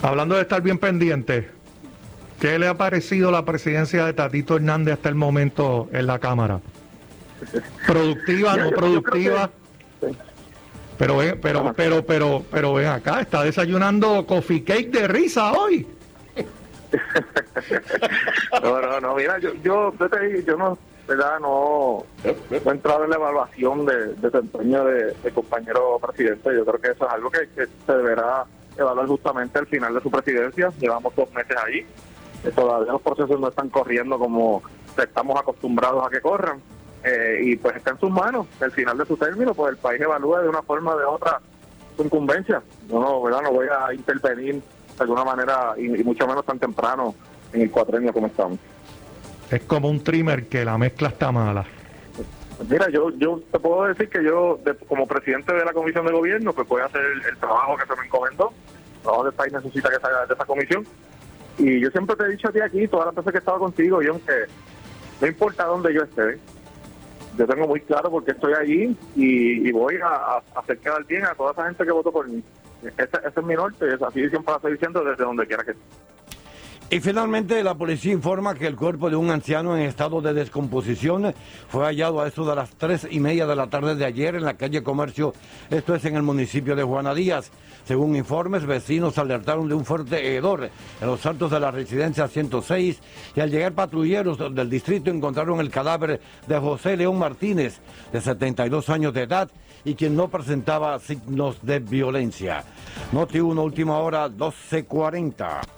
Hablando 0.00 0.36
de 0.36 0.42
estar 0.42 0.62
bien 0.62 0.78
pendiente, 0.78 1.50
¿qué 2.40 2.58
le 2.58 2.68
ha 2.68 2.74
parecido 2.78 3.30
la 3.30 3.44
presidencia 3.44 4.06
de 4.06 4.14
Tatito 4.14 4.56
Hernández 4.56 4.94
hasta 4.94 5.10
el 5.10 5.14
momento 5.14 5.90
en 5.92 6.06
la 6.06 6.18
Cámara? 6.18 6.60
¿Productiva, 7.86 8.56
no 8.56 8.70
productiva? 8.70 9.50
Pero 10.00 11.16
pero, 11.40 11.72
pero, 11.76 12.04
pero, 12.04 12.44
pero 12.50 12.74
ven 12.74 12.88
acá, 12.88 13.20
está 13.20 13.44
desayunando 13.44 14.26
coffee 14.26 14.64
cake 14.64 14.90
de 14.90 15.06
risa 15.06 15.52
hoy. 15.52 15.86
no, 18.62 18.80
no, 18.80 19.00
no, 19.00 19.14
mira, 19.14 19.38
yo, 19.38 19.52
yo, 19.62 19.92
yo, 20.44 20.56
no, 20.56 20.78
¿verdad? 21.06 21.38
No, 21.40 22.04
no 22.24 22.70
he 22.70 22.74
entrado 22.74 23.04
en 23.04 23.10
la 23.10 23.16
evaluación 23.16 23.86
de, 23.86 24.14
desempeño 24.14 24.84
de, 24.84 25.14
compañero 25.34 25.98
presidente. 26.00 26.50
Yo 26.54 26.64
creo 26.64 26.80
que 26.80 26.90
eso 26.90 27.06
es 27.06 27.12
algo 27.12 27.30
que, 27.30 27.46
se 27.56 27.92
deberá 27.92 28.44
evaluar 28.76 29.06
justamente 29.06 29.58
al 29.58 29.66
final 29.66 29.94
de 29.94 30.00
su 30.00 30.10
presidencia. 30.10 30.72
Llevamos 30.80 31.14
dos 31.14 31.32
meses 31.32 31.56
ahí. 31.64 31.86
Todavía 32.54 32.92
los 32.92 33.02
procesos 33.02 33.38
no 33.38 33.48
están 33.48 33.68
corriendo 33.68 34.18
como 34.18 34.62
estamos 34.96 35.38
acostumbrados 35.38 36.06
a 36.06 36.10
que 36.10 36.20
corran. 36.20 36.60
Eh, 37.04 37.40
y 37.42 37.56
pues 37.56 37.76
está 37.76 37.90
en 37.90 38.00
sus 38.00 38.10
manos. 38.10 38.46
Al 38.60 38.72
final 38.72 38.98
de 38.98 39.06
su 39.06 39.16
término, 39.16 39.54
pues 39.54 39.72
el 39.72 39.78
país 39.78 40.00
evalúa 40.00 40.42
de 40.42 40.48
una 40.48 40.62
forma 40.62 40.94
o 40.94 40.98
de 40.98 41.04
otra 41.04 41.40
su 41.96 42.04
incumbencia. 42.04 42.62
Yo 42.88 43.00
no, 43.00 43.22
¿verdad? 43.22 43.42
no 43.42 43.52
voy 43.52 43.66
a 43.68 43.92
intervenir 43.92 44.54
de 44.54 44.62
alguna 45.02 45.24
manera 45.24 45.74
y, 45.76 45.88
mucho 46.04 46.26
menos 46.26 46.44
tan 46.44 46.58
temprano 46.58 47.14
en 47.52 47.62
el 47.62 47.70
cuatrenio 47.70 48.12
como 48.12 48.26
estamos. 48.26 48.58
Es 49.50 49.62
como 49.62 49.88
un 49.88 50.02
trimmer 50.02 50.46
que 50.48 50.64
la 50.64 50.76
mezcla 50.76 51.08
está 51.08 51.32
mala. 51.32 51.64
Mira, 52.68 52.90
yo 52.90 53.10
yo 53.16 53.40
te 53.52 53.58
puedo 53.60 53.84
decir 53.84 54.08
que 54.08 54.22
yo, 54.22 54.58
como 54.88 55.06
presidente 55.06 55.52
de 55.52 55.64
la 55.64 55.72
comisión 55.72 56.04
de 56.04 56.12
gobierno, 56.12 56.52
pues 56.52 56.66
voy 56.66 56.82
a 56.82 56.86
hacer 56.86 57.00
el, 57.00 57.36
trabajo 57.38 57.76
que 57.76 57.86
se 57.86 58.00
me 58.00 58.06
encomendó, 58.06 58.52
el 58.96 59.02
trabajo 59.02 59.22
que 59.22 59.28
el 59.28 59.34
país 59.34 59.52
necesita 59.52 59.88
que 59.90 60.00
salga 60.00 60.26
de 60.26 60.34
esa 60.34 60.44
comisión. 60.44 60.84
Y 61.56 61.80
yo 61.80 61.90
siempre 61.90 62.16
te 62.16 62.24
he 62.24 62.28
dicho 62.28 62.48
a 62.48 62.52
ti 62.52 62.60
aquí, 62.60 62.88
todas 62.88 63.06
las 63.06 63.14
veces 63.14 63.32
que 63.32 63.38
he 63.38 63.40
estado 63.40 63.58
contigo, 63.60 64.00
John, 64.04 64.20
que 64.20 64.46
no 65.20 65.26
importa 65.26 65.64
dónde 65.64 65.94
yo 65.94 66.02
esté, 66.02 66.38
yo 67.38 67.46
tengo 67.46 67.68
muy 67.68 67.80
claro 67.80 68.10
porque 68.10 68.32
estoy 68.32 68.52
allí 68.52 68.96
y, 69.14 69.70
voy 69.70 69.94
a, 70.02 70.42
hacer 70.58 70.78
quedar 70.78 71.04
bien 71.04 71.24
a 71.24 71.34
toda 71.34 71.52
esa 71.52 71.66
gente 71.66 71.84
que 71.84 71.92
votó 71.92 72.10
por 72.10 72.28
mí. 72.28 72.42
Ese, 72.82 73.08
es 73.26 73.44
mi 73.44 73.54
norte, 73.54 73.86
así 74.06 74.28
siempre 74.28 74.52
lo 74.52 74.56
estoy 74.56 74.72
diciendo 74.72 75.04
desde 75.04 75.24
donde 75.24 75.46
quiera 75.46 75.62
que 75.62 75.70
esté. 75.70 75.82
Y 76.90 77.00
finalmente 77.00 77.62
la 77.62 77.74
policía 77.74 78.14
informa 78.14 78.54
que 78.54 78.66
el 78.66 78.74
cuerpo 78.74 79.10
de 79.10 79.16
un 79.16 79.30
anciano 79.30 79.76
en 79.76 79.82
estado 79.82 80.22
de 80.22 80.32
descomposición 80.32 81.34
fue 81.68 81.84
hallado 81.84 82.22
a 82.22 82.28
eso 82.28 82.46
de 82.46 82.56
las 82.56 82.70
tres 82.70 83.06
y 83.10 83.20
media 83.20 83.46
de 83.46 83.54
la 83.54 83.66
tarde 83.66 83.94
de 83.94 84.06
ayer 84.06 84.36
en 84.36 84.44
la 84.46 84.56
calle 84.56 84.82
Comercio, 84.82 85.34
esto 85.68 85.94
es 85.94 86.06
en 86.06 86.16
el 86.16 86.22
municipio 86.22 86.74
de 86.74 86.82
Juana 86.82 87.12
Díaz. 87.12 87.50
Según 87.84 88.16
informes, 88.16 88.64
vecinos 88.64 89.18
alertaron 89.18 89.68
de 89.68 89.74
un 89.74 89.84
fuerte 89.84 90.34
hedor 90.34 90.70
en 91.00 91.06
los 91.06 91.26
altos 91.26 91.50
de 91.50 91.60
la 91.60 91.70
residencia 91.70 92.26
106 92.26 93.00
y 93.36 93.40
al 93.40 93.50
llegar 93.50 93.72
patrulleros 93.72 94.38
del 94.38 94.70
distrito 94.70 95.10
encontraron 95.10 95.60
el 95.60 95.70
cadáver 95.70 96.22
de 96.46 96.58
José 96.58 96.96
León 96.96 97.18
Martínez, 97.18 97.80
de 98.12 98.22
72 98.22 98.88
años 98.88 99.12
de 99.12 99.24
edad 99.24 99.50
y 99.84 99.94
quien 99.94 100.16
no 100.16 100.28
presentaba 100.28 100.98
signos 101.00 101.58
de 101.60 101.80
violencia. 101.80 102.64
Noti 103.12 103.40
1, 103.40 103.62
última 103.62 103.98
hora, 103.98 104.26
1240. 104.30 105.77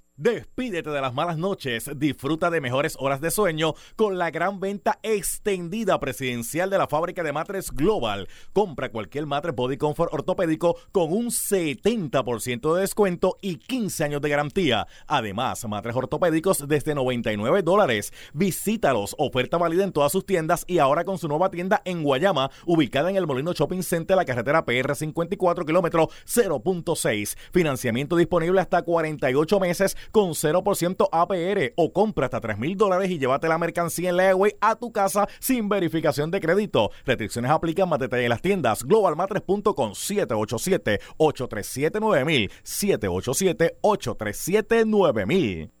Despídete 0.21 0.91
de 0.91 1.01
las 1.01 1.15
malas 1.15 1.39
noches, 1.39 1.89
disfruta 1.95 2.51
de 2.51 2.61
mejores 2.61 2.95
horas 2.99 3.21
de 3.21 3.31
sueño 3.31 3.73
con 3.95 4.19
la 4.19 4.29
gran 4.29 4.59
venta 4.59 4.99
extendida 5.01 5.99
presidencial 5.99 6.69
de 6.69 6.77
la 6.77 6.85
fábrica 6.85 7.23
de 7.23 7.33
matres 7.33 7.71
Global. 7.71 8.27
Compra 8.53 8.91
cualquier 8.91 9.25
matre 9.25 9.51
Body 9.51 9.77
Comfort 9.77 10.13
ortopédico 10.13 10.75
con 10.91 11.11
un 11.11 11.31
70% 11.31 12.75
de 12.75 12.81
descuento 12.81 13.35
y 13.41 13.55
15 13.55 14.03
años 14.03 14.21
de 14.21 14.29
garantía. 14.29 14.85
Además, 15.07 15.67
matres 15.67 15.95
ortopédicos 15.95 16.67
desde 16.67 16.93
99 16.93 17.63
dólares. 17.63 18.13
Visítalos, 18.31 19.15
oferta 19.17 19.57
válida 19.57 19.85
en 19.85 19.91
todas 19.91 20.11
sus 20.11 20.27
tiendas 20.27 20.65
y 20.67 20.77
ahora 20.77 21.03
con 21.03 21.17
su 21.17 21.27
nueva 21.29 21.49
tienda 21.49 21.81
en 21.83 22.03
Guayama, 22.03 22.51
ubicada 22.67 23.09
en 23.09 23.15
el 23.15 23.25
Molino 23.25 23.53
Shopping 23.53 23.81
Center, 23.81 24.15
la 24.15 24.25
carretera 24.25 24.65
PR 24.65 24.95
54 24.95 25.65
kilómetro 25.65 26.09
0.6. 26.27 27.35
Financiamiento 27.51 28.15
disponible 28.15 28.61
hasta 28.61 28.83
48 28.83 29.59
meses 29.59 29.97
con 30.11 30.31
0% 30.31 31.09
APR 31.11 31.73
o 31.75 31.93
compra 31.93 32.25
hasta 32.25 32.41
3 32.41 32.57
mil 32.57 32.77
dólares 32.77 33.09
y 33.09 33.19
llévate 33.19 33.47
la 33.47 33.57
mercancía 33.57 34.09
en 34.09 34.17
Leeway 34.17 34.55
a 34.61 34.75
tu 34.75 34.91
casa 34.91 35.27
sin 35.39 35.69
verificación 35.69 36.31
de 36.31 36.41
crédito. 36.41 36.91
Restricciones 37.05 37.51
aplican 37.51 37.89
más 37.89 37.99
detalle 37.99 38.23
en 38.23 38.29
las 38.29 38.41
tiendas 38.41 38.83
globalmatres.com 38.83 39.93
787 39.95 40.99
837 41.17 41.99
9000 41.99 42.51
787 42.63 43.77
837 43.81 44.85
9000 44.85 45.80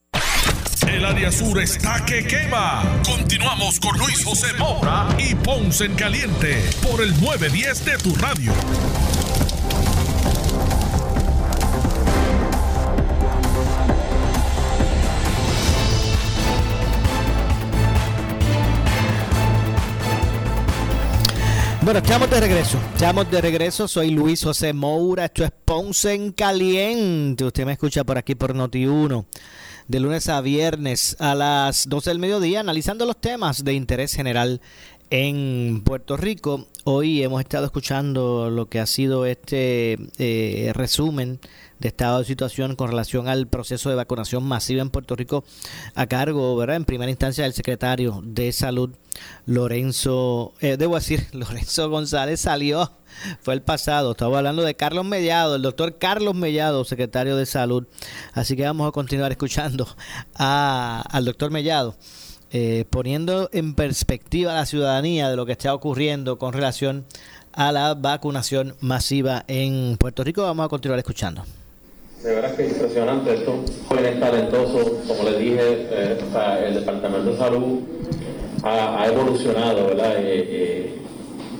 El 0.91 1.05
área 1.05 1.31
sur 1.31 1.57
está 1.61 2.03
que 2.05 2.21
quema. 2.25 2.83
Continuamos 3.05 3.79
con 3.79 3.97
Luis 3.97 4.25
José 4.25 4.47
Moura 4.59 5.07
y 5.17 5.35
Ponce 5.35 5.85
en 5.85 5.95
Caliente 5.95 6.69
por 6.83 7.01
el 7.01 7.11
910 7.21 7.85
de 7.85 7.97
tu 7.97 8.13
radio. 8.15 8.51
Bueno, 21.83 21.99
estamos 21.99 22.29
de 22.29 22.39
regreso. 22.41 22.77
Estamos 22.93 23.31
de 23.31 23.39
regreso. 23.39 23.87
Soy 23.87 24.11
Luis 24.11 24.43
José 24.43 24.73
Moura. 24.73 25.25
Esto 25.25 25.45
es 25.45 25.51
Ponce 25.63 26.13
en 26.13 26.33
Caliente. 26.33 27.45
Usted 27.45 27.65
me 27.65 27.71
escucha 27.71 28.03
por 28.03 28.17
aquí 28.17 28.35
por 28.35 28.53
Noti 28.53 28.85
1 28.85 29.25
de 29.87 29.99
lunes 29.99 30.29
a 30.29 30.41
viernes 30.41 31.15
a 31.19 31.35
las 31.35 31.89
12 31.89 32.11
del 32.11 32.19
mediodía, 32.19 32.59
analizando 32.59 33.05
los 33.05 33.19
temas 33.19 33.63
de 33.63 33.73
interés 33.73 34.13
general 34.13 34.61
en 35.09 35.81
Puerto 35.83 36.17
Rico. 36.17 36.67
Hoy 36.85 37.21
hemos 37.21 37.41
estado 37.41 37.65
escuchando 37.65 38.49
lo 38.49 38.67
que 38.67 38.79
ha 38.79 38.85
sido 38.85 39.25
este 39.25 39.97
eh, 40.17 40.71
resumen 40.73 41.39
de 41.81 41.87
estado 41.87 42.19
de 42.19 42.25
situación 42.25 42.75
con 42.75 42.89
relación 42.89 43.27
al 43.27 43.47
proceso 43.47 43.89
de 43.89 43.95
vacunación 43.95 44.43
masiva 44.43 44.81
en 44.81 44.91
Puerto 44.91 45.15
Rico 45.15 45.43
a 45.95 46.05
cargo, 46.05 46.55
¿verdad? 46.55 46.75
En 46.75 46.85
primera 46.85 47.09
instancia 47.09 47.43
del 47.43 47.53
secretario 47.53 48.21
de 48.23 48.51
Salud, 48.51 48.91
Lorenzo, 49.45 50.53
eh, 50.61 50.77
debo 50.77 50.95
decir, 50.95 51.25
Lorenzo 51.33 51.89
González 51.89 52.39
salió, 52.39 52.91
fue 53.41 53.55
el 53.55 53.63
pasado, 53.63 54.11
estaba 54.11 54.37
hablando 54.37 54.61
de 54.61 54.75
Carlos 54.75 55.05
Mellado, 55.05 55.55
el 55.55 55.63
doctor 55.63 55.97
Carlos 55.97 56.35
Mellado, 56.35 56.85
secretario 56.85 57.35
de 57.35 57.47
Salud. 57.47 57.87
Así 58.33 58.55
que 58.55 58.63
vamos 58.63 58.87
a 58.87 58.91
continuar 58.91 59.31
escuchando 59.31 59.87
al 60.35 61.25
doctor 61.25 61.51
Mellado. 61.51 61.97
Eh, 62.53 62.83
poniendo 62.89 63.49
en 63.53 63.75
perspectiva 63.75 64.51
a 64.51 64.55
la 64.55 64.65
ciudadanía 64.65 65.29
de 65.29 65.37
lo 65.37 65.45
que 65.45 65.53
está 65.53 65.73
ocurriendo 65.73 66.37
con 66.37 66.51
relación 66.51 67.05
a 67.53 67.71
la 67.71 67.93
vacunación 67.93 68.75
masiva 68.81 69.45
en 69.47 69.95
Puerto 69.97 70.25
Rico. 70.25 70.43
Vamos 70.43 70.65
a 70.65 70.69
continuar 70.69 70.99
escuchando 70.99 71.45
de 72.23 72.35
verdad 72.35 72.55
que 72.55 72.65
es 72.65 72.73
impresionante. 72.73 73.33
Estos 73.33 73.55
jóvenes 73.87 74.19
talentosos, 74.19 74.91
como 75.07 75.23
les 75.23 75.39
dije, 75.39 75.59
eh, 75.59 76.17
el 76.67 76.73
Departamento 76.75 77.31
de 77.31 77.37
Salud 77.37 77.79
ha, 78.63 79.07
evolucionado, 79.07 79.87
¿verdad? 79.87 80.17
Eh, 80.17 80.45
eh, 80.49 80.95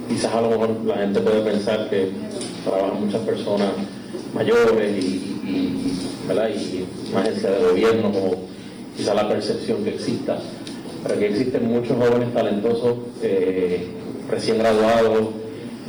quizás 0.08 0.34
a 0.34 0.42
lo 0.42 0.50
mejor 0.50 0.70
la 0.86 0.98
gente 0.98 1.20
puede 1.22 1.42
pensar 1.42 1.90
que 1.90 2.12
trabajan 2.64 3.04
muchas 3.04 3.22
personas 3.22 3.70
mayores 4.36 5.04
y, 5.04 5.98
¿verdad? 6.28 6.50
y 6.50 6.86
una 7.12 7.22
agencia 7.22 7.52
de 7.52 7.64
gobierno, 7.66 8.12
como 8.12 8.36
quizás 8.96 9.16
la 9.16 9.28
percepción 9.28 9.84
que 9.84 9.92
exista. 9.92 10.38
Pero 11.02 11.16
aquí 11.16 11.26
existen 11.26 11.68
muchos 11.68 11.98
jóvenes 11.98 12.32
talentosos, 12.34 12.98
recién 14.30 14.60
graduados, 14.60 15.30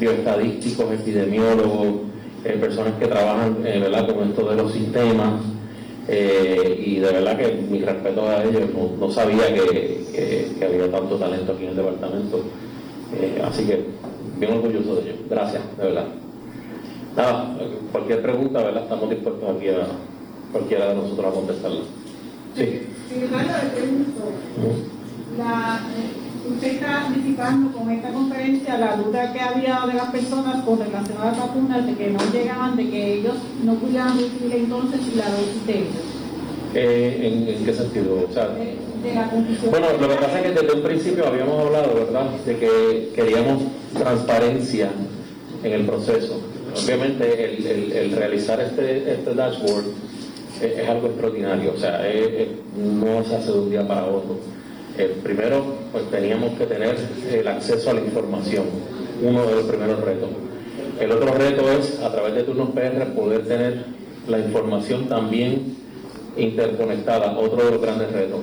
bioestadísticos, 0.00 0.92
epidemiólogos, 0.94 2.11
eh, 2.45 2.57
personas 2.61 2.95
que 2.99 3.07
trabajan 3.07 3.57
eh, 3.64 3.78
¿verdad? 3.78 4.12
con 4.12 4.28
esto 4.28 4.51
de 4.51 4.57
los 4.57 4.72
sistemas 4.72 5.40
eh, 6.09 6.82
y 6.84 6.97
de 6.97 7.12
verdad 7.12 7.36
que 7.36 7.53
mi 7.70 7.80
respeto 7.82 8.28
a 8.28 8.43
ellos, 8.43 8.62
no, 8.99 9.11
sabía 9.11 9.55
que, 9.55 10.51
había 10.61 10.90
tanto 10.90 11.16
talento 11.16 11.53
aquí 11.53 11.64
en 11.64 11.70
el 11.70 11.76
departamento, 11.76 12.43
así 13.45 13.64
que 13.64 13.84
bien 14.38 14.53
orgulloso 14.55 14.97
de 14.97 15.03
ellos, 15.03 15.16
gracias, 15.30 15.62
de 15.78 15.84
verdad. 15.84 16.07
Nada, 17.16 17.57
cualquier 17.93 18.22
pregunta, 18.22 18.62
¿verdad? 18.62 18.82
estamos 18.82 19.11
dispuestos 19.11 19.57
aquí 19.57 19.68
a 19.68 19.86
cualquiera 20.51 20.88
de 20.88 20.95
nosotros 20.97 21.26
a 21.26 21.30
contestarla. 21.30 21.80
Sí. 22.57 22.82
La, 25.38 25.80
usted 26.49 26.74
está 26.74 27.07
anticipando 27.07 27.76
con 27.76 27.90
esta 27.90 28.09
conferencia 28.12 28.78
la 28.78 28.97
duda 28.97 29.32
que 29.32 29.40
había 29.40 29.80
de 29.86 29.95
las 29.95 30.11
personas 30.11 30.64
con 30.64 30.78
relación 30.78 31.18
a 31.20 31.26
las 31.26 31.38
vacunas, 31.38 31.86
de 31.86 31.95
que 31.95 32.11
no 32.11 32.18
llegaban, 32.32 32.76
de 32.76 32.90
que 32.90 33.14
ellos 33.14 33.34
no 33.64 33.74
pudieran 33.74 34.18
recibir 34.18 34.55
entonces 34.57 35.01
la 35.16 35.30
dosis 35.30 35.66
de 35.66 35.72
ellos. 35.72 36.22
Eh, 36.74 37.55
¿en, 37.59 37.64
qué 37.64 37.74
sentido? 37.74 38.26
O 38.28 38.32
sea, 38.32 38.49
bueno, 39.70 39.86
lo 40.01 40.09
que 40.09 40.14
pasa 40.14 40.40
es 40.40 40.43
que 40.43 40.61
desde 40.61 40.74
un 40.74 40.82
principio 40.82 41.26
habíamos 41.26 41.66
hablado, 41.66 41.95
¿verdad?, 41.95 42.30
de 42.47 42.57
que 42.57 43.12
queríamos 43.14 43.62
transparencia 43.99 44.90
en 45.62 45.72
el 45.72 45.84
proceso. 45.84 46.40
Obviamente 46.74 48.01
el, 48.01 48.12
realizar 48.12 48.61
este, 48.61 49.12
este 49.12 49.34
dashboard 49.34 49.84
es, 50.62 50.88
algo 50.88 51.09
extraordinario, 51.09 51.72
o 51.74 51.78
sea, 51.78 52.01
no 52.76 53.24
se 53.24 53.36
hace 53.36 53.53
de 53.53 53.59
un 53.59 53.70
día 53.70 53.86
para 53.86 54.07
otro 54.07 54.38
primero, 55.22 55.64
pues 55.93 56.11
teníamos 56.11 56.59
que 56.59 56.66
tener 56.66 56.97
el 57.30 57.47
acceso 57.47 57.90
a 57.90 57.95
la 57.95 58.01
información, 58.01 58.64
uno 59.22 59.47
de 59.47 59.55
los 59.55 59.64
primeros 59.64 60.01
retos. 60.01 60.30
El 60.99 61.12
otro 61.12 61.34
reto 61.34 61.70
es, 61.70 62.01
a 62.01 62.11
través 62.11 62.34
de 62.34 62.43
Turnos 62.45 62.70
PR, 62.70 63.12
poder 63.14 63.47
tener 63.47 63.84
la 64.28 64.38
información 64.38 65.09
también 65.09 65.76
interconectada, 66.36 67.38
otro 67.38 67.64
de 67.64 67.70
los 67.72 67.82
grandes 67.82 68.11
retos. 68.12 68.40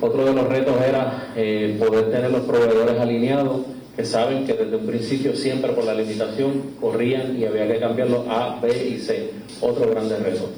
Otro 0.00 0.24
de 0.24 0.32
los 0.32 0.48
retos 0.48 0.74
era 0.86 1.32
eh, 1.36 1.76
poder 1.78 2.10
tener 2.10 2.30
los 2.30 2.42
proveedores 2.42 2.98
alineados 2.98 3.60
que 3.96 4.04
saben 4.04 4.46
que 4.46 4.54
desde 4.54 4.76
un 4.76 4.86
principio 4.86 5.36
siempre 5.36 5.72
por 5.72 5.84
la 5.84 5.94
limitación 5.94 6.62
corrían 6.80 7.38
y 7.38 7.44
había 7.44 7.68
que 7.68 7.78
cambiarlo 7.78 8.24
A, 8.30 8.58
B 8.62 8.88
y 8.88 8.98
C. 8.98 9.30
Otro 9.60 9.90
grande 9.90 10.16
reto. 10.16 10.48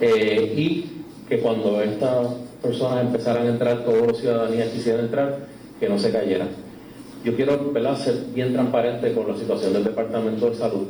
Eh, 0.00 0.54
y 0.56 0.86
que 1.28 1.38
cuando 1.38 1.80
esta 1.80 2.22
personas 2.62 3.02
empezaran 3.02 3.46
a 3.46 3.50
entrar, 3.50 3.84
todos 3.84 4.06
los 4.06 4.18
ciudadanías 4.18 4.68
quisieran 4.68 5.06
entrar, 5.06 5.38
que 5.82 5.88
no 5.88 5.98
se 5.98 6.12
cayeran. 6.12 6.46
Yo 7.24 7.34
quiero 7.34 7.72
¿verdad? 7.72 7.98
ser 7.98 8.14
bien 8.32 8.52
transparente 8.52 9.12
con 9.14 9.26
la 9.26 9.36
situación 9.36 9.72
del 9.72 9.82
Departamento 9.82 10.48
de 10.48 10.54
Salud. 10.56 10.86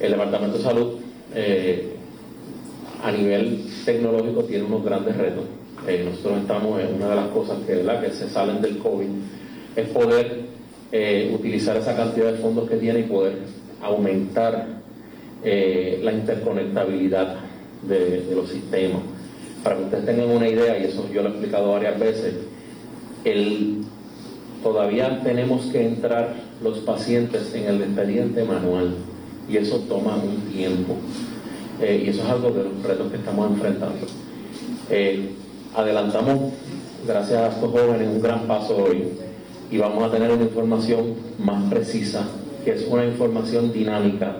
El 0.00 0.10
Departamento 0.10 0.58
de 0.58 0.64
Salud 0.64 0.94
eh, 1.36 1.92
a 3.00 3.12
nivel 3.12 3.64
tecnológico 3.84 4.42
tiene 4.42 4.64
unos 4.64 4.84
grandes 4.84 5.16
retos. 5.16 5.44
Eh, 5.86 6.04
nosotros 6.04 6.40
estamos 6.40 6.80
en 6.80 6.96
una 6.96 7.10
de 7.10 7.14
las 7.14 7.28
cosas 7.28 7.58
que, 7.64 7.76
¿verdad? 7.76 8.02
que 8.02 8.10
se 8.10 8.28
salen 8.28 8.60
del 8.60 8.78
COVID, 8.78 9.06
es 9.76 9.88
poder 9.90 10.40
eh, 10.90 11.32
utilizar 11.32 11.76
esa 11.76 11.94
cantidad 11.94 12.32
de 12.32 12.38
fondos 12.38 12.68
que 12.68 12.78
tiene 12.78 13.00
y 13.00 13.04
poder 13.04 13.34
aumentar 13.80 14.82
la 15.44 16.12
interconectabilidad 16.12 17.36
de 17.82 18.32
los 18.34 18.48
sistemas 18.48 19.02
para 19.64 19.76
que 19.76 19.82
ustedes 19.84 20.06
tengan 20.06 20.30
una 20.30 20.48
idea, 20.48 20.78
y 20.78 20.84
eso 20.84 21.08
yo 21.12 21.22
lo 21.22 21.28
he 21.28 21.32
explicado 21.32 21.72
varias 21.72 21.98
veces, 21.98 22.34
el, 23.24 23.81
todavía 24.62 25.20
tenemos 25.22 25.66
que 25.66 25.86
entrar 25.86 26.34
los 26.62 26.78
pacientes 26.78 27.54
en 27.54 27.64
el 27.64 27.82
expediente 27.82 28.44
manual 28.44 28.94
y 29.48 29.56
eso 29.56 29.78
toma 29.88 30.16
un 30.16 30.52
tiempo. 30.52 30.96
Eh, 31.80 32.04
y 32.06 32.10
eso 32.10 32.22
es 32.22 32.28
algo 32.28 32.50
de 32.50 32.64
los 32.64 32.82
retos 32.82 33.10
que 33.10 33.16
estamos 33.16 33.50
enfrentando. 33.50 34.06
Eh, 34.90 35.30
adelantamos, 35.74 36.52
gracias 37.06 37.38
a 37.38 37.48
estos 37.48 37.70
jóvenes, 37.70 38.08
un 38.08 38.22
gran 38.22 38.46
paso 38.46 38.76
hoy 38.76 39.08
y 39.70 39.78
vamos 39.78 40.04
a 40.04 40.10
tener 40.10 40.30
una 40.30 40.44
información 40.44 41.14
más 41.38 41.64
precisa, 41.70 42.28
que 42.64 42.72
es 42.72 42.86
una 42.88 43.04
información 43.04 43.72
dinámica 43.72 44.36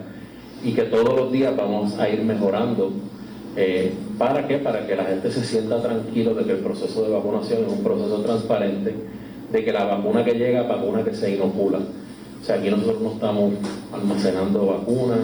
y 0.63 0.73
que 0.73 0.83
todos 0.83 1.17
los 1.17 1.33
días 1.33 1.57
vamos 1.57 1.99
a 1.99 2.09
ir 2.09 2.23
mejorando 2.23 2.93
eh, 3.57 3.93
¿Para 4.19 4.47
qué? 4.49 4.59
Para 4.59 4.87
que 4.87 4.97
la 4.97 5.05
gente 5.05 5.31
se 5.31 5.45
sienta 5.45 5.83
tranquilo 5.83 6.35
de 6.35 6.45
que 6.45 6.53
el 6.53 6.59
proceso 6.59 7.03
de 7.03 7.11
vacunación 7.11 7.65
es 7.65 7.73
un 7.73 7.83
proceso 7.83 8.23
transparente, 8.23 8.95
de 9.53 9.65
que 9.65 9.73
la 9.73 9.85
vacuna 9.85 10.25
que 10.25 10.33
llega 10.33 10.63
es 10.63 10.69
vacuna 10.69 11.05
que 11.05 11.15
se 11.15 11.35
inocula. 11.35 11.79
O 11.79 12.45
sea, 12.45 12.57
aquí 12.57 12.71
nosotros 12.71 13.01
no 13.01 13.13
estamos 13.13 13.55
almacenando 13.93 14.67
vacunas 14.67 15.21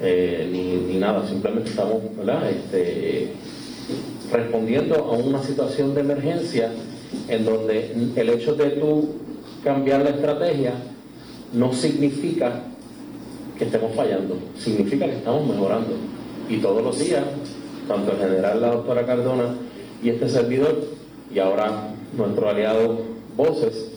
eh, 0.00 0.48
ni, 0.50 0.98
nada, 0.98 1.26
simplemente 1.26 1.70
estamos 1.70 2.02
este, 2.50 3.32
respondiendo 4.32 4.96
a 4.96 5.12
una 5.12 5.42
situación 5.42 5.94
de 5.94 6.00
emergencia 6.00 6.70
en 7.28 7.44
donde 7.44 7.92
el 8.16 8.28
hecho 8.28 8.54
de 8.54 8.70
tú 8.70 9.10
cambiar 9.62 10.02
la 10.02 10.10
estrategia 10.10 10.72
no 11.52 11.72
significa 11.72 12.62
que 13.56 13.64
estemos 13.64 13.94
fallando, 13.94 14.38
significa 14.58 15.06
que 15.06 15.16
estamos 15.16 15.46
mejorando. 15.46 15.94
Y 16.48 16.56
todos 16.58 16.82
los 16.82 16.98
días 16.98 17.24
tanto 17.86 18.12
el 18.12 18.18
general, 18.18 18.60
la 18.60 18.68
doctora 18.68 19.06
Cardona 19.06 19.54
y 20.02 20.10
este 20.10 20.28
servidor, 20.28 20.84
y 21.32 21.38
ahora 21.38 21.88
nuestro 22.16 22.48
aliado 22.48 23.11
Voces, 23.36 23.92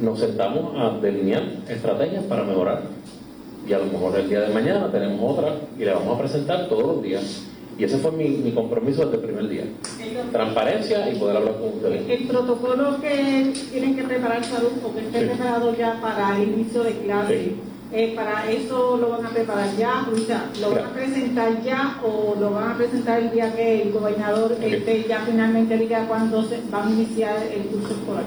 nos 0.00 0.18
sentamos 0.18 0.74
a 0.78 0.98
delinear 1.00 1.42
estrategias 1.68 2.24
para 2.24 2.44
mejorar. 2.44 2.82
Y 3.66 3.72
a 3.72 3.78
lo 3.78 3.86
mejor 3.86 4.18
el 4.18 4.28
día 4.28 4.40
de 4.40 4.52
mañana 4.52 4.90
tenemos 4.90 5.38
otra 5.38 5.54
y 5.78 5.84
le 5.84 5.92
vamos 5.92 6.16
a 6.16 6.20
presentar 6.20 6.68
todos 6.68 6.86
los 6.86 7.02
días. 7.02 7.44
Y 7.76 7.84
ese 7.84 7.98
fue 7.98 8.12
mi, 8.12 8.52
compromiso 8.52 9.04
desde 9.06 9.16
el 9.16 9.22
primer 9.22 9.48
día. 9.48 9.64
Transparencia 10.30 11.10
y 11.10 11.18
poder 11.18 11.38
hablar 11.38 11.54
con 11.54 11.70
ustedes. 11.70 12.08
El 12.08 12.28
protocolo 12.28 13.00
que 13.00 13.52
tienen 13.72 13.96
que 13.96 14.02
preparar 14.04 14.44
salud 14.44 14.72
o 14.84 14.94
que 14.94 15.00
esté 15.00 15.26
preparado 15.26 15.74
ya 15.76 16.00
para 16.00 16.40
el 16.40 16.52
inicio 16.52 16.84
de 16.84 16.92
clase. 16.98 17.52
Eh, 17.96 18.12
para 18.16 18.50
eso 18.50 18.96
lo 18.96 19.10
van 19.10 19.24
a 19.24 19.30
preparar 19.30 19.68
ya, 19.76 20.04
¿lo 20.60 20.70
van 20.70 20.84
a 20.84 20.92
presentar 20.92 21.62
ya 21.62 22.00
o 22.04 22.34
lo 22.40 22.50
van 22.50 22.72
a 22.72 22.76
presentar 22.76 23.20
el 23.20 23.30
día 23.30 23.54
que 23.54 23.82
el 23.82 23.92
gobernador 23.92 24.56
este, 24.60 25.04
ya 25.08 25.20
finalmente 25.20 25.78
diga 25.78 26.04
cuándo 26.08 26.42
se 26.42 26.58
va 26.72 26.84
a 26.84 26.90
iniciar 26.90 27.36
el 27.54 27.62
curso 27.66 27.94
escolar? 27.94 28.24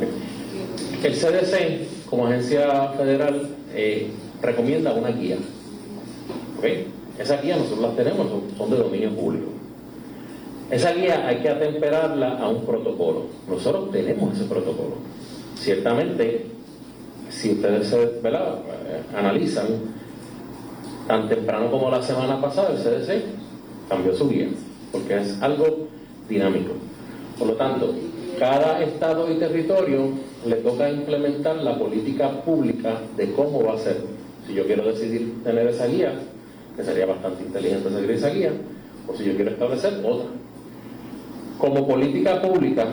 El 1.03 1.13
CDC, 1.13 2.07
como 2.09 2.27
agencia 2.27 2.93
federal, 2.93 3.49
eh, 3.75 4.09
recomienda 4.41 4.93
una 4.93 5.09
guía. 5.09 5.35
¿Okay? 6.57 6.87
Esa 7.19 7.41
guía 7.41 7.57
nosotros 7.57 7.89
la 7.89 8.03
tenemos, 8.03 8.25
son 8.57 8.69
de 8.69 8.77
dominio 8.77 9.09
público. 9.09 9.47
Esa 10.71 10.93
guía 10.93 11.27
hay 11.27 11.41
que 11.41 11.49
atemperarla 11.49 12.37
a 12.37 12.47
un 12.47 12.65
protocolo. 12.65 13.25
Nosotros 13.49 13.91
tenemos 13.91 14.33
ese 14.33 14.45
protocolo. 14.45 14.95
Ciertamente 15.57 16.56
si 17.37 17.51
ustedes 17.51 17.87
se, 17.87 17.97
¿verdad? 18.21 18.59
analizan, 19.15 19.67
tan 21.07 21.29
temprano 21.29 21.69
como 21.69 21.91
la 21.91 22.01
semana 22.01 22.41
pasada, 22.41 22.71
el 22.71 22.77
CDC 22.77 23.23
cambió 23.87 24.15
su 24.15 24.27
guía, 24.29 24.49
porque 24.91 25.17
es 25.17 25.41
algo 25.41 25.87
dinámico. 26.27 26.73
Por 27.37 27.49
lo 27.49 27.53
tanto, 27.53 27.93
cada 28.39 28.83
estado 28.83 29.31
y 29.31 29.35
territorio 29.35 30.09
le 30.45 30.55
toca 30.57 30.89
implementar 30.89 31.57
la 31.57 31.77
política 31.77 32.41
pública 32.41 32.99
de 33.15 33.31
cómo 33.33 33.63
va 33.63 33.73
a 33.73 33.77
ser. 33.77 33.97
Si 34.47 34.53
yo 34.53 34.65
quiero 34.65 34.85
decidir 34.85 35.43
tener 35.43 35.67
esa 35.67 35.85
guía, 35.85 36.13
que 36.75 36.83
sería 36.83 37.05
bastante 37.05 37.43
inteligente 37.43 37.89
seguir 37.89 38.11
esa 38.11 38.29
guía, 38.29 38.51
o 39.07 39.15
si 39.15 39.25
yo 39.25 39.35
quiero 39.35 39.51
establecer 39.51 39.93
otra. 40.03 40.29
Como 41.59 41.87
política 41.87 42.41
pública, 42.41 42.85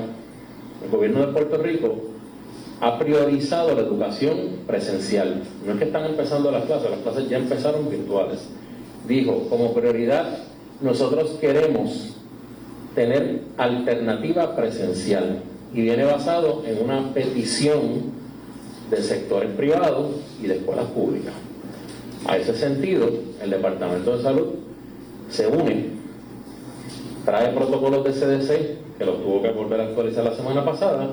el 0.85 0.91
gobierno 0.91 1.27
de 1.27 1.33
Puerto 1.33 1.59
Rico 1.59 2.14
ha 2.81 2.99
priorizado 2.99 3.75
la 3.75 3.83
educación 3.83 4.37
presencial. 4.67 5.43
No 5.65 5.73
es 5.73 5.79
que 5.79 5.85
están 5.85 6.05
empezando 6.05 6.51
las 6.51 6.65
clases, 6.65 6.91
las 6.91 7.01
clases 7.01 7.29
ya 7.29 7.39
empezaron 7.39 7.89
virtuales. 7.89 8.41
Dijo, 9.07 9.47
como 9.49 9.73
prioridad, 9.73 10.39
nosotros 10.81 11.37
queremos 11.41 12.17
tener 12.95 13.43
alternativa 13.57 14.55
presencial 14.57 15.43
y 15.73 15.83
viene 15.83 16.05
basado 16.05 16.63
en 16.67 16.83
una 16.83 17.13
petición 17.13 18.13
de 18.91 19.03
sectores 19.03 19.51
privados 19.57 20.13
y 20.43 20.47
de 20.47 20.57
escuelas 20.57 20.87
públicas. 20.87 21.35
A 22.27 22.37
ese 22.37 22.55
sentido, 22.55 23.11
el 23.43 23.51
Departamento 23.51 24.17
de 24.17 24.23
Salud 24.23 24.47
se 25.31 25.47
une, 25.47 25.87
trae 27.25 27.53
protocolos 27.53 28.05
de 28.05 28.13
CDC, 28.13 28.99
que 28.99 29.05
los 29.05 29.23
tuvo 29.23 29.43
que 29.43 29.51
volver 29.51 29.81
a 29.81 29.85
actualizar 29.85 30.25
la 30.25 30.35
semana 30.35 30.65
pasada, 30.65 31.11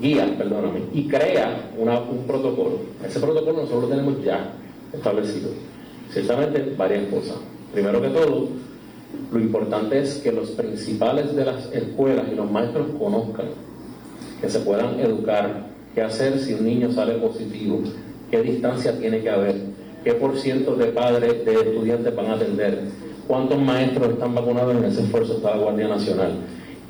guía, 0.00 0.34
perdóname, 0.36 0.80
y 0.92 1.08
crea 1.08 1.70
un 1.78 2.26
protocolo. 2.26 2.80
Ese 3.06 3.20
protocolo 3.20 3.62
nosotros 3.62 3.82
lo 3.82 3.88
tenemos 3.88 4.24
ya 4.24 4.52
establecido. 4.92 5.50
Ciertamente 6.10 6.74
varias 6.76 7.06
cosas. 7.06 7.36
Primero 7.72 8.00
que 8.00 8.08
todo, 8.08 8.48
lo 9.32 9.40
importante 9.40 9.98
es 10.00 10.16
que 10.16 10.32
los 10.32 10.50
principales 10.50 11.34
de 11.34 11.44
las 11.44 11.72
escuelas 11.72 12.26
y 12.30 12.34
los 12.34 12.50
maestros 12.50 12.86
conozcan, 12.98 13.46
que 14.40 14.48
se 14.48 14.60
puedan 14.60 15.00
educar, 15.00 15.66
qué 15.94 16.02
hacer 16.02 16.38
si 16.38 16.54
un 16.54 16.64
niño 16.64 16.92
sale 16.92 17.14
positivo, 17.14 17.80
qué 18.30 18.42
distancia 18.42 18.98
tiene 18.98 19.20
que 19.20 19.30
haber, 19.30 19.56
qué 20.04 20.14
por 20.14 20.38
ciento 20.38 20.76
de 20.76 20.86
padres, 20.86 21.44
de 21.44 21.54
estudiantes 21.54 22.14
van 22.14 22.26
a 22.26 22.34
atender, 22.34 22.82
cuántos 23.26 23.58
maestros 23.60 24.10
están 24.10 24.34
vacunados 24.34 24.76
en 24.76 24.84
ese 24.84 25.02
esfuerzo 25.02 25.38
de 25.38 25.44
la 25.44 25.56
Guardia 25.56 25.88
Nacional, 25.88 26.32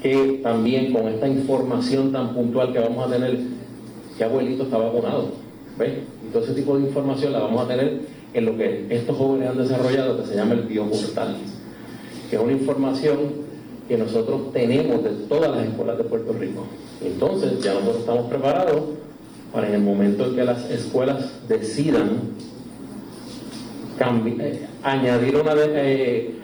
que 0.07 0.41
también 0.43 0.93
con 0.93 1.09
esta 1.09 1.27
información 1.27 2.13
tan 2.13 2.35
puntual 2.35 2.73
que 2.73 2.79
vamos 2.79 3.07
a 3.07 3.11
tener, 3.11 3.39
qué 4.17 4.25
abuelito 4.25 4.65
está 4.65 4.79
vacunado, 4.79 5.33
¿ves? 5.79 5.95
Y 6.27 6.33
todo 6.33 6.45
ese 6.45 6.55
tipo 6.55 6.79
de 6.79 6.87
información 6.87 7.33
la 7.33 7.41
vamos 7.41 7.65
a 7.65 7.69
tener 7.69 8.03
en 8.33 8.45
lo 8.45 8.57
que 8.57 8.87
estos 8.89 9.17
jóvenes 9.17 9.49
han 9.49 9.59
desarrollado, 9.59 10.21
que 10.21 10.27
se 10.29 10.37
llama 10.37 10.55
el 10.55 10.63
bioportal 10.63 11.37
que 12.29 12.37
es 12.37 12.43
una 12.43 12.53
información 12.53 13.19
que 13.89 13.97
nosotros 13.97 14.53
tenemos 14.53 15.03
de 15.05 15.11
todas 15.29 15.51
las 15.51 15.67
escuelas 15.67 15.99
de 15.99 16.05
Puerto 16.05 16.33
Rico. 16.33 16.67
Entonces 17.05 17.61
ya 17.63 17.75
nosotros 17.75 18.01
estamos 18.01 18.29
preparados 18.29 18.83
para 19.53 19.69
en 19.69 19.75
el 19.75 19.83
momento 19.83 20.27
en 20.27 20.35
que 20.35 20.45
las 20.45 20.69
escuelas 20.71 21.31
decidan 21.49 22.21
eh, 24.41 24.67
añadir 24.83 25.37
una 25.37 25.53
eh, 25.57 26.35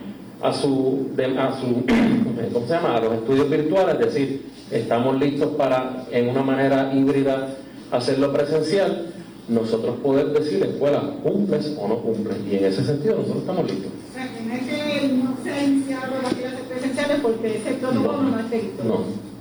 a 0.43 0.51
su, 0.53 1.09
a 1.39 1.59
su 1.59 1.85
¿cómo 2.53 2.67
se 2.67 2.73
llama? 2.73 2.97
a 2.97 2.99
los 2.99 3.13
estudios 3.13 3.49
virtuales, 3.49 3.95
es 3.95 4.13
decir, 4.13 4.45
estamos 4.71 5.17
listos 5.17 5.55
para 5.55 6.03
en 6.11 6.29
una 6.29 6.43
manera 6.43 6.93
híbrida 6.93 7.55
hacerlo 7.91 8.33
presencial, 8.33 9.13
nosotros 9.47 9.95
poder 10.03 10.27
decir 10.33 10.63
escuela 10.63 11.01
cumples 11.23 11.75
o 11.79 11.87
no 11.87 11.97
cumples 11.99 12.37
y 12.49 12.57
en 12.57 12.65
ese 12.65 12.83
sentido 12.83 13.15
nosotros 13.15 13.41
estamos 13.41 13.71
listos. 13.71 13.91
Iniciado 15.65 16.13
las 16.21 16.33
clases 16.33 16.61
presenciales 16.67 17.19
porque 17.21 17.57
ese 17.57 17.73
protocolo 17.73 18.23
no, 18.23 18.29
no 18.31 18.39
está 18.39 18.57
No. 18.83 19.33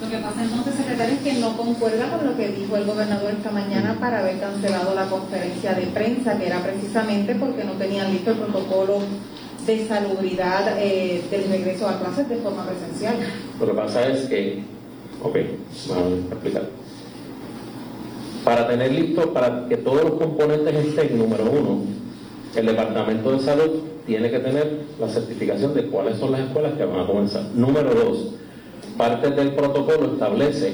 Lo 0.00 0.08
que 0.08 0.18
pasa 0.18 0.44
entonces, 0.44 0.74
secretario, 0.76 1.14
es 1.14 1.20
que 1.22 1.32
no 1.40 1.56
concuerda 1.56 2.10
con 2.10 2.26
lo 2.26 2.36
que 2.36 2.48
dijo 2.48 2.76
el 2.76 2.84
gobernador 2.84 3.32
esta 3.32 3.50
mañana 3.50 3.96
para 3.98 4.20
haber 4.20 4.38
cancelado 4.38 4.94
la 4.94 5.06
conferencia 5.06 5.74
de 5.74 5.86
prensa, 5.86 6.38
que 6.38 6.46
era 6.46 6.62
precisamente 6.62 7.34
porque 7.34 7.64
no 7.64 7.72
tenían 7.72 8.12
listo 8.12 8.30
el 8.30 8.38
protocolo 8.38 9.00
de 9.68 9.86
salubridad 9.86 10.78
eh, 10.82 11.22
del 11.30 11.44
regreso 11.50 11.86
a 11.86 12.00
clases 12.00 12.26
de 12.26 12.36
forma 12.36 12.64
presencial. 12.66 13.16
Lo 13.60 13.66
que 13.66 13.72
pasa 13.74 14.08
es 14.08 14.22
que, 14.22 14.62
ok, 15.22 15.36
vamos 15.90 16.12
a 16.30 16.34
explicar. 16.34 16.62
Para 18.44 18.66
tener 18.66 18.92
listo, 18.92 19.30
para 19.34 19.68
que 19.68 19.76
todos 19.76 20.04
los 20.04 20.12
componentes 20.14 20.74
estén, 20.74 21.18
número 21.18 21.44
uno, 21.44 21.82
el 22.56 22.64
Departamento 22.64 23.32
de 23.32 23.40
Salud 23.40 23.70
tiene 24.06 24.30
que 24.30 24.38
tener 24.38 24.84
la 24.98 25.08
certificación 25.08 25.74
de 25.74 25.86
cuáles 25.88 26.16
son 26.16 26.32
las 26.32 26.40
escuelas 26.40 26.72
que 26.72 26.84
van 26.86 27.00
a 27.00 27.06
comenzar. 27.06 27.42
Número 27.54 27.92
dos, 27.94 28.34
parte 28.96 29.30
del 29.30 29.52
protocolo 29.52 30.14
establece 30.14 30.72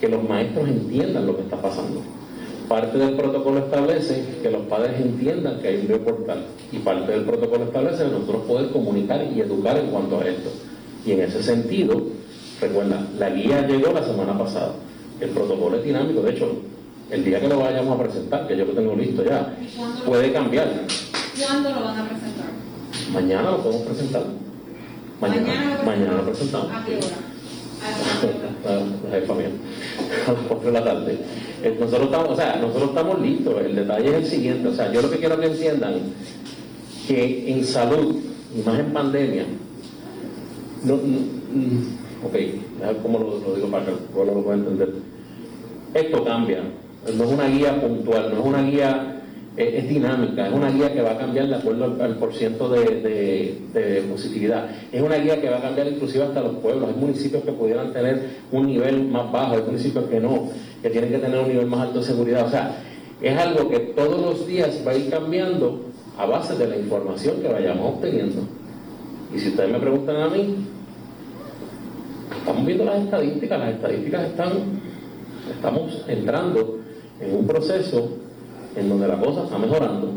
que 0.00 0.08
los 0.08 0.22
maestros 0.28 0.68
entiendan 0.68 1.26
lo 1.26 1.36
que 1.36 1.42
está 1.42 1.56
pasando. 1.56 2.02
Parte 2.68 2.98
del 2.98 3.16
protocolo 3.16 3.58
establece 3.58 4.24
que 4.42 4.50
los 4.50 4.62
padres 4.62 5.00
entiendan 5.00 5.60
que 5.60 5.68
hay 5.68 5.76
un 5.76 5.88
bioportal. 5.88 6.44
Y 6.70 6.78
parte 6.78 7.12
del 7.12 7.22
protocolo 7.22 7.64
establece 7.64 8.04
que 8.04 8.10
nosotros 8.10 8.42
poder 8.42 8.70
comunicar 8.70 9.24
y 9.24 9.40
educar 9.40 9.76
en 9.76 9.86
cuanto 9.88 10.20
a 10.20 10.24
esto. 10.26 10.50
Y 11.04 11.12
en 11.12 11.20
ese 11.22 11.42
sentido, 11.42 12.00
recuerda, 12.60 13.06
la 13.18 13.30
guía 13.30 13.66
llegó 13.66 13.92
la 13.92 14.04
semana 14.04 14.38
pasada. 14.38 14.72
El 15.20 15.30
protocolo 15.30 15.76
es 15.76 15.84
dinámico. 15.84 16.22
De 16.22 16.30
hecho, 16.30 16.52
el 17.10 17.24
día 17.24 17.40
que 17.40 17.48
lo 17.48 17.58
vayamos 17.58 17.98
a 17.98 18.02
presentar, 18.02 18.46
que 18.46 18.56
yo 18.56 18.64
lo 18.64 18.72
tengo 18.72 18.94
listo 18.94 19.24
ya, 19.24 19.54
puede 20.06 20.32
cambiar. 20.32 20.68
¿Cuándo 21.38 21.70
lo 21.70 21.84
van 21.84 21.98
a 21.98 22.08
presentar? 22.08 22.46
Mañana 23.12 23.50
lo 23.50 23.58
podemos 23.58 23.82
presentar. 23.82 24.22
Mañana, 25.20 25.80
mañana, 25.84 26.12
lo 26.14 26.24
presentamos. 26.24 26.72
¿A 26.72 26.84
qué 26.84 26.96
hora? 26.96 27.31
A 30.26 30.32
las 30.32 30.40
4 30.48 30.66
de 30.66 30.72
la 30.72 30.84
tarde. 30.84 31.18
Nosotros 31.80 32.04
estamos, 32.04 32.30
o 32.30 32.36
sea, 32.36 32.56
nosotros 32.56 32.90
estamos 32.90 33.20
listos. 33.20 33.54
El 33.64 33.74
detalle 33.74 34.08
es 34.08 34.14
el 34.14 34.26
siguiente. 34.26 34.68
O 34.68 34.74
sea, 34.74 34.92
yo 34.92 35.02
lo 35.02 35.10
que 35.10 35.18
quiero 35.18 35.38
que 35.40 35.46
entiendan 35.46 35.94
que 37.08 37.52
en 37.52 37.64
salud, 37.64 38.16
y 38.56 38.62
más 38.62 38.78
en 38.78 38.92
pandemia, 38.92 39.44
no, 40.84 40.94
ok, 40.94 42.34
a 42.84 42.86
ver 42.88 42.96
cómo 43.02 43.18
lo, 43.18 43.54
digo 43.54 43.68
para 43.68 43.84
que 43.86 43.90
lo 43.90 44.42
pueda 44.42 44.56
entender. 44.56 44.92
Esto 45.94 46.24
cambia. 46.24 46.62
No 47.16 47.24
es 47.24 47.30
una 47.30 47.48
guía 47.48 47.80
puntual, 47.80 48.30
no 48.32 48.40
es 48.40 48.46
una 48.46 48.62
guía 48.62 49.21
es, 49.56 49.88
dinámica, 49.88 50.46
es 50.46 50.52
una 50.52 50.70
guía 50.70 50.92
que 50.92 51.02
va 51.02 51.12
a 51.12 51.18
cambiar 51.18 51.46
de 51.46 51.56
acuerdo 51.56 51.84
al, 51.84 52.00
al 52.00 52.16
porciento 52.16 52.68
de, 52.68 53.60
de, 53.72 54.04
positividad. 54.10 54.68
Es 54.90 55.02
una 55.02 55.16
guía 55.16 55.40
que 55.40 55.50
va 55.50 55.58
a 55.58 55.62
cambiar 55.62 55.88
inclusive 55.88 56.24
hasta 56.24 56.40
los 56.40 56.56
pueblos. 56.56 56.88
Hay 56.88 56.94
municipios 56.94 57.42
que 57.44 57.52
pudieran 57.52 57.92
tener 57.92 58.30
un 58.50 58.66
nivel 58.66 59.08
más 59.08 59.30
bajo, 59.30 59.56
hay 59.56 59.62
municipios 59.62 60.06
que 60.06 60.20
no, 60.20 60.48
que 60.80 60.90
tienen 60.90 61.10
que 61.10 61.18
tener 61.18 61.38
un 61.38 61.48
nivel 61.48 61.66
más 61.66 61.80
alto 61.80 61.98
de 62.00 62.04
seguridad. 62.04 62.46
O 62.46 62.50
sea, 62.50 62.76
es 63.20 63.38
algo 63.38 63.68
que 63.68 63.78
todos 63.78 64.20
los 64.20 64.46
días 64.46 64.80
va 64.86 64.92
a 64.92 64.96
ir 64.96 65.10
cambiando 65.10 65.80
a 66.18 66.26
base 66.26 66.56
de 66.56 66.68
la 66.68 66.76
información 66.76 67.40
que 67.42 67.48
vayamos 67.48 67.96
obteniendo. 67.96 68.42
Y 69.34 69.38
si 69.38 69.48
ustedes 69.48 69.70
me 69.70 69.78
preguntan 69.78 70.16
a 70.16 70.28
mí, 70.28 70.56
estamos 72.38 72.66
viendo 72.66 72.84
las 72.84 73.02
estadísticas, 73.02 73.58
las 73.58 73.70
estadísticas 73.74 74.26
están, 74.28 74.52
estamos 75.54 76.04
entrando 76.08 76.78
en 77.20 77.36
un 77.36 77.46
proceso 77.46 78.21
en 78.76 78.88
donde 78.88 79.08
la 79.08 79.20
cosa 79.20 79.44
está 79.44 79.58
mejorando. 79.58 80.10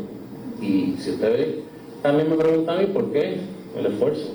Y 0.60 0.94
si 0.98 1.10
usted 1.10 1.32
ve, 1.32 1.60
también 2.02 2.30
me 2.30 2.36
pregunta 2.36 2.74
a 2.74 2.78
mí 2.78 2.86
por 2.86 3.12
qué 3.12 3.38
el 3.78 3.86
esfuerzo. 3.86 4.30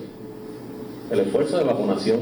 El 1.11 1.19
esfuerzo 1.19 1.57
de 1.57 1.63
vacunación. 1.63 2.19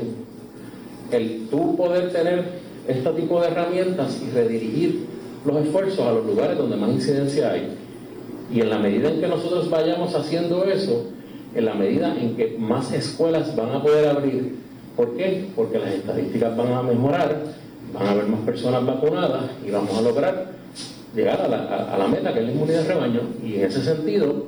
El 1.12 1.47
tú 1.50 1.76
poder 1.76 2.12
tener 2.12 2.45
este 2.88 3.10
tipo 3.12 3.41
de 3.41 3.47
herramientas 3.47 4.22
y 4.22 4.30
redirigir 4.32 5.06
los 5.45 5.58
esfuerzos 5.58 6.00
a 6.00 6.14
los 6.14 6.26
lugares 6.26 6.58
donde 6.58 6.76
más 6.76 6.89
incidencia 6.89 7.52
hay. 7.52 7.76
Y 8.54 8.62
en 8.62 8.70
la 8.70 8.80
medida 8.80 9.12
en 9.12 9.20
que 9.20 9.28
nosotros 9.28 9.70
vayamos 9.70 10.16
haciendo 10.16 10.64
eso, 10.66 11.08
en 11.56 11.66
la 11.66 11.74
medida 11.74 12.16
en 12.20 12.36
que 12.36 12.58
más 12.58 12.91
escuelas 12.93 13.56
van 13.56 13.72
a 13.72 13.82
poder 13.82 14.08
abrir, 14.08 14.56
¿por 14.95 15.16
qué? 15.16 15.45
Porque 15.56 15.80
las 15.80 15.93
estadísticas 15.93 16.56
van 16.56 16.74
a 16.74 16.84
mejorar, 16.84 17.43
van 17.93 18.08
a 18.08 18.12
haber 18.12 18.28
más 18.28 18.41
personas 18.41 18.86
vacunadas 18.86 19.43
y 19.66 19.72
vamos 19.72 19.97
a 19.97 20.02
lograr 20.02 20.59
llegar 21.16 21.41
a 21.41 21.47
la, 21.47 21.93
a, 21.93 21.97
la 21.97 22.07
meta 22.07 22.34
que 22.34 22.39
es 22.39 22.45
la 22.45 22.51
inmunidad 22.51 22.84
de 22.84 22.88
rebaño 22.88 23.22
y 23.43 23.55
en 23.55 23.66
ese 23.66 23.82
sentido 23.82 24.45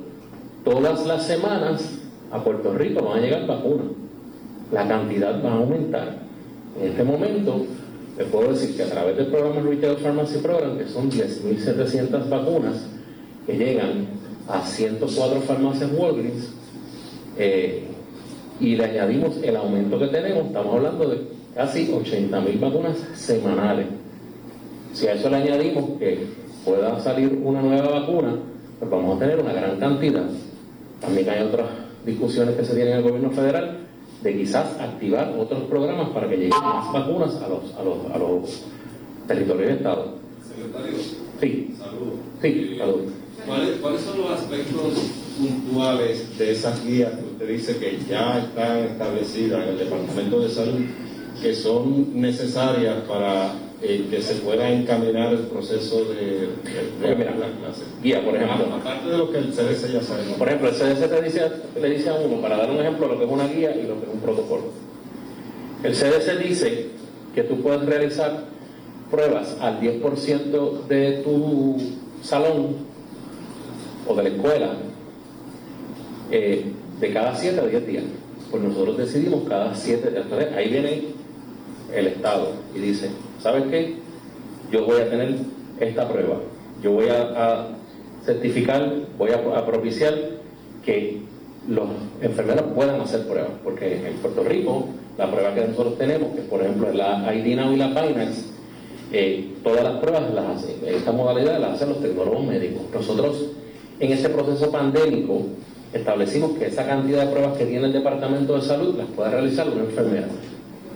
todas 0.64 1.06
las 1.06 1.26
semanas 1.26 1.82
a 2.30 2.42
Puerto 2.42 2.72
Rico 2.74 3.02
van 3.02 3.18
a 3.18 3.20
llegar 3.20 3.46
vacunas. 3.46 3.86
La 4.70 4.88
cantidad 4.88 5.44
va 5.44 5.52
a 5.52 5.56
aumentar. 5.56 6.16
En 6.80 6.88
este 6.88 7.04
momento 7.04 7.66
les 8.16 8.26
puedo 8.28 8.52
decir 8.52 8.76
que 8.76 8.82
a 8.84 8.90
través 8.90 9.16
del 9.16 9.26
programa 9.26 9.60
Retail 9.60 9.96
Pharmacy 9.98 10.38
Program 10.38 10.78
que 10.78 10.86
son 10.86 11.10
10.700 11.10 12.28
vacunas 12.28 12.86
que 13.46 13.56
llegan 13.56 14.06
a 14.48 14.64
104 14.64 15.40
farmacias 15.42 15.90
Walgreens 15.92 16.52
eh, 17.38 17.84
y 18.60 18.76
le 18.76 18.84
añadimos 18.84 19.36
el 19.42 19.56
aumento 19.56 19.98
que 19.98 20.06
tenemos 20.08 20.46
estamos 20.46 20.74
hablando 20.74 21.08
de 21.08 21.18
casi 21.54 21.88
80.000 21.88 22.60
vacunas 22.60 22.96
semanales. 23.14 23.86
Si 24.94 25.06
a 25.06 25.14
eso 25.14 25.30
le 25.30 25.36
añadimos 25.36 25.98
que 25.98 26.41
pueda 26.64 26.98
salir 27.00 27.40
una 27.42 27.62
nueva 27.62 28.00
vacuna, 28.00 28.34
pues 28.78 28.90
vamos 28.90 29.16
a 29.16 29.20
tener 29.20 29.40
una 29.40 29.52
gran 29.52 29.78
cantidad. 29.78 30.24
También 31.00 31.28
hay 31.30 31.42
otras 31.42 31.66
discusiones 32.04 32.56
que 32.56 32.64
se 32.64 32.74
tienen 32.74 32.94
en 32.94 32.98
el 32.98 33.04
gobierno 33.04 33.30
federal 33.30 33.78
de 34.22 34.36
quizás 34.36 34.78
activar 34.78 35.34
otros 35.36 35.64
programas 35.64 36.10
para 36.10 36.28
que 36.28 36.36
lleguen 36.36 36.60
más 36.60 36.92
vacunas 36.92 37.34
a 37.42 37.48
los, 37.48 37.74
a 37.74 37.82
los, 37.82 38.12
a 38.12 38.18
los 38.18 38.64
territorios 39.26 39.68
de 39.68 39.74
Estado. 39.74 40.14
Secretario. 40.48 40.98
Sí. 41.40 41.74
Saludos. 41.76 42.14
Sí, 42.40 42.76
saludos. 42.78 43.12
¿Cuáles, 43.46 43.76
¿Cuáles 43.78 44.00
son 44.02 44.18
los 44.18 44.30
aspectos 44.30 44.92
puntuales 45.38 46.38
de 46.38 46.52
esas 46.52 46.84
guías 46.84 47.10
que 47.12 47.24
usted 47.24 47.48
dice 47.48 47.76
que 47.78 47.98
ya 48.08 48.38
están 48.38 48.78
establecidas 48.78 49.64
en 49.64 49.68
el 49.70 49.78
Departamento 49.78 50.40
de 50.40 50.48
Salud 50.48 50.80
que 51.42 51.54
son 51.54 52.20
necesarias 52.20 53.02
para 53.08 53.54
eh, 53.82 54.06
que 54.08 54.22
se 54.22 54.34
pueda 54.36 54.70
encaminar 54.70 55.32
el 55.32 55.40
proceso 55.40 56.04
de, 56.04 56.50
de, 57.00 57.14
de 57.14 57.24
las 57.24 57.34
clases? 57.34 57.84
Guía, 58.02 58.24
por 58.24 58.36
ejemplo. 58.36 58.74
Aparte 58.74 59.08
de 59.08 59.18
lo 59.18 59.30
que 59.32 59.38
el 59.38 59.52
CDC 59.52 59.92
ya 59.92 60.02
sabe. 60.02 60.24
¿no? 60.26 60.34
Por 60.34 60.48
ejemplo, 60.48 60.68
el 60.68 60.74
CDC 60.74 61.08
te 61.10 61.22
dice, 61.22 61.42
le 61.80 61.90
dice 61.90 62.08
a 62.10 62.14
uno, 62.14 62.40
para 62.40 62.56
dar 62.58 62.70
un 62.70 62.78
ejemplo, 62.78 63.08
lo 63.08 63.18
que 63.18 63.24
es 63.24 63.30
una 63.30 63.48
guía 63.48 63.74
y 63.74 63.86
lo 63.86 63.98
que 63.98 64.06
es 64.06 64.12
un 64.12 64.20
protocolo. 64.20 64.64
El 65.82 65.94
CDC 65.94 66.38
dice 66.38 66.86
que 67.34 67.42
tú 67.42 67.60
puedes 67.60 67.84
realizar 67.84 68.44
pruebas 69.10 69.56
al 69.60 69.80
10% 69.80 70.86
de 70.86 71.12
tu 71.24 71.76
salón 72.22 72.76
o 74.06 74.14
de 74.14 74.22
la 74.22 74.28
escuela 74.28 74.74
eh, 76.30 76.64
de 77.00 77.12
cada 77.12 77.34
7 77.34 77.60
a 77.60 77.66
10 77.66 77.86
días. 77.86 78.04
Pues 78.50 78.62
nosotros 78.62 78.96
decidimos 78.96 79.42
cada 79.48 79.74
7 79.74 80.10
días. 80.10 80.22
Entonces 80.24 80.52
ahí 80.52 80.70
viene 80.70 81.02
el 81.94 82.06
Estado 82.06 82.52
y 82.74 82.78
dice, 82.78 83.10
¿sabes 83.42 83.64
qué? 83.70 83.96
Yo 84.70 84.86
voy 84.86 85.00
a 85.00 85.10
tener 85.10 85.34
esta 85.80 86.08
prueba. 86.08 86.36
Yo 86.82 86.92
voy 86.92 87.06
a, 87.08 87.66
certificar, 88.24 88.88
voy 89.18 89.30
a, 89.32 89.66
propiciar 89.66 90.14
que 90.84 91.20
los 91.68 91.88
enfermeros 92.20 92.66
puedan 92.74 93.00
hacer 93.00 93.26
pruebas, 93.26 93.50
porque 93.64 93.96
en 94.06 94.14
Puerto 94.14 94.44
Rico 94.44 94.86
la 95.18 95.28
prueba 95.30 95.52
que 95.54 95.66
nosotros 95.66 95.98
tenemos, 95.98 96.34
que 96.34 96.42
por 96.42 96.60
ejemplo 96.60 96.88
es 96.88 96.94
la 96.94 97.34
ID 97.34 97.56
Now 97.56 97.72
y 97.72 97.76
la 97.76 97.88
Pinax, 97.88 98.44
eh, 99.12 99.54
todas 99.64 99.82
las 99.82 99.94
pruebas 99.96 100.32
las 100.32 100.56
hacen, 100.56 100.76
esta 100.86 101.10
modalidad 101.10 101.58
las 101.60 101.74
hacen 101.74 101.88
los 101.88 102.00
tecnólogos 102.00 102.44
médicos. 102.44 102.82
Nosotros 102.94 103.50
en 103.98 104.12
ese 104.12 104.28
proceso 104.28 104.70
pandémico 104.70 105.42
establecimos 105.92 106.52
que 106.58 106.66
esa 106.66 106.86
cantidad 106.86 107.26
de 107.26 107.32
pruebas 107.32 107.58
que 107.58 107.66
tiene 107.66 107.86
el 107.86 107.92
Departamento 107.92 108.54
de 108.54 108.62
Salud 108.62 108.96
las 108.96 109.08
puede 109.08 109.30
realizar 109.30 109.68
una 109.68 109.82
enfermera 109.82 110.28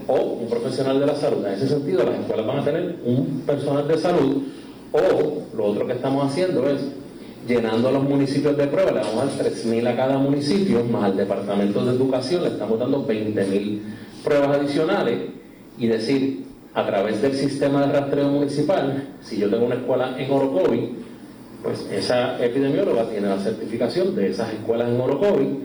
o 0.08 0.14
un 0.14 0.48
profesional 0.48 1.00
de 1.00 1.06
la 1.06 1.14
salud. 1.14 1.44
En 1.46 1.54
ese 1.54 1.68
sentido, 1.68 2.04
las 2.04 2.20
escuelas 2.20 2.46
van 2.46 2.58
a 2.58 2.64
tener 2.64 2.96
un 3.04 3.42
personal 3.46 3.86
de 3.88 3.98
salud 3.98 4.42
o 4.92 5.56
lo 5.56 5.64
otro 5.64 5.86
que 5.86 5.92
estamos 5.94 6.30
haciendo 6.30 6.68
es 6.68 6.80
llenando 7.46 7.92
los 7.92 8.02
municipios 8.02 8.56
de 8.56 8.66
pruebas, 8.66 8.94
le 8.94 9.00
vamos 9.00 9.22
a 9.22 9.42
dar 9.42 9.52
3.000 9.52 9.86
a 9.86 9.96
cada 9.96 10.18
municipio, 10.18 10.82
más 10.84 11.04
al 11.04 11.16
Departamento 11.16 11.84
de 11.84 11.94
Educación 11.94 12.42
le 12.42 12.48
estamos 12.48 12.78
dando 12.78 13.06
20.000 13.06 13.80
pruebas 14.24 14.58
adicionales 14.58 15.18
y 15.78 15.86
decir, 15.86 16.44
a 16.74 16.84
través 16.84 17.22
del 17.22 17.34
sistema 17.34 17.86
de 17.86 17.92
rastreo 17.92 18.28
municipal, 18.28 19.08
si 19.22 19.38
yo 19.38 19.48
tengo 19.48 19.66
una 19.66 19.76
escuela 19.76 20.14
en 20.18 20.30
Orocovi, 20.30 20.94
pues 21.62 21.88
esa 21.90 22.42
epidemióloga 22.44 23.08
tiene 23.08 23.28
la 23.28 23.38
certificación 23.38 24.14
de 24.14 24.30
esas 24.30 24.52
escuelas 24.52 24.88
en 24.88 25.00
Orocovi 25.00 25.60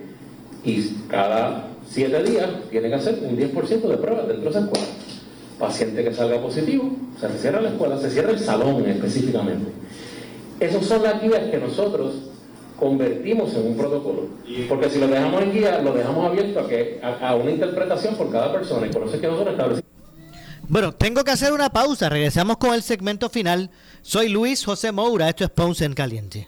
y 0.63 0.83
cada 1.09 1.70
siete 1.91 2.23
días 2.23 2.47
tiene 2.69 2.89
que 2.89 2.95
hacer 2.95 3.19
un 3.21 3.37
10% 3.37 3.81
de 3.81 3.97
pruebas 3.97 4.27
dentro 4.27 4.45
de 4.45 4.49
esa 4.49 4.59
escuela. 4.59 4.85
Paciente 5.59 6.03
que 6.03 6.13
salga 6.13 6.41
positivo, 6.41 6.95
o 7.15 7.19
sea, 7.19 7.29
se 7.29 7.37
cierra 7.37 7.61
la 7.61 7.69
escuela, 7.69 7.97
se 7.99 8.09
cierra 8.09 8.31
el 8.31 8.39
salón 8.39 8.83
específicamente. 8.87 9.71
Esas 10.59 10.85
son 10.85 11.03
las 11.03 11.21
guías 11.21 11.49
que 11.51 11.57
nosotros 11.57 12.13
convertimos 12.79 13.53
en 13.53 13.67
un 13.67 13.77
protocolo. 13.77 14.27
Porque 14.67 14.89
si 14.89 14.99
lo 14.99 15.07
dejamos 15.07 15.41
en 15.43 15.51
guía, 15.51 15.81
lo 15.81 15.93
dejamos 15.93 16.25
abierto 16.25 16.61
a, 16.61 16.67
que, 16.67 16.99
a, 17.03 17.29
a 17.29 17.35
una 17.35 17.51
interpretación 17.51 18.15
por 18.15 18.31
cada 18.31 18.51
persona. 18.51 18.87
Y 18.87 18.89
por 18.89 19.03
eso 19.03 19.15
es 19.15 19.21
que 19.21 19.27
nosotros 19.27 19.51
establecimos. 19.51 19.91
Bueno, 20.67 20.93
tengo 20.93 21.23
que 21.23 21.31
hacer 21.31 21.51
una 21.53 21.69
pausa. 21.69 22.09
Regresamos 22.09 22.57
con 22.57 22.73
el 22.73 22.81
segmento 22.81 23.29
final. 23.29 23.69
Soy 24.01 24.29
Luis 24.29 24.65
José 24.65 24.91
Moura. 24.91 25.29
Esto 25.29 25.43
es 25.43 25.49
Ponce 25.51 25.85
en 25.85 25.93
Caliente. 25.93 26.47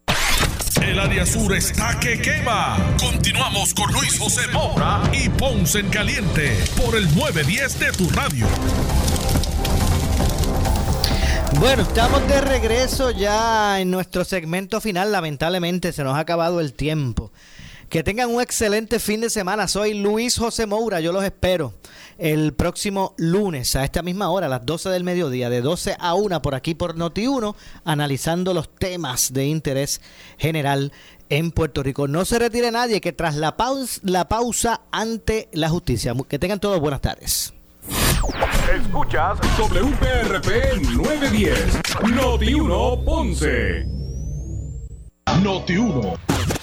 El 0.82 0.98
área 0.98 1.24
sur 1.26 1.54
está 1.54 2.00
que 2.00 2.20
quema. 2.20 2.76
Continuamos 3.00 3.72
con 3.74 3.92
Luis 3.92 4.18
José 4.18 4.48
Moura 4.52 5.02
y 5.12 5.28
Ponce 5.28 5.78
en 5.80 5.90
Caliente 5.90 6.56
por 6.76 6.96
el 6.96 7.04
910 7.14 7.78
de 7.80 7.92
tu 7.92 8.08
radio. 8.10 8.46
Bueno, 11.56 11.82
estamos 11.82 12.26
de 12.28 12.40
regreso 12.40 13.10
ya 13.10 13.80
en 13.80 13.90
nuestro 13.90 14.24
segmento 14.24 14.80
final. 14.80 15.10
Lamentablemente 15.10 15.92
se 15.92 16.04
nos 16.04 16.14
ha 16.14 16.20
acabado 16.20 16.60
el 16.60 16.72
tiempo. 16.72 17.32
Que 17.88 18.04
tengan 18.04 18.30
un 18.30 18.40
excelente 18.40 19.00
fin 19.00 19.22
de 19.22 19.30
semana. 19.30 19.66
Soy 19.66 19.94
Luis 19.94 20.38
José 20.38 20.66
Moura. 20.66 21.00
Yo 21.00 21.10
los 21.10 21.24
espero 21.24 21.74
el 22.18 22.52
próximo 22.52 23.14
lunes 23.16 23.74
a 23.76 23.84
esta 23.84 24.02
misma 24.02 24.30
hora, 24.30 24.46
a 24.46 24.50
las 24.50 24.66
12 24.66 24.90
del 24.90 25.04
mediodía, 25.04 25.48
de 25.48 25.62
12 25.62 25.96
a 25.98 26.14
1 26.14 26.42
por 26.42 26.54
aquí 26.54 26.74
por 26.74 26.96
Noti1, 26.96 27.56
analizando 27.84 28.54
los 28.54 28.68
temas 28.74 29.32
de 29.32 29.46
interés 29.46 30.00
general 30.36 30.92
en 31.28 31.50
Puerto 31.50 31.82
Rico. 31.82 32.06
No 32.06 32.24
se 32.24 32.38
retire 32.38 32.70
nadie 32.70 33.00
que 33.00 33.12
tras 33.12 33.34
la 33.36 33.56
pausa, 33.56 34.00
la 34.04 34.28
pausa 34.28 34.82
ante 34.92 35.48
la 35.52 35.70
justicia. 35.70 36.14
Que 36.28 36.38
tengan 36.38 36.60
todos 36.60 36.78
buenas 36.78 37.00
tardes. 37.00 37.54
Escuchas 38.74 39.38
WPRP 39.56 40.82
910, 40.96 41.82
Noti 42.14 42.54
1 42.54 43.04
Ponce. 43.04 43.84
Noti 45.42 45.76
1. 45.78 46.57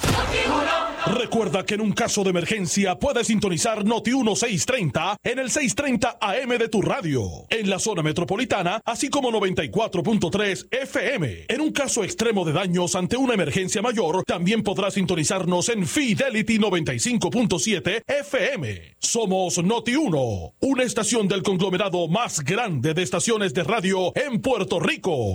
Recuerda 1.05 1.63
que 1.63 1.75
en 1.75 1.81
un 1.81 1.91
caso 1.91 2.23
de 2.23 2.31
emergencia 2.31 2.97
puedes 2.97 3.27
sintonizar 3.27 3.85
Noti 3.85 4.09
1630 4.09 5.17
en 5.23 5.37
el 5.37 5.51
630 5.51 6.17
AM 6.19 6.49
de 6.57 6.67
tu 6.67 6.81
radio, 6.81 7.45
en 7.49 7.69
la 7.69 7.77
zona 7.77 8.01
metropolitana, 8.01 8.81
así 8.83 9.09
como 9.09 9.31
94.3 9.31 10.67
FM. 10.71 11.45
En 11.47 11.61
un 11.61 11.71
caso 11.71 12.03
extremo 12.03 12.43
de 12.43 12.53
daños 12.53 12.95
ante 12.95 13.17
una 13.17 13.35
emergencia 13.35 13.83
mayor, 13.83 14.23
también 14.25 14.63
podrás 14.63 14.95
sintonizarnos 14.95 15.69
en 15.69 15.85
Fidelity 15.85 16.57
95.7 16.57 18.01
FM. 18.07 18.95
Somos 18.97 19.63
Noti 19.63 19.95
1, 19.95 20.53
una 20.59 20.83
estación 20.83 21.27
del 21.27 21.43
conglomerado 21.43 22.07
más 22.07 22.39
grande 22.43 22.95
de 22.95 23.03
estaciones 23.03 23.53
de 23.53 23.63
radio 23.63 24.11
en 24.15 24.41
Puerto 24.41 24.79
Rico. 24.79 25.33